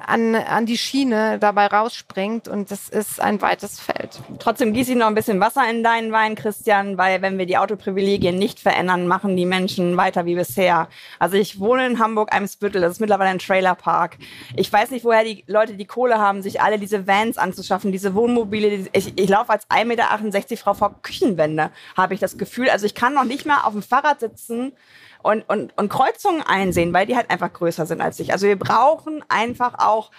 an, 0.06 0.36
an 0.36 0.66
die 0.66 0.78
Schiene 0.78 1.40
dabei 1.40 1.68
rausspringt 1.68 2.48
und 2.48 2.72
das 2.72 2.90
ist 2.90 3.20
ein 3.20 3.42
weites 3.42 3.80
Feld. 3.80 4.20
Trotzdem 4.40 4.74
gieße 4.74 4.92
ich 4.92 4.98
noch 4.98 5.08
ein 5.08 5.16
bisschen 5.16 5.40
Wasser 5.40 5.70
in 5.70 5.84
deinen 5.84 6.12
Wein, 6.12 6.36
Christian, 6.36 6.98
weil 6.98 7.22
wenn 7.22 7.38
wir 7.38 7.46
die 7.46 7.58
Autoprivilegien 7.58 8.38
nicht 8.38 8.60
verändern, 8.60 9.08
machen 9.08 9.36
die 9.36 9.46
Menschen 9.46 9.98
weiter 9.98 10.26
wie 10.26 10.36
bisher. 10.36 10.88
Also 11.20 11.36
ich 11.36 11.60
wohne 11.60 11.86
in 11.86 12.00
Hamburg-Eimsbüttel, 12.00 12.82
das 12.82 12.94
ist 12.94 13.00
mittlerweile 13.02 13.30
ein 13.30 13.40
Trailerpark. 13.40 14.18
Ich 14.56 14.72
weiß 14.72 14.92
nicht, 14.92 15.04
woher 15.04 15.24
die 15.24 15.44
Leute 15.48 15.76
die 15.76 15.86
Kohle 15.86 16.18
haben, 16.18 16.42
sich 16.42 16.62
alle 16.62 16.80
diese 16.80 17.06
Vans 17.06 17.38
anzuschaffen, 17.38 17.92
diese 17.92 18.16
Wohnmobile. 18.16 18.88
Ich, 18.94 19.18
ich 19.18 19.30
laufe 19.30 19.52
als 19.52 19.70
1,68 19.70 19.86
Meter 19.86 20.58
Frau 20.58 20.74
vor 20.74 21.02
Küchenwände, 21.02 21.72
habe 21.98 22.14
ich 22.14 22.20
das 22.20 22.38
Gefühl. 22.38 22.70
Also 22.70 22.86
ich 22.86 22.96
kann 22.96 23.14
noch 23.14 23.26
nicht 23.26 23.46
mal 23.46 23.64
auf 23.64 23.74
dem 23.74 23.84
Fahrrad 23.84 24.22
sitzen 24.22 24.72
und, 25.22 25.48
und, 25.50 25.78
und 25.78 25.90
Kreuzungen 25.90 26.42
einsehen, 26.42 26.94
weil 26.94 27.06
die 27.06 27.16
halt 27.16 27.30
einfach 27.30 27.52
größer 27.52 27.86
sind 27.86 28.02
als 28.02 28.20
ich. 28.20 28.32
Also 28.32 28.48
wir 28.48 28.58
brauchen 28.58 29.24
einfach 29.30 29.76
auch 29.80 30.12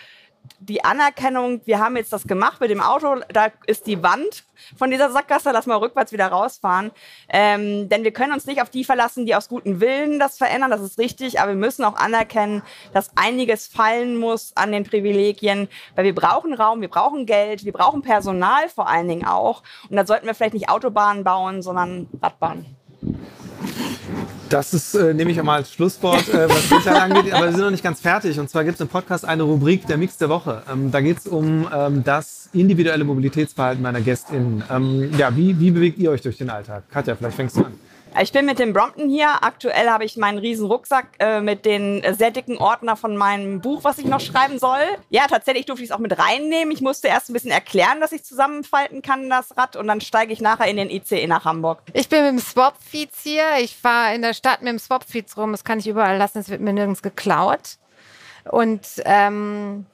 die 0.58 0.84
Anerkennung, 0.84 1.60
wir 1.64 1.78
haben 1.78 1.96
jetzt 1.96 2.12
das 2.12 2.24
gemacht 2.24 2.60
mit 2.60 2.70
dem 2.70 2.80
Auto, 2.80 3.16
da 3.32 3.48
ist 3.66 3.86
die 3.86 4.02
Wand 4.02 4.44
von 4.76 4.90
dieser 4.90 5.10
Sackgasse, 5.10 5.50
lass 5.52 5.66
mal 5.66 5.76
rückwärts 5.76 6.12
wieder 6.12 6.28
rausfahren. 6.28 6.90
Ähm, 7.28 7.88
denn 7.88 8.04
wir 8.04 8.12
können 8.12 8.32
uns 8.32 8.46
nicht 8.46 8.60
auf 8.60 8.68
die 8.68 8.84
verlassen, 8.84 9.26
die 9.26 9.34
aus 9.34 9.48
gutem 9.48 9.80
Willen 9.80 10.18
das 10.18 10.36
verändern, 10.38 10.70
das 10.70 10.82
ist 10.82 10.98
richtig, 10.98 11.40
aber 11.40 11.52
wir 11.52 11.56
müssen 11.56 11.84
auch 11.84 11.96
anerkennen, 11.96 12.62
dass 12.92 13.10
einiges 13.16 13.66
fallen 13.66 14.18
muss 14.18 14.52
an 14.56 14.72
den 14.72 14.84
Privilegien, 14.84 15.68
weil 15.94 16.04
wir 16.04 16.14
brauchen 16.14 16.52
Raum, 16.52 16.80
wir 16.80 16.88
brauchen 16.90 17.26
Geld, 17.26 17.64
wir 17.64 17.72
brauchen 17.72 18.02
Personal 18.02 18.68
vor 18.68 18.88
allen 18.88 19.08
Dingen 19.08 19.26
auch. 19.26 19.62
Und 19.88 19.96
da 19.96 20.04
sollten 20.04 20.26
wir 20.26 20.34
vielleicht 20.34 20.54
nicht 20.54 20.68
Autobahnen 20.68 21.24
bauen, 21.24 21.62
sondern 21.62 22.08
Radbahnen. 22.22 22.76
Das 24.50 24.74
ist, 24.74 24.96
äh, 24.96 25.14
nehme 25.14 25.30
ich 25.30 25.38
einmal 25.38 25.58
als 25.58 25.72
Schlusswort, 25.72 26.28
äh, 26.28 26.48
was 26.48 26.68
Sicherheit 26.68 27.02
angeht. 27.02 27.32
Aber 27.32 27.46
wir 27.46 27.52
sind 27.52 27.60
noch 27.60 27.70
nicht 27.70 27.84
ganz 27.84 28.00
fertig. 28.00 28.36
Und 28.40 28.50
zwar 28.50 28.64
gibt 28.64 28.74
es 28.74 28.80
im 28.80 28.88
Podcast 28.88 29.24
eine 29.24 29.44
Rubrik, 29.44 29.86
der 29.86 29.96
Mix 29.96 30.18
der 30.18 30.28
Woche. 30.28 30.62
Ähm, 30.70 30.90
da 30.90 31.00
geht 31.00 31.18
es 31.18 31.28
um 31.28 31.68
ähm, 31.72 32.02
das 32.02 32.48
individuelle 32.52 33.04
Mobilitätsverhalten 33.04 33.80
meiner 33.80 34.00
GästInnen. 34.00 34.64
Ähm, 34.68 35.12
ja, 35.16 35.36
wie, 35.36 35.58
wie 35.60 35.70
bewegt 35.70 35.98
ihr 35.98 36.10
euch 36.10 36.22
durch 36.22 36.36
den 36.36 36.50
Alltag? 36.50 36.82
Katja, 36.90 37.14
vielleicht 37.14 37.36
fängst 37.36 37.56
du 37.56 37.60
an. 37.60 37.74
Ich 38.18 38.32
bin 38.32 38.44
mit 38.44 38.58
dem 38.58 38.72
Brompton 38.72 39.08
hier. 39.08 39.44
Aktuell 39.44 39.88
habe 39.88 40.04
ich 40.04 40.16
meinen 40.16 40.38
riesen 40.38 40.66
Rucksack 40.66 41.06
äh, 41.20 41.40
mit 41.40 41.64
den 41.64 42.02
sehr 42.16 42.30
dicken 42.30 42.58
Ordner 42.58 42.96
von 42.96 43.16
meinem 43.16 43.60
Buch, 43.60 43.84
was 43.84 43.98
ich 43.98 44.04
noch 44.04 44.20
schreiben 44.20 44.58
soll. 44.58 44.80
Ja, 45.10 45.26
tatsächlich 45.28 45.66
durfte 45.66 45.84
ich 45.84 45.90
es 45.90 45.94
auch 45.94 46.00
mit 46.00 46.18
reinnehmen. 46.18 46.72
Ich 46.72 46.80
musste 46.80 47.08
erst 47.08 47.30
ein 47.30 47.34
bisschen 47.34 47.52
erklären, 47.52 48.00
dass 48.00 48.12
ich 48.12 48.24
zusammenfalten 48.24 49.00
kann, 49.00 49.30
das 49.30 49.56
Rad. 49.56 49.76
Und 49.76 49.86
dann 49.86 50.00
steige 50.00 50.32
ich 50.32 50.40
nachher 50.40 50.66
in 50.66 50.76
den 50.76 50.90
ICE 50.90 51.26
nach 51.28 51.44
Hamburg. 51.44 51.82
Ich 51.92 52.08
bin 52.08 52.22
mit 52.22 52.32
dem 52.32 52.38
Swapfeeds 52.40 53.22
hier. 53.22 53.44
Ich 53.60 53.76
fahre 53.76 54.14
in 54.14 54.22
der 54.22 54.34
Stadt 54.34 54.60
mit 54.60 54.72
dem 54.72 54.78
Swapfeeds 54.78 55.36
rum. 55.36 55.52
Das 55.52 55.64
kann 55.64 55.78
ich 55.78 55.86
überall 55.86 56.18
lassen. 56.18 56.38
Es 56.38 56.48
wird 56.48 56.60
mir 56.60 56.72
nirgends 56.72 57.02
geklaut. 57.02 57.78
Und 58.50 58.86
ähm, 59.04 59.86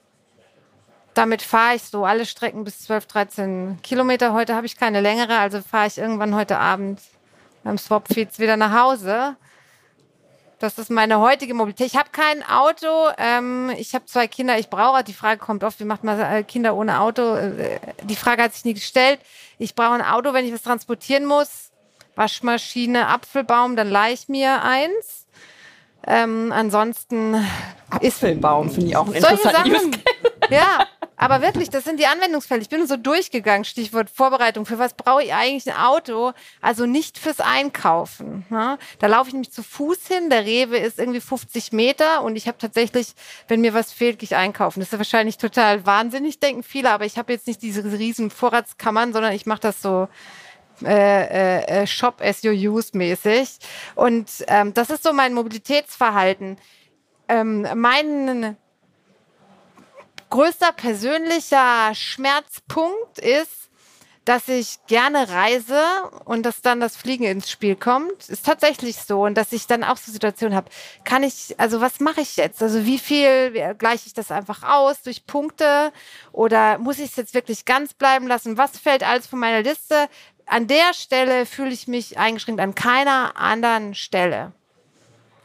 damit 1.13 1.43
fahre 1.43 1.77
ich 1.77 1.83
so 1.83 2.05
alle 2.05 2.25
Strecken 2.25 2.65
bis 2.65 2.81
12, 2.81 3.07
13 3.07 3.79
Kilometer. 3.83 4.33
Heute 4.33 4.55
habe 4.55 4.67
ich 4.67 4.77
keine 4.77 5.01
längere, 5.01 5.39
also 5.39 5.61
fahre 5.61 5.87
ich 5.87 5.99
irgendwann 5.99 6.35
heute 6.35 6.59
Abend 6.59 7.01
beim 7.67 7.79
Swapfeeds 7.79 8.39
wieder 8.39 8.57
nach 8.57 8.73
Hause. 8.73 9.37
Das 10.59 10.79
ist 10.79 10.89
meine 10.89 11.21
heutige 11.21 11.53
Mobilität. 11.53 11.89
Ich 11.89 11.97
habe 11.97 12.09
kein 12.11 12.43
Auto. 12.43 13.11
Ähm, 13.19 13.71
ich 13.77 13.95
habe 13.95 14.07
zwei 14.07 14.27
Kinder. 14.27 14.59
Ich 14.59 14.71
brauche. 14.71 15.05
Die 15.05 15.13
Frage 15.13 15.39
kommt 15.39 15.65
oft, 15.65 15.79
wie 15.81 15.85
macht 15.85 16.03
man 16.03 16.19
äh, 16.19 16.45
Kinder 16.45 16.75
ohne 16.77 17.01
Auto? 17.01 17.35
Äh, 17.35 17.79
die 18.05 18.17
Frage 18.17 18.45
hat 18.45 18.55
sich 18.55 18.65
nie 18.65 18.73
gestellt. 18.73 19.21
Ich 19.59 19.75
brauche 19.75 19.95
ein 19.95 20.03
Auto, 20.03 20.33
wenn 20.33 20.47
ich 20.47 20.55
was 20.55 20.63
transportieren 20.63 21.27
muss. 21.27 21.73
Waschmaschine, 22.15 23.09
Apfelbaum, 23.09 23.77
dann 23.77 23.91
leih 23.91 24.15
ich 24.15 24.29
mir 24.29 24.63
eins. 24.63 25.27
Ähm, 26.07 26.53
ansonsten 26.53 27.35
Apfelbaum 27.91 28.71
finde 28.71 28.91
ich 28.91 28.97
auch 28.97 29.09
ein 29.09 29.15
interessantes 29.15 29.91
Ja, 30.51 30.87
aber 31.17 31.41
wirklich, 31.41 31.71
das 31.71 31.85
sind 31.85 31.99
die 31.99 32.07
Anwendungsfälle. 32.07 32.61
Ich 32.61 32.69
bin 32.69 32.87
so 32.87 32.97
durchgegangen, 32.97 33.65
Stichwort 33.65 34.11
Vorbereitung. 34.11 34.67
Für 34.67 34.79
was 34.79 34.95
brauche 34.95 35.23
ich 35.23 35.33
eigentlich 35.33 35.73
ein 35.73 35.81
Auto? 35.81 36.33
Also 36.61 36.87
nicht 36.87 37.19
fürs 37.19 37.41
Einkaufen. 37.41 38.45
Ne? 38.51 38.79
Da 38.99 39.07
laufe 39.07 39.29
ich 39.29 39.33
nämlich 39.35 39.53
zu 39.53 39.63
Fuß 39.63 40.07
hin. 40.07 40.31
Der 40.31 40.45
Rewe 40.45 40.77
ist 40.77 40.99
irgendwie 40.99 41.21
50 41.21 41.73
Meter 41.73 42.23
und 42.23 42.37
ich 42.37 42.49
habe 42.49 42.59
tatsächlich, 42.59 43.09
wenn 43.49 43.61
mir 43.61 43.75
was 43.75 43.93
fehlt, 43.93 44.19
gehe 44.19 44.27
ich 44.27 44.37
einkaufen. 44.37 44.81
Das 44.81 44.93
ist 44.93 44.99
wahrscheinlich 44.99 45.39
total 45.39 45.87
wahnsinnig, 45.87 46.39
denken 46.39 46.63
viele, 46.63 46.91
aber 46.91 47.07
ich 47.07 47.17
habe 47.19 47.33
jetzt 47.33 47.47
nicht 47.47 47.63
diese 47.63 47.83
riesen 47.85 48.31
Vorratskammern, 48.31 49.13
sondern 49.13 49.33
ich 49.33 49.47
mache 49.47 49.61
das 49.61 49.81
so 49.81 50.09
äh, 50.85 51.63
äh, 51.63 51.83
äh, 51.83 51.87
Shop 51.87 52.21
as 52.21 52.43
you 52.43 52.53
use 52.53 52.91
mäßig. 52.97 53.59
Und 53.95 54.45
ähm, 54.49 54.75
das 54.75 54.91
ist 54.91 55.03
so 55.03 55.15
mein 55.15 55.33
Mobilitätsverhalten. 55.33 56.59
Ähm, 57.29 57.67
mein 57.75 58.57
größter 60.31 60.73
persönlicher 60.73 61.95
Schmerzpunkt 61.95 63.19
ist, 63.19 63.67
dass 64.27 64.49
ich 64.49 64.79
gerne 64.89 65.29
reise 65.29 65.81
und 66.25 66.43
dass 66.43 66.61
dann 66.61 66.81
das 66.81 66.97
Fliegen 66.97 67.25
ins 67.25 67.49
Spiel 67.49 67.77
kommt, 67.77 68.29
ist 68.29 68.45
tatsächlich 68.45 68.97
so 68.97 69.25
und 69.25 69.37
dass 69.37 69.53
ich 69.53 69.69
dann 69.69 69.85
auch 69.85 69.97
so 69.97 70.11
Situationen 70.11 70.57
habe. 70.57 70.69
Kann 71.05 71.23
ich, 71.23 71.55
also 71.59 71.81
was 71.81 72.01
mache 72.01 72.23
ich 72.23 72.37
jetzt? 72.37 72.61
Also 72.61 72.85
wie 72.85 72.99
viel 72.99 73.75
gleiche 73.79 74.09
ich 74.09 74.15
das 74.15 74.33
einfach 74.33 74.65
aus 74.65 75.03
durch 75.03 75.27
Punkte 75.27 75.93
oder 76.33 76.79
muss 76.79 76.99
ich 76.99 77.11
es 77.11 77.17
jetzt 77.17 77.35
wirklich 77.35 77.65
ganz 77.65 77.95
bleiben 77.95 78.27
lassen? 78.27 78.59
Was 78.59 78.77
fällt 78.79 79.05
alles 79.05 79.29
von 79.29 79.39
meiner 79.39 79.63
Liste? 79.63 80.09
An 80.45 80.67
der 80.67 80.93
Stelle 80.93 81.47
fühle 81.47 81.71
ich 81.71 81.87
mich 81.87 82.19
eingeschränkt, 82.19 82.61
an 82.61 82.75
keiner 82.75 83.37
anderen 83.37 83.95
Stelle. 83.95 84.53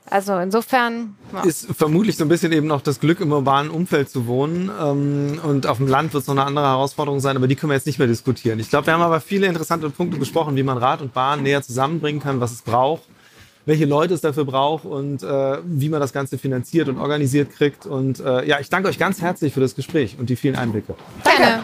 Also 0.10 0.38
insofern. 0.38 1.16
Ja. 1.34 1.44
Ist 1.44 1.68
vermutlich 1.74 2.18
so 2.18 2.26
ein 2.26 2.28
bisschen 2.28 2.52
eben 2.52 2.68
noch 2.68 2.82
das 2.82 3.00
Glück, 3.00 3.22
im 3.22 3.32
urbanen 3.32 3.72
Umfeld 3.72 4.10
zu 4.10 4.28
wohnen. 4.28 4.70
Ähm, 4.82 5.40
und 5.44 5.68
auf 5.68 5.78
dem 5.78 5.88
Land 5.88 6.14
wird 6.14 6.22
es 6.22 6.28
noch 6.28 6.36
eine 6.36 6.46
andere 6.46 6.66
Herausforderung 6.66 7.20
sein, 7.20 7.38
aber 7.38 7.48
die 7.48 7.56
können 7.56 7.70
wir 7.70 7.76
jetzt 7.76 7.88
nicht 7.88 8.00
mehr 8.00 8.08
diskutieren. 8.08 8.60
Ich 8.60 8.70
glaube, 8.70 8.88
wir 8.88 8.94
haben 8.94 9.02
aber 9.02 9.22
viele 9.22 9.48
interessante 9.48 9.90
Punkte 9.90 10.18
besprochen, 10.18 10.56
wie 10.56 10.64
man 10.64 10.78
Rad 10.78 11.02
und 11.02 11.14
Bahn 11.14 11.44
näher 11.44 11.62
zusammenbringen 11.62 12.22
kann, 12.22 12.40
was 12.42 12.52
es 12.52 12.62
braucht, 12.62 13.04
welche 13.66 13.86
Leute 13.86 14.14
es 14.14 14.22
dafür 14.22 14.46
braucht 14.46 14.86
und 14.86 15.24
äh, 15.24 15.58
wie 15.64 15.90
man 15.90 16.02
das 16.02 16.12
Ganze 16.14 16.38
finanziert 16.38 16.90
und 16.90 16.98
organisiert 16.98 17.52
kriegt. 17.52 17.86
Und 17.86 18.20
äh, 18.20 18.46
ja, 18.46 18.60
ich 18.60 18.70
danke 18.70 18.90
euch 18.90 19.00
ganz 19.00 19.22
herzlich 19.22 19.54
für 19.54 19.62
das 19.62 19.76
Gespräch 19.76 20.18
und 20.20 20.30
die 20.30 20.36
vielen 20.36 20.56
Einblicke. 20.56 20.96
Danke. 21.24 21.64